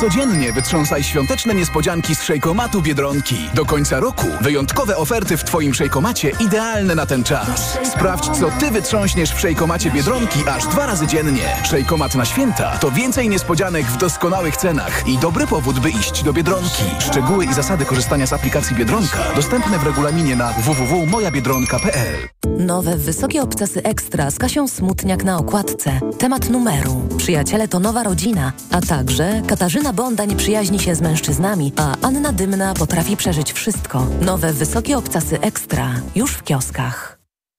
Codziennie 0.00 0.52
wytrząsaj 0.52 1.04
świąteczne 1.04 1.54
niespodzianki 1.54 2.14
z 2.14 2.22
szejkomatu 2.22 2.82
Biedronki. 2.82 3.36
Do 3.54 3.64
końca 3.64 4.00
roku 4.00 4.26
wyjątkowe 4.40 4.96
oferty 4.96 5.36
w 5.36 5.44
Twoim 5.44 5.74
szejkomacie 5.74 6.32
idealne 6.40 6.94
na 6.94 7.06
ten 7.06 7.24
czas. 7.24 7.78
Sprawdź, 7.84 8.38
co 8.38 8.50
Ty 8.50 8.70
wytrząśniesz 8.70 9.30
w 9.30 9.40
szejkomacie 9.40 9.90
Biedronki 9.90 10.38
aż 10.48 10.66
dwa 10.66 10.86
razy 10.86 11.06
dziennie. 11.06 11.56
Szejkomat 11.64 12.14
na 12.14 12.24
święta 12.24 12.78
to 12.78 12.90
więcej 12.90 13.28
niespodzianek 13.28 13.86
w 13.86 13.96
doskonałych 13.96 14.56
cenach 14.56 15.08
i 15.08 15.18
dobry 15.18 15.46
powód, 15.46 15.78
by 15.78 15.90
iść 15.90 16.22
do 16.22 16.32
Biedronki. 16.32 16.84
Szczegóły 16.98 17.44
i 17.44 17.54
zasady 17.54 17.84
korzystania 17.84 18.26
z 18.26 18.32
aplikacji 18.32 18.76
Biedronka 18.76 19.18
dostępne 19.36 19.78
w 19.78 19.86
regulaminie 19.86 20.36
na 20.36 20.52
www.mojabiedronka.pl 20.52 22.28
Nowe 22.58 22.96
Wysokie 22.96 23.42
Obcasy 23.42 23.82
Ekstra 23.82 24.30
z 24.30 24.38
Kasią 24.38 24.68
Smutniak 24.68 25.24
na 25.24 25.38
okładce. 25.38 26.00
Temat 26.18 26.50
numeru. 26.50 27.08
Przyjaciele 27.16 27.68
to 27.68 27.80
nowa 27.80 28.02
rodzina, 28.02 28.52
a 28.70 28.80
także 28.80 29.17
Katarzyna 29.46 29.92
Bonda 29.92 30.24
nie 30.24 30.36
przyjaźni 30.36 30.78
się 30.78 30.94
z 30.94 31.00
mężczyznami, 31.00 31.72
a 31.76 31.96
Anna 32.02 32.32
Dymna 32.32 32.74
potrafi 32.74 33.16
przeżyć 33.16 33.52
wszystko. 33.52 34.06
Nowe 34.20 34.52
Wysokie 34.52 34.98
Obcasy 34.98 35.40
Ekstra. 35.40 35.94
Już 36.14 36.32
w 36.32 36.42
kioskach. 36.42 37.17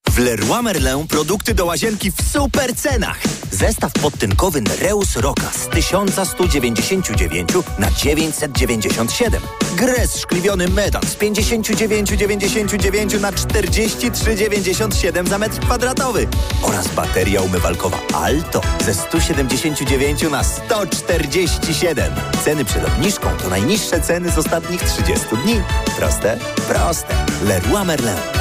W 0.09 0.17
Leroy 0.17 0.63
Merlin 0.63 1.07
produkty 1.07 1.53
do 1.53 1.65
łazienki 1.65 2.11
w 2.11 2.15
super 2.31 2.75
cenach. 2.75 3.19
Zestaw 3.51 3.93
podtynkowy 3.93 4.61
Nereus 4.61 5.15
Roka 5.15 5.51
z 5.51 5.67
1199 5.67 7.49
na 7.77 7.91
997. 7.91 9.41
Gres 9.75 10.19
szkliwiony 10.19 10.67
Medan 10.67 11.01
z 11.03 11.15
59,99 11.15 13.21
na 13.21 13.31
43,97 13.31 15.27
za 15.27 15.37
metr 15.37 15.59
kwadratowy. 15.59 16.27
Oraz 16.63 16.87
bateria 16.87 17.41
umywalkowa 17.41 17.99
Alto 18.13 18.61
ze 18.85 18.93
179 18.93 20.21
na 20.31 20.43
147. 20.43 22.13
Ceny 22.45 22.65
przed 22.65 22.85
obniżką 22.85 23.29
to 23.43 23.49
najniższe 23.49 24.01
ceny 24.01 24.31
z 24.31 24.37
ostatnich 24.37 24.81
30 24.81 25.27
dni. 25.43 25.61
Proste? 25.97 26.37
Proste. 26.67 27.15
Leroy 27.43 27.85
Merlin. 27.85 28.39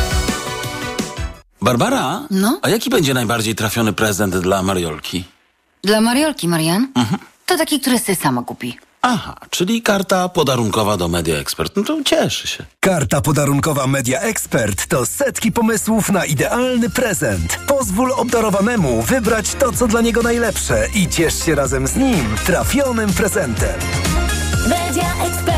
Barbara? 1.63 2.23
No? 2.31 2.59
A 2.63 2.69
jaki 2.69 2.91
będzie 2.91 3.15
najbardziej 3.15 3.55
trafiony 3.55 3.93
prezent 3.93 4.37
dla 4.37 4.63
Mariolki? 4.63 5.25
Dla 5.83 6.01
Mariolki, 6.01 6.49
Marian? 6.49 6.89
To 7.47 7.57
taki, 7.59 7.81
który 7.81 7.99
sobie 7.99 8.17
sama 8.17 8.43
kupi. 8.43 8.79
Aha, 9.03 9.37
czyli 9.51 9.83
karta 9.83 10.29
podarunkowa 10.29 10.97
do 10.97 11.09
Media 11.09 11.37
Expert. 11.37 11.77
No 11.77 11.83
to 11.83 12.03
cieszy 12.05 12.49
się. 12.49 12.65
Karta 12.81 13.21
podarunkowa 13.21 13.87
Media 13.87 14.21
Expert 14.21 14.87
to 14.87 15.07
setki 15.07 15.53
pomysłów 15.53 16.11
na 16.11 16.25
idealny 16.25 16.91
prezent. 16.91 17.59
Pozwól 17.67 18.13
obdarowanemu 18.13 19.03
wybrać 19.03 19.55
to, 19.55 19.73
co 19.73 19.87
dla 19.87 20.01
niego 20.01 20.23
najlepsze 20.23 20.87
i 20.95 21.09
ciesz 21.09 21.45
się 21.45 21.55
razem 21.55 21.87
z 21.87 21.97
nim 21.97 22.37
trafionym 22.47 23.13
prezentem. 23.13 23.81
Media 24.69 25.15
Expert 25.27 25.58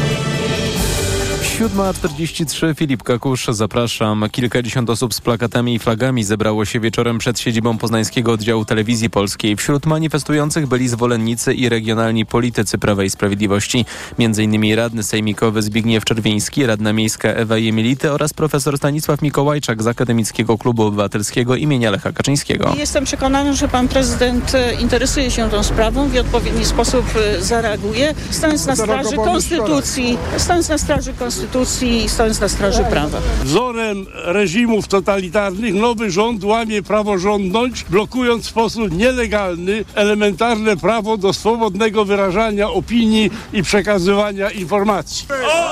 7.43 1.61 2.75
Filip 2.75 3.03
Kakusz, 3.03 3.45
zapraszam. 3.49 4.25
Kilkadziesiąt 4.31 4.89
osób 4.89 5.13
z 5.13 5.21
plakatami 5.21 5.75
i 5.75 5.79
flagami 5.79 6.23
zebrało 6.23 6.65
się 6.65 6.79
wieczorem 6.79 7.17
przed 7.17 7.39
siedzibą 7.39 7.77
Poznańskiego 7.77 8.31
Oddziału 8.31 8.65
Telewizji 8.65 9.09
Polskiej. 9.09 9.55
Wśród 9.55 9.85
manifestujących 9.85 10.67
byli 10.67 10.87
zwolennicy 10.87 11.53
i 11.53 11.69
regionalni 11.69 12.25
politycy 12.25 12.77
Prawa 12.77 13.03
i 13.03 13.09
Sprawiedliwości. 13.09 13.85
Między 14.19 14.43
innymi 14.43 14.75
radny 14.75 15.03
sejmikowy 15.03 15.61
Zbigniew 15.61 16.05
Czerwiński, 16.05 16.65
radna 16.65 16.93
miejska 16.93 17.29
Ewa 17.29 17.57
Jemility 17.57 18.11
oraz 18.11 18.33
profesor 18.33 18.77
Stanisław 18.77 19.21
Mikołajczak 19.21 19.83
z 19.83 19.87
Akademickiego 19.87 20.57
Klubu 20.57 20.83
Obywatelskiego 20.83 21.55
imienia 21.55 21.91
Lecha 21.91 22.11
Kaczyńskiego. 22.11 22.73
Jestem 22.77 23.05
przekonany, 23.05 23.53
że 23.53 23.67
pan 23.67 23.87
prezydent 23.87 24.55
e, 24.55 24.73
interesuje 24.73 25.31
się 25.31 25.49
tą 25.49 25.63
sprawą, 25.63 26.09
w 26.09 26.15
odpowiedni 26.15 26.65
sposób 26.65 27.05
e, 27.15 27.41
zareaguje, 27.41 28.13
stając 28.29 28.65
na 28.65 28.75
straży 28.75 29.15
konstytucji, 29.15 30.17
stając 30.37 30.69
na 30.69 30.77
straży 30.77 31.13
konstytucji 31.13 31.50
i 31.81 32.09
stając 32.09 32.39
na 32.39 32.49
straży 32.49 32.83
prawa. 32.83 33.17
Wzorem 33.43 34.05
reżimów 34.13 34.87
totalitarnych 34.87 35.73
nowy 35.73 36.11
rząd 36.11 36.43
łamie 36.43 36.83
praworządność, 36.83 37.85
blokując 37.89 38.45
w 38.45 38.49
sposób 38.49 38.91
nielegalny 38.91 39.85
elementarne 39.95 40.77
prawo 40.77 41.17
do 41.17 41.33
swobodnego 41.33 42.05
wyrażania 42.05 42.69
opinii 42.69 43.31
i 43.53 43.63
przekazywania 43.63 44.49
informacji. 44.49 45.27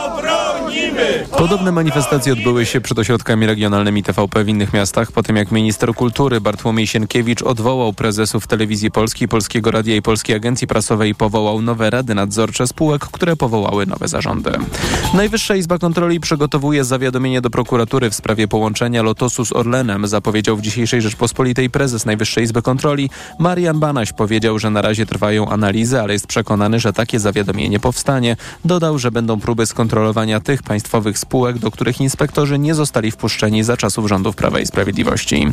Obronimy! 0.06 1.26
Podobne 1.38 1.72
manifestacje 1.72 2.34
odbyły 2.34 2.66
się 2.66 2.82
przed 2.82 3.00
ośrodkami 3.00 3.46
regionalnymi 3.46 4.04
TVP 4.04 4.44
w 4.44 4.50
innych 4.50 4.74
miastach, 4.74 5.12
po 5.12 5.24
tym 5.24 5.36
jak 5.36 5.52
minister 5.52 5.94
kultury 5.94 6.42
Bartłomiej 6.42 6.88
Sienkiewicz 6.88 7.42
odwołał 7.42 7.94
prezesów 7.94 8.48
Telewizji 8.48 8.92
Polskiej, 8.92 9.28
Polskiego 9.28 9.72
Radia 9.72 9.96
i 9.96 10.02
Polskiej 10.02 10.36
Agencji 10.36 10.68
Prasowej 10.68 11.12
i 11.12 11.16
powołał 11.16 11.62
nowe 11.62 11.90
rady 11.90 12.16
nadzorcze 12.16 12.68
spółek, 12.68 13.02
które 13.02 13.36
powołały 13.36 13.86
nowe 13.86 14.08
zarządy. 14.08 14.52
Najwyższa 15.14 15.56
Izba 15.60 15.78
Kontroli 15.78 16.20
przygotowuje 16.20 16.84
zawiadomienie 16.84 17.42
do 17.42 17.50
prokuratury 17.50 18.10
w 18.10 18.16
sprawie 18.16 18.48
połączenia 18.48 19.04
Lotosu 19.04 19.46
z 19.46 19.54
Orlenem, 19.54 20.08
zapowiedział 20.08 20.58
w 20.58 20.62
dzisiejszej 20.62 21.02
Rzeczpospolitej 21.02 21.70
prezes 21.70 22.06
Najwyższej 22.06 22.44
Izby 22.44 22.62
Kontroli. 22.62 23.10
Marian 23.40 23.80
Banaś 23.80 24.14
powiedział, 24.14 24.60
że 24.60 24.70
na 24.70 24.82
razie 24.82 25.06
trwają 25.06 25.50
analizy, 25.50 26.02
ale 26.02 26.14
jest 26.14 26.28
przekonany, 26.28 26.80
że 26.80 26.94
takie 26.94 27.20
zawiadomienie 27.20 27.80
powstanie. 27.80 28.36
Dodał, 28.66 29.00
że 29.00 29.12
będą 29.12 29.40
próby 29.40 29.66
skontrolowania 29.66 30.40
tych 30.40 30.64
państwowych 30.64 31.20
spółek, 31.20 31.58
do 31.58 31.72
których 31.72 32.02
inspektorzy 32.02 32.60
nie 32.60 32.76
zostali 32.76 33.12
wpuszczeni 33.12 33.64
za 33.64 33.78
czasów 33.78 34.08
rządów 34.08 34.36
Prawa 34.36 34.60
i 34.60 34.66
Sprawiedliwości. 34.66 35.48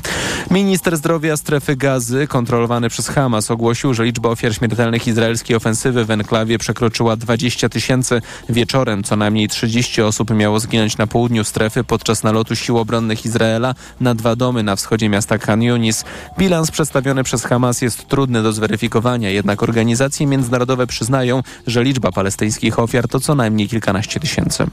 Minister 0.51 0.97
zdrowia 0.97 1.37
strefy 1.37 1.77
gazy, 1.77 2.27
kontrolowany 2.27 2.89
przez 2.89 3.09
Hamas, 3.09 3.51
ogłosił, 3.51 3.95
że 3.95 4.05
liczba 4.05 4.29
ofiar 4.29 4.55
śmiertelnych 4.55 5.07
izraelskiej 5.07 5.57
ofensywy 5.57 6.05
w 6.05 6.11
enklawie 6.11 6.59
przekroczyła 6.59 7.17
20 7.17 7.69
tysięcy. 7.69 8.23
Wieczorem 8.49 9.03
co 9.03 9.17
najmniej 9.17 9.49
30 9.49 9.96
osób 10.05 10.31
miało 10.31 10.61
zginąć 10.61 10.99
na 10.99 11.07
południu 11.07 11.45
strefy 11.45 11.85
podczas 11.85 12.23
nalotu 12.23 12.57
sił 12.57 12.79
obronnych 12.79 13.25
Izraela 13.25 13.75
na 14.01 14.15
dwa 14.15 14.37
domy 14.37 14.63
na 14.63 14.77
wschodzie 14.77 15.09
miasta 15.09 15.39
Khan 15.39 15.63
Yunis. 15.63 16.05
Bilans 16.39 16.71
przedstawiony 16.71 17.25
przez 17.25 17.45
Hamas 17.45 17.83
jest 17.83 18.09
trudny 18.09 18.43
do 18.43 18.53
zweryfikowania, 18.53 19.31
jednak 19.31 19.63
organizacje 19.63 20.27
międzynarodowe 20.27 20.87
przyznają, 20.87 21.43
że 21.67 21.85
liczba 21.85 22.13
palestyńskich 22.13 22.79
ofiar 22.79 23.09
to 23.09 23.21
co 23.21 23.35
najmniej 23.35 23.69
kilkanaście 23.69 24.21
tysięcy. 24.21 24.67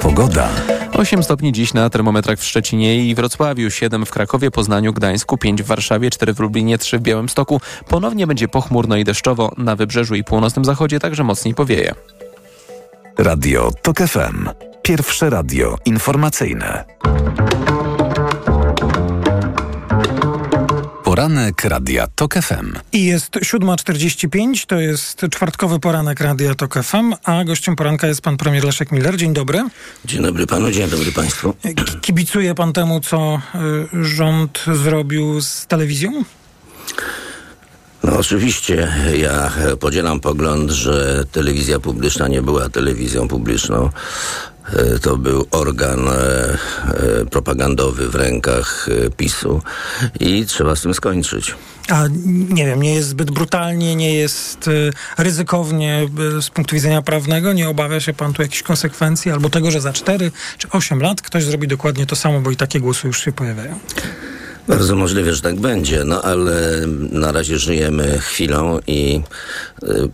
Pogoda. 0.00 0.48
8 0.98 1.22
stopni 1.22 1.52
dziś 1.52 1.74
na 1.74 1.90
termometrach 1.90 2.38
w 2.38 2.44
Szczecinie 2.44 3.08
i 3.08 3.14
Wrocławiu, 3.14 3.70
7 3.70 4.06
w 4.06 4.10
Krakowie, 4.10 4.50
Poznaniu, 4.50 4.92
Gdańsku, 4.92 5.38
5 5.38 5.62
w 5.62 5.66
Warszawie, 5.66 6.10
4 6.10 6.34
w 6.34 6.40
Lublinie, 6.40 6.78
3 6.78 6.98
w 6.98 7.02
Białymstoku. 7.02 7.60
Ponownie 7.88 8.26
będzie 8.26 8.48
pochmurno 8.48 8.96
i 8.96 9.04
deszczowo. 9.04 9.52
Na 9.56 9.76
wybrzeżu 9.76 10.14
i 10.14 10.24
północnym 10.24 10.64
zachodzie 10.64 11.00
także 11.00 11.24
mocniej 11.24 11.54
powieje. 11.54 11.94
Radio 13.18 13.70
TOK 13.82 13.98
FM. 13.98 14.48
Pierwsze 14.82 15.30
radio 15.30 15.76
informacyjne. 15.84 16.84
Poranek 21.18 21.64
Radia 21.64 22.06
TOK 22.06 22.34
FM. 22.34 22.72
I 22.92 23.04
jest 23.04 23.30
7.45, 23.30 24.66
to 24.66 24.80
jest 24.80 25.26
czwartkowy 25.30 25.80
poranek 25.80 26.20
Radia 26.20 26.54
TOK 26.54 26.74
FM, 26.82 27.14
a 27.24 27.44
gościem 27.44 27.76
poranka 27.76 28.06
jest 28.06 28.20
pan 28.20 28.36
premier 28.36 28.64
Leszek 28.64 28.92
Miller. 28.92 29.16
Dzień 29.16 29.34
dobry. 29.34 29.64
Dzień 30.04 30.22
dobry 30.22 30.46
panu, 30.46 30.70
dzień 30.70 30.90
dobry 30.90 31.12
państwu. 31.12 31.54
Kibicuje 32.00 32.54
pan 32.54 32.72
temu, 32.72 33.00
co 33.00 33.40
y, 33.94 34.04
rząd 34.04 34.64
zrobił 34.72 35.40
z 35.40 35.66
telewizją? 35.66 36.24
No 38.04 38.18
oczywiście, 38.18 38.88
ja 39.16 39.52
podzielam 39.80 40.20
pogląd, 40.20 40.70
że 40.70 41.24
telewizja 41.32 41.80
publiczna 41.80 42.28
nie 42.28 42.42
była 42.42 42.68
telewizją 42.68 43.28
publiczną. 43.28 43.90
E, 44.72 44.98
To 44.98 45.16
był 45.16 45.46
organ 45.50 46.08
e, 46.08 46.12
e, 46.12 47.24
propagandowy 47.30 48.08
w 48.08 48.14
rękach 48.14 48.88
PiSu 49.16 49.62
i 50.20 50.46
trzeba 50.46 50.76
z 50.76 50.82
tym 50.82 50.94
skończyć. 50.94 51.54
A 51.88 52.04
nie 52.48 52.66
wiem, 52.66 52.82
nie 52.82 52.94
jest 52.94 53.08
zbyt 53.08 53.30
brutalnie, 53.30 53.96
nie 53.96 54.14
jest 54.14 54.70
ryzykownie 55.18 56.08
z 56.40 56.50
punktu 56.50 56.74
widzenia 56.74 57.02
prawnego? 57.02 57.52
Nie 57.52 57.68
obawia 57.68 58.00
się 58.00 58.12
pan 58.12 58.32
tu 58.32 58.42
jakichś 58.42 58.62
konsekwencji 58.62 59.30
albo 59.30 59.50
tego, 59.50 59.70
że 59.70 59.80
za 59.80 59.92
4 59.92 60.30
czy 60.58 60.68
8 60.70 61.00
lat 61.02 61.22
ktoś 61.22 61.44
zrobi 61.44 61.68
dokładnie 61.68 62.06
to 62.06 62.16
samo, 62.16 62.40
bo 62.40 62.50
i 62.50 62.56
takie 62.56 62.80
głosy 62.80 63.06
już 63.06 63.24
się 63.24 63.32
pojawiają? 63.32 63.78
Bardzo 64.68 64.96
możliwe, 64.96 65.34
że 65.34 65.42
tak 65.42 65.60
będzie, 65.60 66.04
no 66.04 66.22
ale 66.22 66.86
na 67.10 67.32
razie 67.32 67.58
żyjemy 67.58 68.18
chwilą 68.18 68.78
i 68.86 69.20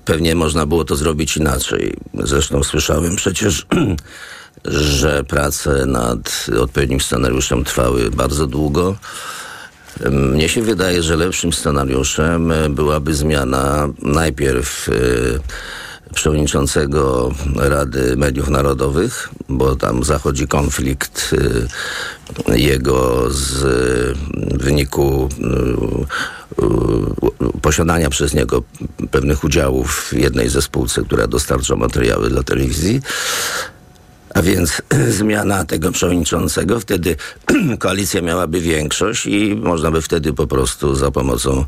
pewnie 0.05 0.35
można 0.35 0.67
było 0.67 0.85
to 0.85 0.97
zrobić 0.97 1.37
inaczej. 1.37 1.97
Zresztą 2.25 2.63
słyszałem 2.63 3.17
przecież, 3.17 3.67
że 4.65 5.25
prace 5.25 5.87
nad 5.87 6.47
odpowiednim 6.61 7.01
scenariuszem 7.01 7.65
trwały 7.65 8.11
bardzo 8.11 8.47
długo. 8.47 8.97
Mnie 10.11 10.49
się 10.49 10.63
wydaje, 10.63 11.03
że 11.03 11.17
lepszym 11.17 11.53
scenariuszem 11.53 12.53
byłaby 12.71 13.15
zmiana 13.15 13.89
najpierw 14.03 14.89
y, 14.89 15.41
przewodniczącego 16.15 17.33
Rady 17.57 18.17
Mediów 18.17 18.49
Narodowych, 18.49 19.29
bo 19.49 19.77
tam 19.77 20.05
zachodzi 20.05 20.49
konflikt 20.49 21.35
y, 22.49 22.59
jego 22.59 23.31
z 23.31 23.63
y, 23.63 24.59
wyniku 24.59 25.29
posiadania 27.63 28.11
przez 28.11 28.35
niego 28.35 28.63
pewnych 29.11 29.45
udziałów 29.45 30.09
w 30.09 30.13
jednej 30.13 30.49
ze 30.49 30.63
spółce, 30.63 31.03
która 31.03 31.27
dostarcza 31.27 31.77
materiały 31.77 32.31
dla 32.31 32.43
telewizji. 32.43 33.01
A 34.35 34.43
więc 34.43 34.83
zmiana 35.19 35.65
tego 35.65 35.93
przewodniczącego, 35.93 36.81
wtedy 36.81 37.17
koalicja 37.79 38.23
miałaby 38.23 38.61
większość 38.61 39.27
i 39.27 39.55
można 39.55 39.91
by 39.91 40.03
wtedy 40.03 40.33
po 40.33 40.47
prostu 40.47 40.95
za 40.95 41.11
pomocą 41.11 41.65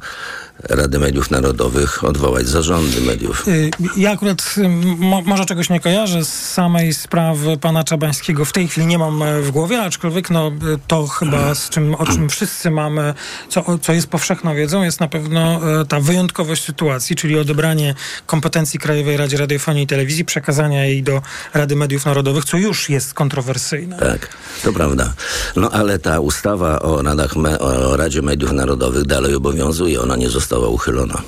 Rady 0.63 0.99
Mediów 0.99 1.31
Narodowych 1.31 2.05
odwołać 2.05 2.49
zarządy 2.49 3.01
mediów. 3.01 3.49
Y, 3.49 3.71
Ja 3.97 4.11
akurat 4.13 4.55
y, 4.59 4.69
mo, 4.99 5.23
może 5.23 5.47
czegoś 5.47 5.71
nie 5.71 5.81
kojarzę 5.81 6.25
z 6.25 6.53
samej 6.53 6.95
sprawy 6.95 7.57
pana 7.57 7.85
Czabańskiego. 7.85 8.45
W 8.45 8.53
tej 8.53 8.69
chwili 8.69 8.87
nie 8.87 8.99
mam 8.99 9.23
e, 9.23 9.43
w 9.43 9.51
głowie, 9.51 9.83
aczkolwiek 9.83 10.31
no, 10.31 10.49
y, 10.49 10.79
to 10.87 11.07
chyba 11.07 11.55
z 11.55 11.69
czym, 11.69 11.95
o 11.95 12.07
czym 12.07 12.29
wszyscy 12.29 12.71
mamy, 12.71 13.15
co, 13.49 13.79
co 13.83 13.93
jest 13.93 14.07
powszechną 14.07 14.55
wiedzą, 14.55 14.83
jest 14.83 15.01
na 15.01 15.09
pewno 15.09 15.61
e, 15.81 15.85
ta 15.85 16.01
wyjątkowość 16.01 16.65
sytuacji, 16.65 17.17
czyli 17.17 17.39
odebranie 17.39 17.95
kompetencji 18.27 18.81
Krajowej 18.81 19.17
Radzie 19.17 19.37
Radiofonii 19.37 19.83
i 19.85 19.87
Telewizji, 19.87 20.25
przekazania 20.25 20.85
jej 20.85 21.03
do 21.03 21.23
Rady 21.55 21.77
Mediów 21.77 22.07
Narodowych, 22.07 22.45
co 22.45 22.57
już 22.57 22.89
jest 22.91 23.15
kontrowersyjne. 23.15 23.97
Tak, 23.99 24.29
to 24.65 24.73
prawda. 24.73 25.13
No 25.57 25.71
ale 25.71 25.99
ta 25.99 26.21
ustawa 26.21 26.81
o, 26.81 27.03
radach 27.03 27.35
o 27.61 27.97
Radzie 27.97 28.23
Mediów 28.23 28.53
Narodowych 28.53 29.05
dalej 29.05 29.35
obowiązuje, 29.35 30.01
ona 30.01 30.17
nie 30.17 30.31
została 30.31 30.46
uchylona. 30.55 31.23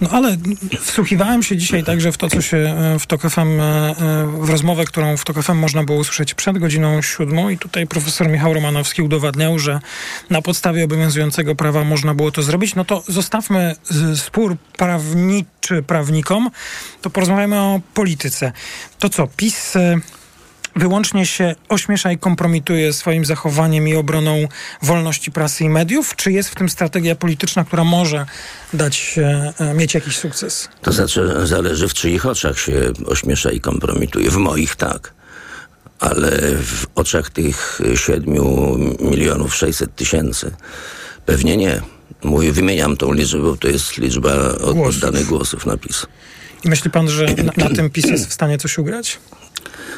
No 0.00 0.08
ale 0.10 0.36
wsłuchiwałem 0.80 1.42
się 1.42 1.56
dzisiaj 1.56 1.84
także 1.84 2.12
w 2.12 2.16
to, 2.16 2.28
co 2.28 2.42
się 2.42 2.56
e, 2.56 2.98
w 2.98 3.06
TOK 3.06 3.22
FM, 3.22 3.60
e, 3.60 3.64
e, 3.64 4.26
w 4.26 4.48
rozmowę, 4.48 4.84
którą 4.84 5.16
w 5.16 5.24
TOK 5.24 5.42
FM 5.42 5.56
można 5.56 5.84
było 5.84 5.98
usłyszeć 5.98 6.34
przed 6.34 6.58
godziną 6.58 7.02
siódmą 7.02 7.48
i 7.48 7.58
tutaj 7.58 7.86
profesor 7.86 8.28
Michał 8.28 8.54
Romanowski 8.54 9.02
udowadniał, 9.02 9.58
że 9.58 9.80
na 10.30 10.42
podstawie 10.42 10.84
obowiązującego 10.84 11.54
prawa 11.54 11.84
można 11.84 12.14
było 12.14 12.30
to 12.30 12.42
zrobić. 12.42 12.74
No 12.74 12.84
to 12.84 13.02
zostawmy 13.08 13.74
spór 14.16 14.56
prawniczy 14.76 15.82
prawnikom, 15.82 16.50
to 17.02 17.10
porozmawiamy 17.10 17.60
o 17.60 17.80
polityce. 17.94 18.52
To 18.98 19.08
co, 19.08 19.28
PiS... 19.36 19.74
wyłącznie 20.82 21.26
się 21.26 21.54
ośmiesza 21.68 22.12
i 22.12 22.18
kompromituje 22.18 22.92
swoim 22.92 23.24
zachowaniem 23.24 23.88
i 23.88 23.94
obroną 23.96 24.48
wolności 24.82 25.30
prasy 25.32 25.64
i 25.64 25.68
mediów, 25.68 26.16
czy 26.16 26.32
jest 26.32 26.48
w 26.48 26.54
tym 26.54 26.68
strategia 26.68 27.14
polityczna, 27.16 27.64
która 27.64 27.84
może 27.84 28.26
dać, 28.72 29.14
e, 29.18 29.52
e, 29.58 29.74
mieć 29.74 29.94
jakiś 29.94 30.16
sukces? 30.18 30.68
To 30.82 30.92
znaczy 30.92 31.34
zależy 31.44 31.88
w 31.88 31.94
czyich 31.94 32.26
oczach 32.26 32.58
się 32.58 32.72
ośmiesza 33.06 33.50
i 33.50 33.60
kompromituje. 33.60 34.30
W 34.30 34.36
moich 34.36 34.76
tak. 34.76 35.14
Ale 36.00 36.30
w 36.62 36.86
oczach 36.94 37.30
tych 37.30 37.80
7 37.94 38.34
milionów 39.00 39.54
600 39.56 39.94
tysięcy 39.96 40.56
pewnie 41.26 41.56
nie. 41.56 41.82
Mówię, 42.24 42.52
wymieniam 42.52 42.96
tą 42.96 43.12
liczbę, 43.12 43.38
bo 43.40 43.56
to 43.56 43.68
jest 43.68 43.98
liczba 43.98 44.34
od- 44.48 44.76
Głosów. 44.76 45.02
oddanych 45.04 45.26
głosów 45.26 45.66
na 45.66 45.76
PiS. 45.76 46.06
I 46.64 46.68
myśli 46.68 46.90
pan, 46.90 47.08
że 47.08 47.26
na, 47.26 47.52
na 47.68 47.76
tym 47.76 47.90
PiS 47.90 48.04
jest 48.04 48.28
w 48.28 48.32
stanie 48.32 48.58
coś 48.58 48.78
ugrać? 48.78 49.18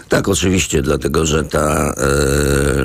Tak, 0.09 0.29
oczywiście, 0.29 0.83
dlatego 0.83 1.27
że 1.27 1.45
ta 1.45 1.95
e, 1.95 1.95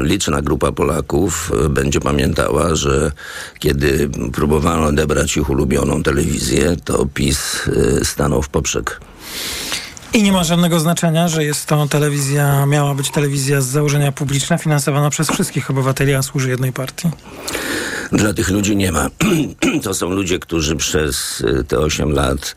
liczna 0.01 0.41
grupa 0.41 0.71
Polaków 0.71 1.51
e, 1.65 1.69
będzie 1.69 1.99
pamiętała, 1.99 2.75
że 2.75 3.11
kiedy 3.59 4.09
próbowano 4.33 4.85
odebrać 4.85 5.37
ich 5.37 5.49
ulubioną 5.49 6.03
telewizję, 6.03 6.75
to 6.85 7.05
PiS 7.13 7.61
e, 8.01 8.05
stanął 8.05 8.41
w 8.41 8.49
poprzek. 8.49 8.99
I 10.15 10.23
nie 10.23 10.31
ma 10.31 10.43
żadnego 10.43 10.79
znaczenia, 10.79 11.27
że 11.27 11.43
jest 11.43 11.65
to 11.65 11.87
telewizja, 11.87 12.65
miała 12.65 12.95
być 12.95 13.11
telewizja 13.11 13.61
z 13.61 13.65
założenia 13.65 14.11
publiczna, 14.11 14.57
finansowana 14.57 15.09
przez 15.09 15.31
wszystkich 15.31 15.69
obywateli, 15.69 16.13
a 16.13 16.21
służy 16.21 16.49
jednej 16.49 16.73
partii. 16.73 17.09
Dla 18.11 18.33
tych 18.33 18.49
ludzi 18.49 18.75
nie 18.75 18.91
ma. 18.91 19.09
To 19.83 19.93
są 19.93 20.09
ludzie, 20.09 20.39
którzy 20.39 20.75
przez 20.75 21.43
e, 21.59 21.63
te 21.63 21.79
8 21.79 22.11
lat 22.11 22.55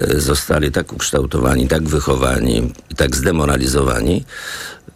e, 0.00 0.20
zostali 0.20 0.72
tak 0.72 0.92
ukształtowani, 0.92 1.68
tak 1.68 1.82
wychowani 1.82 2.72
tak 2.96 3.16
zdemoralizowani, 3.16 4.24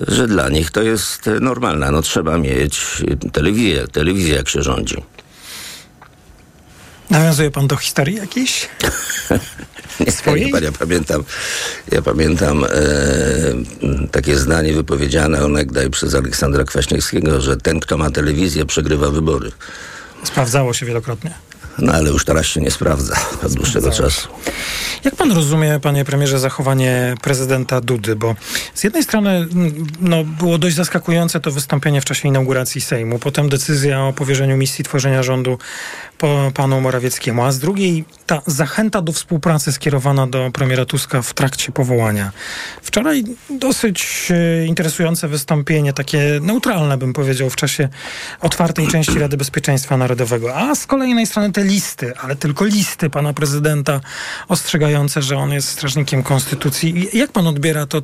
że 0.01 0.27
dla 0.27 0.49
nich 0.49 0.71
to 0.71 0.83
jest 0.83 1.29
e, 1.29 1.41
normalne. 1.41 1.91
No 1.91 2.03
trzeba 2.03 2.39
mieć 2.39 3.03
telewizję, 3.33 3.89
telewizję 3.89 4.35
jak 4.35 4.49
się 4.49 4.63
rządzi. 4.63 4.97
Nawiązuje 7.13 7.51
pan 7.51 7.67
do 7.67 7.77
historii 7.77 8.17
jakiejś? 8.17 8.69
Nie, 10.07 10.13
Swojej? 10.13 10.53
Ja 10.63 10.73
pamiętam, 10.73 11.25
ja 11.93 12.03
pamiętam 12.03 12.65
e, 12.65 12.69
takie 14.11 14.37
zdanie 14.39 14.73
wypowiedziane 14.73 15.45
onegdaj 15.45 15.91
przez 15.91 16.15
Aleksandra 16.15 16.65
Kwaśniewskiego, 16.65 17.41
że 17.41 17.57
ten, 17.57 17.81
kto 17.81 17.99
ma 17.99 18.11
telewizję, 18.11 18.67
przegrywa 18.67 19.11
wybory. 19.11 19.53
Sprawdzało 20.25 20.73
się 20.73 20.87
wielokrotnie. 20.87 21.35
No 21.79 21.93
ale 21.93 22.11
już 22.11 22.25
teraz 22.25 22.47
się 22.47 22.61
nie 22.61 22.71
sprawdza 22.71 23.17
od 23.47 23.53
dłuższego 23.53 23.91
czasu. 23.91 24.29
Jak 25.05 25.17
pan 25.17 25.33
rozumie, 25.33 25.81
panie 25.83 26.05
premierze, 26.05 26.39
zachowanie 26.39 27.15
prezydenta 27.23 27.81
Dudy? 27.81 28.17
Bo 28.17 28.35
z 28.75 28.85
jednej 28.85 29.03
strony 29.03 29.31
mm, 29.31 29.87
no, 30.01 30.25
było 30.25 30.59
dość 30.59 30.77
zaskakujące 30.77 31.41
to 31.41 31.51
wystąpienie 31.51 32.01
w 32.01 32.05
czasie 32.05 32.29
inauguracji 32.29 32.81
Sejmu, 32.81 33.19
potem 33.19 33.49
decyzja 33.49 34.05
o 34.05 34.13
powierzeniu 34.13 34.57
misji 34.57 34.85
tworzenia 34.85 35.23
rządu 35.23 35.59
po 36.19 36.53
panu 36.55 36.81
Morawieckiemu, 36.81 37.45
a 37.45 37.53
z 37.53 37.59
drugiej 37.59 38.05
ta 38.27 38.43
zachęta 38.47 39.03
do 39.03 39.13
współpracy 39.13 39.73
skierowana 39.73 40.27
do 40.27 40.51
premiera 40.53 40.85
Tuska 40.85 41.23
w 41.23 41.35
trakcie 41.35 41.73
powołania. 41.73 42.33
Wczoraj 42.83 43.25
dosyć 43.51 44.29
e, 44.31 44.67
interesujące 44.67 45.29
wystąpienie, 45.29 45.93
takie 45.93 46.39
neutralne 46.43 46.97
bym 46.97 47.13
powiedział, 47.13 47.51
w 47.51 47.57
czasie 47.57 47.89
otwartej 48.41 48.89
części 48.89 49.19
Rady 49.19 49.37
Bezpieczeństwa 49.37 49.97
Narodowego, 49.97 50.57
a 50.57 50.75
z 50.75 50.87
kolejnej 50.87 51.27
strony 51.27 51.53
te 51.53 51.62
listy, 51.65 52.17
ale 52.19 52.37
tylko 52.37 52.65
listy 52.65 53.11
pana 53.11 53.33
prezydenta 53.33 54.01
ostrzegające, 54.49 55.23
że 55.23 55.37
on 55.37 55.53
jest 55.53 55.69
strażnikiem 55.69 56.23
konstytucji. 56.23 57.09
Jak 57.13 57.33
pan 57.33 57.47
odbiera 57.47 57.87
to? 57.87 58.03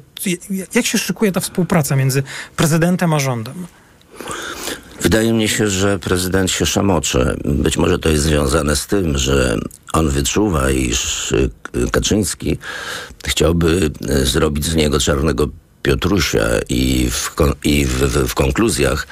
Jak 0.74 0.86
się 0.86 0.98
szykuje 0.98 1.32
ta 1.32 1.40
współpraca 1.40 1.96
między 1.96 2.22
prezydentem 2.56 3.12
a 3.12 3.20
rządem? 3.20 3.66
Wydaje 5.00 5.32
mi 5.32 5.48
się, 5.48 5.68
że 5.68 5.98
prezydent 5.98 6.50
się 6.50 6.66
szamocze. 6.66 7.36
Być 7.44 7.76
może 7.76 7.98
to 7.98 8.08
jest 8.08 8.24
związane 8.24 8.76
z 8.76 8.86
tym, 8.86 9.18
że 9.18 9.58
on 9.92 10.08
wyczuwa, 10.08 10.70
iż 10.70 11.32
y, 11.32 11.50
Kaczyński 11.92 12.58
chciałby 13.26 13.90
y, 14.10 14.26
zrobić 14.26 14.64
z 14.64 14.74
niego 14.74 15.00
czarnego 15.00 15.48
Piotrusia 15.82 16.44
i 16.68 17.10
w, 17.10 17.34
i 17.64 17.84
w, 17.84 17.90
w, 17.90 18.28
w 18.28 18.34
konkluzjach 18.34 19.06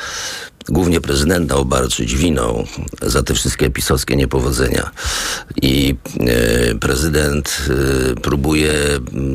głównie 0.68 1.00
prezydenta 1.00 1.54
obarczyć 1.54 2.16
winą 2.16 2.64
za 3.02 3.22
te 3.22 3.34
wszystkie 3.34 3.70
pisowskie 3.70 4.16
niepowodzenia. 4.16 4.90
I 5.62 5.94
e, 6.20 6.74
prezydent 6.74 7.62
e, 8.12 8.20
próbuje 8.20 8.72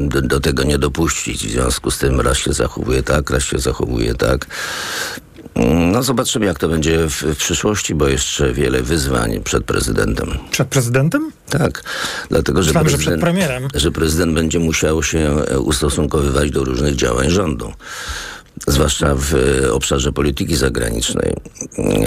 do, 0.07 0.21
do 0.21 0.39
tego 0.39 0.63
nie 0.63 0.77
dopuścić. 0.77 1.47
W 1.47 1.51
związku 1.51 1.91
z 1.91 1.97
tym 1.97 2.21
raz 2.21 2.37
się 2.37 2.53
zachowuje 2.53 3.03
tak, 3.03 3.29
raz 3.29 3.43
się 3.43 3.59
zachowuje 3.59 4.15
tak. 4.15 4.47
No 5.91 6.03
zobaczymy, 6.03 6.45
jak 6.45 6.59
to 6.59 6.69
będzie 6.69 7.09
w, 7.09 7.23
w 7.23 7.37
przyszłości, 7.37 7.95
bo 7.95 8.07
jeszcze 8.07 8.53
wiele 8.53 8.81
wyzwań 8.81 9.41
przed 9.43 9.63
prezydentem. 9.63 10.29
Przed 10.51 10.67
prezydentem? 10.67 11.31
Tak, 11.49 11.83
dlatego 12.29 12.63
że, 12.63 12.73
że 12.73 12.79
prezydent, 12.79 13.01
przed 13.01 13.21
premierem. 13.21 13.67
że 13.75 13.91
prezydent 13.91 14.33
będzie 14.33 14.59
musiał 14.59 15.03
się 15.03 15.19
e, 15.19 15.59
ustosunkowywać 15.59 16.51
do 16.51 16.63
różnych 16.63 16.95
działań 16.95 17.29
rządu. 17.29 17.73
Zwłaszcza 18.67 19.15
w 19.15 19.35
e, 19.63 19.73
obszarze 19.73 20.11
polityki 20.11 20.55
zagranicznej. 20.55 21.33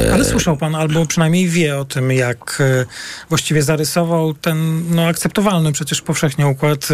E, 0.06 0.14
Ale 0.14 0.24
słyszał 0.24 0.56
pan, 0.56 0.74
albo 0.74 1.06
przynajmniej 1.06 1.48
wie 1.48 1.78
o 1.78 1.84
tym, 1.84 2.12
jak 2.12 2.58
e, 2.60 2.86
właściwie 3.28 3.62
zarysował 3.62 4.34
ten 4.34 4.82
no, 4.94 5.06
akceptowalny 5.06 5.72
przecież 5.72 6.02
powszechnie 6.02 6.46
układ. 6.46 6.88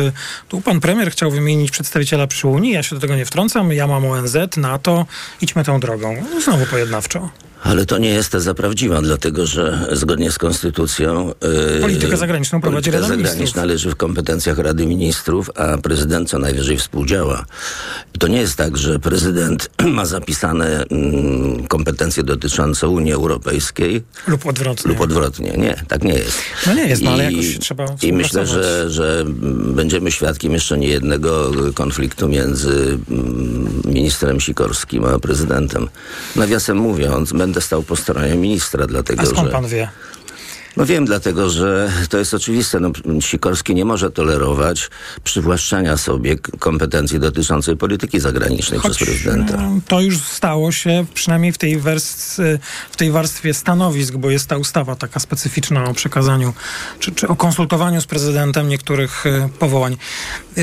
Tu 0.48 0.60
pan 0.60 0.80
premier 0.80 1.10
chciał 1.10 1.30
wymienić 1.30 1.70
przedstawiciela 1.70 2.26
przy 2.26 2.48
Unii, 2.48 2.72
ja 2.72 2.82
się 2.82 2.94
do 2.94 3.00
tego 3.00 3.16
nie 3.16 3.24
wtrącam, 3.24 3.72
ja 3.72 3.86
mam 3.86 4.06
ONZ, 4.06 4.36
NATO, 4.56 5.06
idźmy 5.40 5.64
tą 5.64 5.80
drogą. 5.80 6.26
No, 6.34 6.40
Znowu 6.40 6.66
pojednawczo. 6.66 7.30
Ale 7.62 7.86
to 7.86 7.98
nie 7.98 8.08
jest 8.08 8.32
teza 8.32 8.54
prawdziwa, 8.54 9.02
dlatego 9.02 9.46
że 9.46 9.86
zgodnie 9.92 10.30
z 10.30 10.38
konstytucją... 10.38 11.32
e, 11.78 11.80
Politykę 11.80 12.16
zagraniczną 12.16 12.60
prowadzi 12.60 12.90
polityka 12.90 13.00
Rada 13.02 13.16
Ministrów. 13.16 13.30
zagraniczna 13.30 13.64
leży 13.64 13.90
w 13.90 13.96
kompetencjach 13.96 14.58
Rady 14.58 14.86
Ministrów, 14.86 15.50
a 15.56 15.78
prezydent 15.78 16.28
co 16.28 16.38
najwyżej 16.38 16.76
współdziała. 16.76 17.44
I 18.14 18.18
to 18.18 18.28
nie 18.28 18.38
jest 18.40 18.56
tak, 18.56 18.76
że 18.76 18.98
prezydent 18.98 19.70
ma 19.96 20.04
zapisane 20.06 20.84
mm, 20.90 21.66
kompetencje 21.66 22.22
dotyczące 22.22 22.88
Unii 22.88 23.12
Europejskiej 23.12 24.02
Lub 24.26 24.46
odwrotnie. 24.46 24.88
lub 24.90 25.00
odwrotnie. 25.00 25.50
Nie, 25.58 25.82
tak 25.88 26.02
nie 26.04 26.14
jest. 26.14 26.38
No 26.66 26.74
nie 26.74 26.86
jest, 26.86 27.02
no 27.02 27.10
ale 27.10 27.24
jakoś 27.32 27.58
trzeba 27.58 27.84
I 28.02 28.12
myślę, 28.12 28.46
że, 28.46 28.90
że 28.90 29.24
będziemy 29.74 30.12
świadkiem 30.12 30.52
jeszcze 30.52 30.78
niejednego 30.78 31.50
konfliktu 31.74 32.28
między 32.28 32.98
mm, 33.10 33.82
ministrem 33.84 34.40
Sikorskim 34.40 35.04
a 35.04 35.18
prezydentem. 35.18 35.88
Nawiasem 36.36 36.76
mówiąc, 36.76 37.32
będę 37.32 37.49
stał 37.60 37.82
po 37.82 37.96
stronie 37.96 38.34
ministra, 38.34 38.86
dlatego 38.86 39.22
A 39.22 39.26
skąd 39.26 39.46
że... 39.46 39.52
pan 39.52 39.66
wie? 39.66 39.88
No 40.76 40.86
wiem, 40.86 41.04
dlatego 41.04 41.50
że 41.50 41.92
to 42.08 42.18
jest 42.18 42.34
oczywiste. 42.34 42.80
No, 42.80 42.90
Sikorski 43.20 43.74
nie 43.74 43.84
może 43.84 44.10
tolerować 44.10 44.90
przywłaszczania 45.24 45.96
sobie 45.96 46.38
kompetencji 46.38 47.20
dotyczącej 47.20 47.76
polityki 47.76 48.20
zagranicznej 48.20 48.80
Choć 48.80 48.96
przez 48.96 49.08
prezydenta. 49.08 49.54
e, 49.54 49.80
to 49.88 50.00
już 50.00 50.18
stało 50.20 50.72
się 50.72 51.06
przynajmniej 51.14 51.52
w 51.52 51.58
tej, 51.58 51.80
wers- 51.80 52.58
w 52.90 52.96
tej 52.96 53.10
warstwie 53.10 53.54
stanowisk, 53.54 54.14
bo 54.14 54.30
jest 54.30 54.46
ta 54.48 54.56
ustawa 54.56 54.96
taka 54.96 55.20
specyficzna 55.20 55.84
o 55.84 55.94
przekazaniu 55.94 56.52
czy, 56.98 57.12
czy 57.12 57.28
o 57.28 57.36
konsultowaniu 57.36 58.00
z 58.00 58.06
prezydentem 58.06 58.68
niektórych 58.68 59.26
e, 59.26 59.48
powołań. 59.58 59.96
E, 60.58 60.60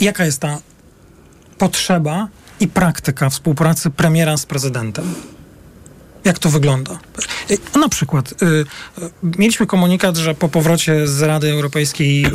Jaka 0.00 0.24
jest 0.24 0.40
ta 0.40 0.58
potrzeba 1.58 2.28
i 2.60 2.68
praktyka 2.68 3.30
współpracy 3.30 3.90
premiera 3.90 4.36
z 4.36 4.46
prezydentem? 4.46 5.14
Jak 6.24 6.38
to 6.38 6.50
wygląda? 6.50 6.98
Na 7.80 7.88
przykład 7.88 8.42
y, 8.42 8.46
y, 8.46 8.64
mieliśmy 9.22 9.66
komunikat, 9.66 10.16
że 10.16 10.34
po 10.34 10.48
powrocie 10.48 11.06
z 11.06 11.22
Rady 11.22 11.50
Europejskiej 11.50 12.26
y, 12.26 12.30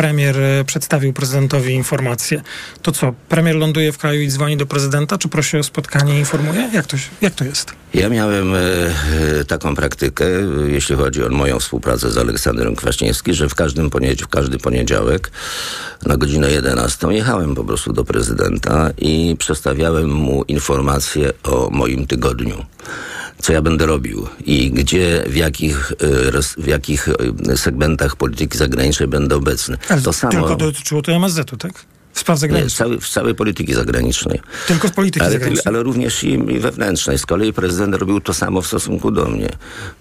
premier 0.00 0.36
y, 0.38 0.64
przedstawił 0.64 1.12
prezydentowi 1.12 1.74
informację. 1.74 2.42
To 2.82 2.92
co, 2.92 3.14
premier 3.28 3.56
ląduje 3.56 3.92
w 3.92 3.98
kraju 3.98 4.20
i 4.20 4.28
dzwoni 4.28 4.56
do 4.56 4.66
prezydenta, 4.66 5.18
czy 5.18 5.28
prosi 5.28 5.56
o 5.56 5.62
spotkanie 5.62 6.16
i 6.16 6.18
informuje? 6.18 6.70
Jak 6.72 6.86
to, 6.86 6.96
jak 7.20 7.34
to 7.34 7.44
jest? 7.44 7.72
Ja 7.94 8.08
miałem 8.08 8.54
e, 8.54 8.58
e, 9.40 9.44
taką 9.44 9.74
praktykę, 9.74 10.24
e, 10.24 10.70
jeśli 10.70 10.96
chodzi 10.96 11.24
o 11.24 11.28
moją 11.28 11.58
współpracę 11.58 12.10
z 12.10 12.18
Aleksandrem 12.18 12.76
Kwaśniewskim, 12.76 13.34
że 13.34 13.48
w, 13.48 13.54
każdym 13.54 13.90
poniedziałek, 13.90 14.28
w 14.28 14.28
każdy 14.28 14.58
poniedziałek 14.58 15.30
na 16.06 16.16
godzinę 16.16 16.50
11 16.50 17.06
jechałem 17.12 17.54
po 17.54 17.64
prostu 17.64 17.92
do 17.92 18.04
prezydenta 18.04 18.90
i 18.98 19.36
przedstawiałem 19.38 20.10
mu 20.10 20.42
informacje 20.42 21.32
o 21.42 21.70
moim 21.70 22.06
tygodniu. 22.06 22.64
Co 23.42 23.52
ja 23.52 23.62
będę 23.62 23.86
robił 23.86 24.26
i 24.44 24.70
gdzie, 24.70 25.24
w 25.26 25.36
jakich, 25.36 25.92
e, 25.92 26.62
w 26.62 26.66
jakich 26.66 27.08
e, 27.48 27.56
segmentach 27.56 28.16
polityki 28.16 28.58
zagranicznej 28.58 29.08
będę 29.08 29.36
obecny. 29.36 29.78
Ale 29.88 30.02
to 30.02 30.12
samo. 30.12 30.32
Tylko 30.32 30.56
dotyczyło 30.56 31.02
to 31.02 31.12
MSZ-u, 31.12 31.56
tak? 31.56 31.72
W 32.12 32.20
spraw 32.20 32.36
Nie, 32.36 32.40
zagranicznych. 32.40 32.72
w 32.74 32.78
całej, 32.78 33.00
w 33.00 33.08
całej 33.08 33.34
polityki 33.34 33.74
zagranicznej. 33.74 34.40
Tylko 34.66 34.88
z 34.88 34.90
polityki 34.90 35.24
ale, 35.24 35.32
zagranicznej. 35.32 35.74
ale 35.74 35.82
również 35.82 36.24
i, 36.24 36.32
i 36.32 36.58
wewnętrznej. 36.58 37.18
Z 37.18 37.26
kolei 37.26 37.52
prezydent 37.52 37.94
robił 37.94 38.20
to 38.20 38.34
samo 38.34 38.62
w 38.62 38.66
stosunku 38.66 39.10
do 39.10 39.24
mnie. 39.24 39.48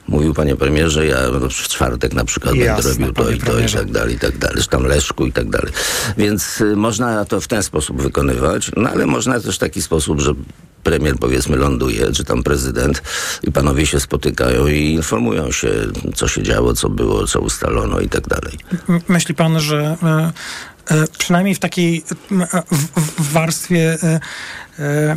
Mówił, 0.07 0.33
panie 0.33 0.55
premierze, 0.55 1.05
ja 1.05 1.17
w 1.49 1.49
czwartek 1.49 2.13
na 2.13 2.25
przykład 2.25 2.55
Jasne, 2.55 2.89
będę 2.91 3.05
robił 3.05 3.13
to 3.13 3.31
i 3.31 3.37
to 3.37 3.43
i 3.45 3.53
premierze. 3.53 3.77
tak 3.77 3.91
dalej, 3.91 4.15
i 4.15 4.19
tak 4.19 4.37
dalej. 4.37 4.55
Zresztą 4.55 4.83
Leszku 4.83 5.25
i 5.25 5.31
tak 5.31 5.49
dalej. 5.49 5.71
Więc 6.17 6.61
y, 6.61 6.75
można 6.75 7.25
to 7.25 7.41
w 7.41 7.47
ten 7.47 7.63
sposób 7.63 8.01
wykonywać, 8.01 8.71
no 8.77 8.89
ale 8.89 9.05
można 9.05 9.39
też 9.39 9.55
w 9.55 9.59
taki 9.59 9.81
sposób, 9.81 10.21
że 10.21 10.33
premier 10.83 11.15
powiedzmy 11.19 11.57
ląduje, 11.57 12.11
czy 12.11 12.23
tam 12.23 12.43
prezydent 12.43 13.01
i 13.43 13.51
panowie 13.51 13.85
się 13.85 13.99
spotykają 13.99 14.67
i 14.67 14.93
informują 14.93 15.51
się, 15.51 15.69
co 16.15 16.27
się 16.27 16.43
działo, 16.43 16.73
co 16.73 16.89
było, 16.89 17.27
co 17.27 17.39
ustalono 17.39 17.99
i 17.99 18.09
tak 18.09 18.27
dalej. 18.27 18.57
Myśli 19.07 19.35
pan, 19.35 19.59
że 19.59 19.97
e, 20.03 20.31
przynajmniej 21.17 21.55
w 21.55 21.59
takiej 21.59 22.03
e, 22.31 22.61
w, 22.71 23.01
w 23.21 23.31
warstwie, 23.33 23.97
e, 24.03 24.19
e, 24.79 25.15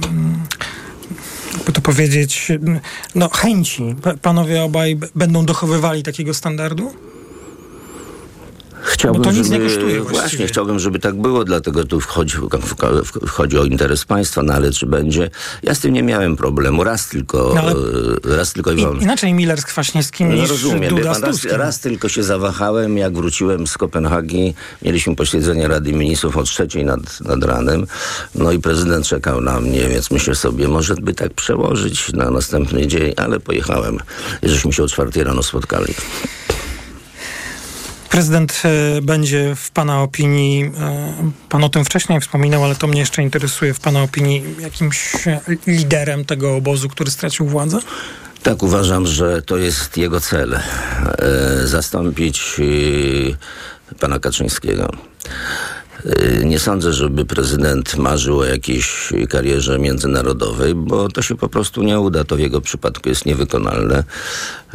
jakby 1.55 1.73
to 1.73 1.81
powiedzieć, 1.81 2.53
no 3.15 3.29
chęci, 3.29 3.95
pa- 4.03 4.15
panowie 4.15 4.63
obaj 4.63 4.99
będą 5.15 5.45
dochowywali 5.47 6.03
takiego 6.03 6.35
standardu? 6.35 6.93
Chciałbym, 8.83 9.23
Bo 9.23 9.29
to 9.29 9.35
nic 9.37 9.47
żeby, 9.47 9.59
nie 9.59 9.71
kosztuje 9.71 10.01
Właśnie, 10.01 10.47
chciałbym, 10.47 10.79
żeby 10.79 10.99
tak 10.99 11.15
było, 11.21 11.45
dlatego 11.45 11.85
tu 11.85 12.01
wchodzi, 12.01 12.37
wchodzi 13.27 13.59
o 13.59 13.65
interes 13.65 14.05
państwa, 14.05 14.43
no 14.43 14.55
ale 14.55 14.73
czy 14.73 14.87
będzie? 14.87 15.31
Ja 15.63 15.75
z 15.75 15.81
tym 15.81 15.93
nie 15.93 16.03
miałem 16.03 16.37
problemu. 16.37 16.85
Raz 16.85 17.09
tylko, 17.09 17.53
No 17.55 17.71
e, 18.33 18.37
raz 18.37 18.53
tylko 18.53 18.73
i 18.73 18.77
wolno. 18.77 19.01
inaczej 19.01 19.35
Miller 19.35 19.61
z 19.61 19.65
Kwaśniewskim 19.65 20.29
No 20.29 20.35
niż 20.35 20.51
rozumiem. 20.51 20.95
Duda 20.95 21.13
pan, 21.13 21.23
raz, 21.23 21.45
raz 21.45 21.81
tylko 21.81 22.09
się 22.09 22.23
zawahałem, 22.23 22.99
jak 22.99 23.15
wróciłem 23.15 23.67
z 23.67 23.79
Kopenhagi. 23.79 24.55
Mieliśmy 24.83 25.17
posiedzenie 25.17 25.69
Rady 25.69 25.93
Ministrów 25.93 26.37
o 26.37 26.43
trzeciej 26.43 26.85
nad, 26.85 27.21
nad 27.21 27.45
ranem. 27.45 27.87
No 28.35 28.53
i 28.53 28.59
prezydent 28.59 29.07
czekał 29.07 29.41
na 29.41 29.61
mnie, 29.61 29.89
więc 29.89 30.11
myślę 30.11 30.35
sobie, 30.35 30.69
może 30.69 30.95
by 30.95 31.15
tak 31.15 31.35
przełożyć 31.35 32.13
na 32.13 32.31
następny 32.31 32.87
dzień, 32.87 33.13
ale 33.17 33.41
pojechałem. 33.41 33.99
Żeśmy 34.43 34.73
się 34.73 34.83
o 34.83 34.89
czwartej 34.89 35.25
rano 35.25 35.43
spotkali. 35.43 35.95
Prezydent 38.13 38.63
e, 38.65 39.03
będzie 39.03 39.55
w 39.57 39.71
Pana 39.71 40.03
opinii, 40.03 40.65
e, 40.65 41.31
Pan 41.49 41.65
o 41.65 41.69
tym 41.69 41.85
wcześniej 41.85 42.21
wspominał, 42.21 42.65
ale 42.65 42.75
to 42.75 42.87
mnie 42.87 43.01
jeszcze 43.01 43.23
interesuje, 43.23 43.75
w 43.75 43.81
Pana 43.81 44.03
opinii 44.03 44.45
jakimś 44.61 45.27
e, 45.27 45.41
liderem 45.67 46.25
tego 46.25 46.57
obozu, 46.57 46.89
który 46.89 47.11
stracił 47.11 47.47
władzę? 47.47 47.79
Tak, 48.43 48.63
uważam, 48.63 49.07
że 49.07 49.43
to 49.43 49.57
jest 49.57 49.97
jego 49.97 50.21
cel. 50.21 50.61
Zastąpić 51.65 52.61
pana 54.01 54.19
Kaczyńskiego. 54.19 54.93
E, 56.07 56.45
Nie 56.45 56.59
sądzę, 56.59 56.93
żeby 56.93 57.25
prezydent 57.25 57.97
marzył 57.97 58.39
o 58.39 58.45
jakiejś 58.45 59.13
karierze 59.29 59.79
międzynarodowej, 59.79 60.75
bo 60.75 61.09
to 61.09 61.23
się 61.23 61.35
po 61.37 61.49
prostu 61.49 61.83
nie 61.83 62.01
uda. 62.01 62.25
To 62.25 62.37
w 62.37 62.41
jego 62.41 62.61
przypadku 62.61 63.09
jest 63.09 63.27
niewykonalne. 63.27 64.05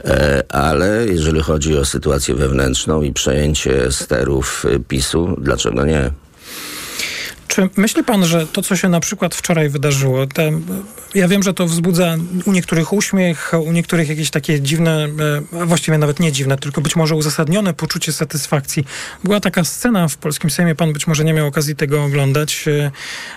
E, 0.05 0.43
Ale 0.49 1.05
jeżeli 1.07 1.41
chodzi 1.41 1.77
o 1.77 1.85
sytuację 1.85 2.35
wewnętrzną 2.35 3.01
i 3.01 3.13
przejęcie 3.13 3.91
sterów 3.91 4.65
e, 4.65 4.79
PiSu, 4.79 5.35
dlaczego 5.41 5.85
nie? 5.85 6.11
Czy 7.57 7.69
myśli 7.77 8.03
pan, 8.03 8.25
że 8.25 8.47
to, 8.47 8.61
co 8.61 8.75
się 8.75 8.89
na 8.89 8.99
przykład 8.99 9.35
wczoraj 9.35 9.69
wydarzyło, 9.69 10.27
te, 10.27 10.51
ja 11.15 11.27
wiem, 11.27 11.43
że 11.43 11.53
to 11.53 11.65
wzbudza 11.65 12.17
u 12.45 12.51
niektórych 12.51 12.93
uśmiech, 12.93 13.51
u 13.65 13.71
niektórych 13.71 14.09
jakieś 14.09 14.29
takie 14.29 14.61
dziwne, 14.61 15.07
e, 15.53 15.61
a 15.61 15.65
właściwie 15.65 15.97
nawet 15.97 16.19
nie 16.19 16.31
dziwne, 16.31 16.57
tylko 16.57 16.81
być 16.81 16.95
może 16.95 17.15
uzasadnione 17.15 17.73
poczucie 17.73 18.13
satysfakcji. 18.13 18.85
Była 19.23 19.39
taka 19.39 19.63
scena 19.63 20.07
w 20.07 20.17
Polskim 20.17 20.49
Sejmie, 20.49 20.75
pan 20.75 20.93
być 20.93 21.07
może 21.07 21.23
nie 21.23 21.33
miał 21.33 21.47
okazji 21.47 21.75
tego 21.75 22.03
oglądać. 22.03 22.65
E, 22.67 22.91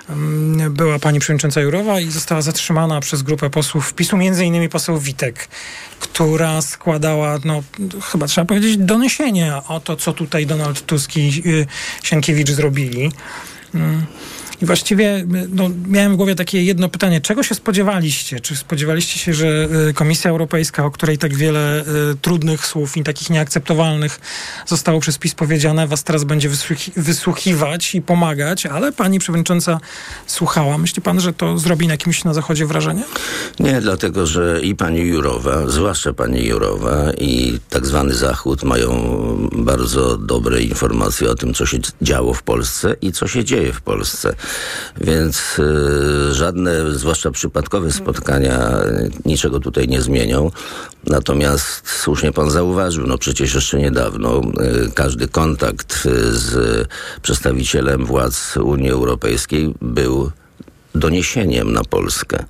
mm, 0.09 0.75
Była 0.75 0.99
pani 0.99 1.21
przewodnicząca 1.21 1.61
Jurowa 1.61 2.01
i 2.01 2.11
została 2.11 2.43
zatrzymana 2.43 3.01
przez 3.01 3.23
grupę 3.23 3.51
posłów 3.51 3.95
PiSu, 3.95 4.16
między 4.16 4.45
innymi 4.45 4.68
poseł 4.68 4.99
Witek, 4.99 5.49
która 6.01 6.62
składała, 6.62 7.39
no 7.45 7.62
chyba 8.03 8.27
trzeba 8.27 8.45
powiedzieć, 8.45 8.77
doniesienie 8.77 9.55
o 9.68 9.81
to, 9.81 9.97
co 9.97 10.12
tutaj 10.12 10.47
Donald 10.47 10.87
Tusk 10.87 11.16
i 11.16 11.43
y, 11.47 11.66
Sienkiewicz 12.03 12.51
zrobili. 12.51 13.11
Mm. 13.73 14.39
I 14.62 14.66
właściwie 14.66 15.24
no, 15.48 15.70
miałem 15.88 16.12
w 16.12 16.16
głowie 16.16 16.34
takie 16.34 16.62
jedno 16.62 16.88
pytanie. 16.88 17.20
Czego 17.20 17.42
się 17.42 17.54
spodziewaliście? 17.54 18.40
Czy 18.40 18.56
spodziewaliście 18.56 19.18
się, 19.18 19.34
że 19.34 19.68
y, 19.88 19.94
Komisja 19.94 20.30
Europejska, 20.30 20.84
o 20.84 20.90
której 20.90 21.18
tak 21.18 21.34
wiele 21.34 21.80
y, 21.80 21.84
trudnych 22.22 22.66
słów 22.66 22.96
i 22.96 23.02
takich 23.02 23.30
nieakceptowalnych 23.30 24.20
zostało 24.66 25.00
przez 25.00 25.18
PiS 25.18 25.34
powiedziane, 25.34 25.86
was 25.86 26.04
teraz 26.04 26.24
będzie 26.24 26.50
wysłuchi- 26.50 26.92
wysłuchiwać 26.96 27.94
i 27.94 28.02
pomagać, 28.02 28.66
ale 28.66 28.92
pani 28.92 29.18
przewodnicząca 29.18 29.80
słuchała. 30.26 30.78
Myśli 30.78 31.02
pan, 31.02 31.20
że 31.20 31.32
to 31.32 31.58
zrobi 31.58 31.88
na 31.88 31.96
kimś 31.96 32.24
na 32.24 32.34
Zachodzie 32.34 32.66
wrażenie? 32.66 33.04
Nie, 33.61 33.80
dlatego 33.80 34.26
że 34.26 34.61
i 34.62 34.74
pani 34.74 35.00
Jurowa, 35.00 35.66
zwłaszcza 35.70 36.12
pani 36.12 36.46
Jurowa 36.46 37.12
i 37.18 37.58
tak 37.70 37.86
zwany 37.86 38.14
Zachód 38.14 38.62
mają 38.62 38.90
bardzo 39.52 40.16
dobre 40.18 40.62
informacje 40.62 41.30
o 41.30 41.34
tym, 41.34 41.54
co 41.54 41.66
się 41.66 41.78
działo 42.02 42.34
w 42.34 42.42
Polsce 42.42 42.96
i 43.02 43.12
co 43.12 43.28
się 43.28 43.44
dzieje 43.44 43.72
w 43.72 43.80
Polsce. 43.80 44.34
Więc 45.01 45.59
y, 45.59 46.34
żadne, 46.34 46.90
zwłaszcza 46.90 47.30
przypadkowe 47.30 47.92
spotkania 47.92 48.70
niczego 49.24 49.61
tutaj 49.61 49.88
nie 49.88 50.01
zmienią. 50.01 50.51
Natomiast 51.07 51.88
słusznie 51.88 52.32
pan 52.32 52.51
zauważył, 52.51 53.07
no 53.07 53.18
przecież 53.18 53.55
jeszcze 53.55 53.78
niedawno 53.78 54.40
y, 54.40 54.90
każdy 54.94 55.28
kontakt 55.28 56.07
y, 56.07 56.36
z 56.36 56.88
przedstawicielem 57.22 58.07
władz 58.07 58.57
Unii 58.57 58.90
Europejskiej 58.90 59.74
był 59.82 60.30
doniesieniem 60.94 61.72
na 61.72 61.84
Polskę. 61.84 62.44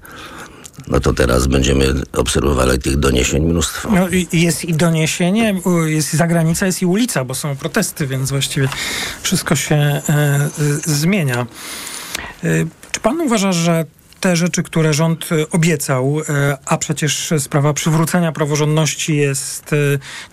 No 0.89 1.01
to 1.01 1.13
teraz 1.13 1.47
będziemy 1.47 1.95
obserwowali 2.13 2.79
tych 2.79 2.97
doniesień 2.97 3.45
mnóstwo. 3.45 3.91
No, 3.91 4.09
jest 4.33 4.65
i 4.65 4.75
doniesienie, 4.75 5.61
jest 5.87 6.15
i 6.15 6.17
zagranica, 6.17 6.67
jest 6.67 6.83
i 6.83 6.87
ulica, 6.87 7.25
bo 7.25 7.35
są 7.35 7.57
protesty, 7.57 8.07
więc 8.07 8.31
właściwie 8.31 8.69
wszystko 9.23 9.57
się 9.57 9.75
e, 9.75 10.03
e, 10.09 10.51
zmienia. 10.85 11.47
E, 12.45 12.49
czy 12.91 13.01
pan 13.01 13.21
uważa, 13.21 13.53
że 13.53 13.85
te 14.21 14.37
rzeczy, 14.37 14.63
które 14.63 14.95
rząd 14.95 15.29
e, 15.33 15.51
obiecał, 15.51 16.21
e, 16.29 16.59
a 16.67 16.77
przecież 16.79 17.33
sprawa 17.39 17.73
przywrócenia 17.73 18.33
praworządności 18.33 19.17
jest 19.17 19.73
e, 19.73 19.77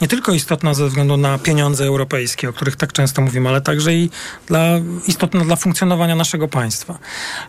nie 0.01 0.07
tylko 0.07 0.31
istotna 0.31 0.73
ze 0.73 0.87
względu 0.87 1.17
na 1.17 1.37
pieniądze 1.37 1.85
europejskie, 1.85 2.49
o 2.49 2.53
których 2.53 2.75
tak 2.75 2.93
często 2.93 3.21
mówimy, 3.21 3.49
ale 3.49 3.61
także 3.61 3.93
i 3.93 4.09
dla, 4.47 4.67
istotna 5.07 5.45
dla 5.45 5.55
funkcjonowania 5.55 6.15
naszego 6.15 6.47
państwa, 6.47 6.99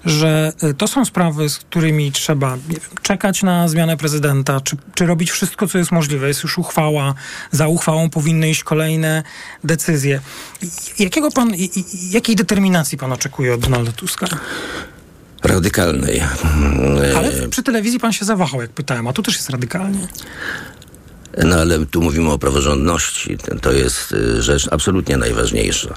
że 0.04 0.52
to 0.78 0.88
są 0.88 1.04
sprawy, 1.04 1.48
z 1.48 1.58
którymi 1.58 2.12
trzeba 2.12 2.56
wiem, 2.68 2.80
czekać 3.02 3.42
na 3.42 3.68
zmianę 3.68 3.96
prezydenta, 3.96 4.60
czy, 4.60 4.76
czy 4.94 5.06
robić 5.06 5.30
wszystko, 5.30 5.68
co 5.68 5.78
jest 5.78 5.92
możliwe. 5.92 6.28
Jest 6.28 6.42
już 6.42 6.58
uchwała, 6.58 7.14
za 7.50 7.68
uchwałą 7.68 8.10
powinny 8.10 8.50
iść 8.50 8.64
kolejne 8.64 9.22
decyzje. 9.64 10.20
Jakiego 10.98 11.30
pan, 11.30 11.52
jakiej 12.10 12.36
determinacji 12.36 12.98
pan 12.98 13.12
oczekuje 13.12 13.54
od 13.54 13.60
Donalda 13.60 13.92
Tuska? 13.92 14.26
Radykalnej. 15.42 16.22
Ale 17.16 17.30
w- 17.32 17.48
przy 17.48 17.62
telewizji 17.62 18.00
pan 18.00 18.12
się 18.12 18.24
zawahał, 18.24 18.60
jak 18.60 18.70
pytałem, 18.70 19.06
a 19.06 19.12
tu 19.12 19.22
też 19.22 19.34
jest 19.34 19.50
radykalnie. 19.50 20.08
No 21.44 21.56
ale 21.56 21.86
tu 21.86 22.02
mówimy 22.02 22.30
o 22.30 22.38
praworządności. 22.38 23.38
To 23.62 23.72
jest 23.72 24.12
y, 24.12 24.42
rzecz 24.42 24.68
absolutnie 24.70 25.16
najważniejsza. 25.16 25.94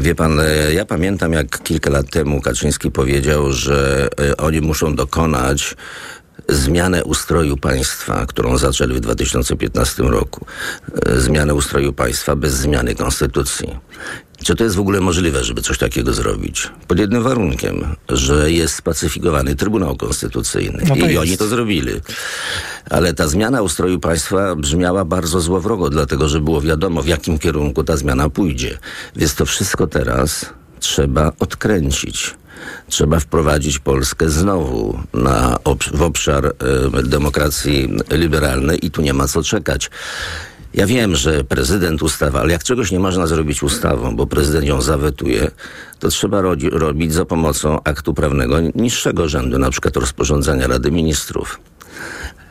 Wie 0.00 0.14
pan, 0.14 0.40
y, 0.40 0.72
ja 0.74 0.84
pamiętam 0.84 1.32
jak 1.32 1.62
kilka 1.62 1.90
lat 1.90 2.10
temu 2.10 2.40
Kaczyński 2.40 2.90
powiedział, 2.90 3.52
że 3.52 4.08
oni 4.38 4.60
muszą 4.60 4.94
dokonać 4.94 5.76
zmianę 6.48 7.04
ustroju 7.04 7.56
państwa, 7.56 8.26
którą 8.26 8.58
zaczęli 8.58 8.94
w 8.94 9.00
2015 9.00 10.02
roku. 10.02 10.46
Zmianę 11.16 11.54
ustroju 11.54 11.92
państwa 11.92 12.36
bez 12.36 12.54
zmiany 12.54 12.94
konstytucji. 12.94 13.76
Czy 14.44 14.54
to 14.54 14.64
jest 14.64 14.76
w 14.76 14.80
ogóle 14.80 15.00
możliwe, 15.00 15.44
żeby 15.44 15.62
coś 15.62 15.78
takiego 15.78 16.12
zrobić? 16.12 16.70
Pod 16.88 16.98
jednym 16.98 17.22
warunkiem, 17.22 17.96
że 18.08 18.52
jest 18.52 18.74
spacyfikowany 18.74 19.56
Trybunał 19.56 19.96
Konstytucyjny. 19.96 20.82
No 20.88 20.94
I 20.94 21.00
jest. 21.00 21.18
oni 21.18 21.38
to 21.38 21.48
zrobili. 21.48 21.92
Ale 22.90 23.14
ta 23.14 23.28
zmiana 23.28 23.62
ustroju 23.62 24.00
państwa 24.00 24.56
brzmiała 24.56 25.04
bardzo 25.04 25.40
złowrogo, 25.40 25.90
dlatego 25.90 26.28
że 26.28 26.40
było 26.40 26.60
wiadomo, 26.60 27.02
w 27.02 27.06
jakim 27.06 27.38
kierunku 27.38 27.84
ta 27.84 27.96
zmiana 27.96 28.30
pójdzie. 28.30 28.78
Więc 29.16 29.34
to 29.34 29.46
wszystko 29.46 29.86
teraz 29.86 30.46
trzeba 30.80 31.32
odkręcić. 31.38 32.34
Trzeba 32.88 33.20
wprowadzić 33.20 33.78
Polskę 33.78 34.30
znowu 34.30 34.98
na 35.14 35.58
w 35.94 36.02
obszar 36.02 36.46
e, 36.46 37.02
demokracji 37.02 37.88
liberalnej 38.10 38.86
i 38.86 38.90
tu 38.90 39.02
nie 39.02 39.14
ma 39.14 39.28
co 39.28 39.42
czekać. 39.42 39.90
Ja 40.78 40.86
wiem, 40.86 41.16
że 41.16 41.44
prezydent 41.44 42.02
ustawa, 42.02 42.40
ale 42.40 42.52
jak 42.52 42.64
czegoś 42.64 42.92
nie 42.92 43.00
można 43.00 43.26
zrobić 43.26 43.62
ustawą, 43.62 44.16
bo 44.16 44.26
prezydent 44.26 44.66
ją 44.66 44.80
zawetuje, 44.80 45.50
to 45.98 46.08
trzeba 46.08 46.42
robić 46.72 47.12
za 47.12 47.24
pomocą 47.24 47.82
aktu 47.84 48.14
prawnego 48.14 48.56
niższego 48.74 49.28
rzędu, 49.28 49.58
na 49.58 49.70
przykład 49.70 49.96
rozporządzenia 49.96 50.66
Rady 50.66 50.90
Ministrów. 50.90 51.60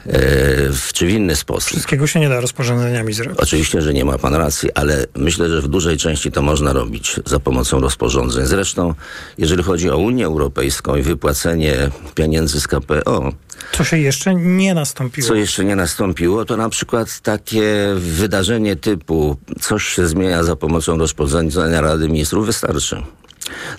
E, 0.07 0.73
w, 0.73 0.93
czy 0.93 1.05
w 1.05 1.09
inny 1.09 1.35
sposób. 1.35 1.69
Wszystkiego 1.69 2.07
się 2.07 2.19
nie 2.19 2.29
da 2.29 2.39
rozporządzeniami 2.39 3.13
zrobić. 3.13 3.39
Oczywiście, 3.39 3.81
że 3.81 3.93
nie 3.93 4.05
ma 4.05 4.17
pan 4.17 4.35
racji, 4.35 4.69
ale 4.73 5.05
myślę, 5.15 5.49
że 5.49 5.61
w 5.61 5.67
dużej 5.67 5.97
części 5.97 6.31
to 6.31 6.41
można 6.41 6.73
robić 6.73 7.15
za 7.25 7.39
pomocą 7.39 7.79
rozporządzeń. 7.79 8.45
Zresztą, 8.45 8.93
jeżeli 9.37 9.63
chodzi 9.63 9.89
o 9.89 9.97
Unię 9.97 10.25
Europejską 10.25 10.95
i 10.95 11.01
wypłacenie 11.01 11.75
pieniędzy 12.15 12.61
z 12.61 12.67
KPO, 12.67 13.31
Co 13.71 13.83
się 13.83 13.97
jeszcze 13.97 14.35
nie 14.35 14.73
nastąpiło. 14.73 15.27
co 15.27 15.35
jeszcze 15.35 15.65
nie 15.65 15.75
nastąpiło, 15.75 16.45
to 16.45 16.57
na 16.57 16.69
przykład 16.69 17.19
takie 17.19 17.87
wydarzenie 17.95 18.75
typu 18.75 19.37
coś 19.61 19.83
się 19.83 20.07
zmienia 20.07 20.43
za 20.43 20.55
pomocą 20.55 20.97
rozporządzenia 20.97 21.81
Rady 21.81 22.07
Ministrów 22.07 22.45
wystarczy. 22.45 23.03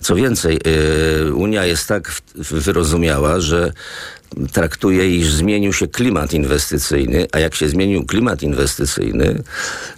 Co 0.00 0.14
więcej, 0.14 0.60
y, 1.26 1.34
Unia 1.34 1.64
jest 1.64 1.88
tak 1.88 2.12
wyrozumiała, 2.34 3.40
że 3.40 3.72
traktuje, 4.52 5.16
iż 5.16 5.32
zmienił 5.32 5.72
się 5.72 5.88
klimat 5.88 6.32
inwestycyjny, 6.32 7.26
a 7.32 7.38
jak 7.38 7.54
się 7.54 7.68
zmienił 7.68 8.06
klimat 8.06 8.42
inwestycyjny, 8.42 9.42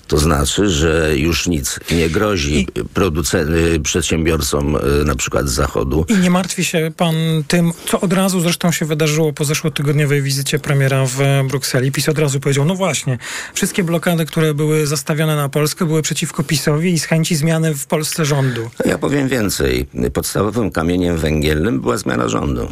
to 0.09 0.19
znaczy, 0.19 0.71
że 0.71 1.13
już 1.17 1.47
nic 1.47 1.81
nie 1.91 2.09
grozi 2.11 2.69
producen- 2.95 3.55
y, 3.75 3.81
przedsiębiorcom 3.81 4.77
y, 4.77 5.05
na 5.05 5.15
przykład 5.15 5.49
z 5.49 5.53
Zachodu. 5.53 6.07
I 6.09 6.17
nie 6.17 6.31
martwi 6.31 6.65
się 6.65 6.93
pan 6.97 7.15
tym, 7.49 7.73
co 7.87 8.01
od 8.01 8.13
razu 8.13 8.41
zresztą 8.41 8.73
się 8.73 8.87
wydarzyło 8.87 9.33
po 9.33 9.45
zeszłotygodniowej 9.45 10.23
wizycie 10.23 10.59
premiera 10.59 11.07
w 11.07 11.19
Brukseli. 11.49 11.93
PiS 11.93 12.09
od 12.09 12.19
razu 12.19 12.41
powiedział, 12.41 12.65
no 12.65 12.75
właśnie, 12.75 13.19
wszystkie 13.55 13.85
blokady, 13.85 14.27
które 14.27 14.55
były 14.55 14.87
zastawione 14.87 15.37
na 15.37 15.49
Polskę, 15.49 15.87
były 15.87 16.03
przeciwko 16.03 16.43
PiSowi 16.43 16.93
i 16.93 16.99
z 16.99 17.05
chęci 17.05 17.37
zmiany 17.37 17.75
w 17.75 17.87
Polsce 17.87 18.25
rządu. 18.25 18.71
Ja 18.87 18.99
powiem 18.99 19.29
więcej. 19.29 19.87
Podstawowym 20.13 20.71
kamieniem 20.71 21.17
węgielnym 21.19 21.81
była 21.81 21.97
zmiana 21.97 22.29
rządu. 22.29 22.69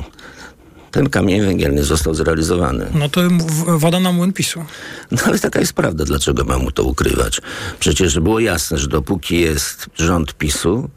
Ten 0.90 1.10
kamień 1.10 1.40
węgielny 1.42 1.84
został 1.84 2.14
zrealizowany. 2.14 2.86
No 2.94 3.08
to 3.08 3.20
woda 3.66 4.00
na 4.00 4.12
młyn 4.12 4.32
PiSu. 4.32 4.64
No 5.10 5.18
ale 5.26 5.38
taka 5.38 5.60
jest 5.60 5.72
prawda, 5.72 6.04
dlaczego 6.04 6.44
mam 6.44 6.62
mu 6.62 6.70
to 6.70 6.84
ukrywać? 6.84 7.40
Przecież 7.80 8.20
było 8.20 8.40
jasne, 8.40 8.78
że 8.78 8.86
dopóki 8.88 9.40
jest 9.40 9.86
rząd 9.96 10.34
PiSu, 10.34 10.90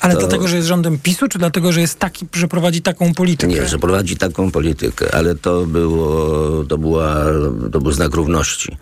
Ale 0.00 0.14
to- 0.14 0.20
dlatego, 0.20 0.48
że 0.48 0.56
jest 0.56 0.68
rządem 0.68 0.98
PiSu, 0.98 1.28
czy 1.28 1.38
dlatego, 1.38 1.72
że 1.72 1.80
jest 1.80 1.98
taki, 1.98 2.26
że 2.32 2.48
prowadzi 2.48 2.82
taką 2.82 3.14
politykę? 3.14 3.52
Nie, 3.52 3.68
że 3.68 3.78
prowadzi 3.78 4.16
taką 4.16 4.50
politykę, 4.50 5.14
ale 5.14 5.34
to 5.34 5.66
było, 5.66 6.64
to 6.64 6.78
była, 6.78 7.14
to 7.72 7.80
był 7.80 7.92
znak 7.92 8.14
równości. 8.14 8.76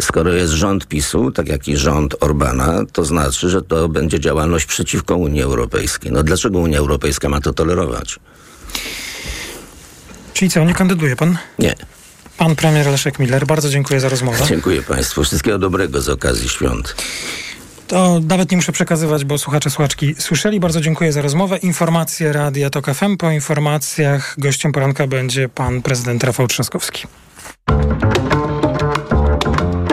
Skoro 0.00 0.32
jest 0.32 0.52
rząd 0.52 0.86
PiSu, 0.86 1.30
tak 1.30 1.48
jak 1.48 1.68
i 1.68 1.76
rząd 1.76 2.14
Orbana, 2.20 2.80
to 2.92 3.04
znaczy, 3.04 3.50
że 3.50 3.62
to 3.62 3.88
będzie 3.88 4.20
działalność 4.20 4.66
przeciwko 4.66 5.16
Unii 5.16 5.42
Europejskiej. 5.42 6.12
No 6.12 6.22
dlaczego 6.22 6.58
Unia 6.58 6.78
Europejska 6.78 7.28
ma 7.28 7.40
to 7.40 7.52
tolerować? 7.52 8.18
Czyli 10.34 10.50
co, 10.50 10.64
nie 10.64 10.74
kandyduje 10.74 11.16
pan? 11.16 11.38
Nie. 11.58 11.74
Pan 12.36 12.56
premier 12.56 12.86
Leszek 12.86 13.18
Miller, 13.18 13.46
bardzo 13.46 13.68
dziękuję 13.68 14.00
za 14.00 14.08
rozmowę. 14.08 14.44
Dziękuję 14.48 14.82
Państwu. 14.82 15.24
Wszystkiego 15.24 15.58
dobrego 15.58 16.00
z 16.00 16.08
okazji 16.08 16.48
świąt. 16.48 16.94
To 17.86 18.20
nawet 18.28 18.50
nie 18.50 18.56
muszę 18.56 18.72
przekazywać, 18.72 19.24
bo 19.24 19.38
słuchacze, 19.38 19.70
słuchaczki 19.70 20.14
słyszeli. 20.18 20.60
Bardzo 20.60 20.80
dziękuję 20.80 21.12
za 21.12 21.22
rozmowę. 21.22 21.56
Informacje 21.56 22.32
Radia 22.32 22.70
TOK 22.70 22.86
FM. 22.94 23.16
Po 23.16 23.30
informacjach 23.30 24.34
gościem 24.38 24.72
poranka 24.72 25.06
będzie 25.06 25.48
pan 25.48 25.82
prezydent 25.82 26.24
Rafał 26.24 26.46
Trzaskowski. 26.46 27.06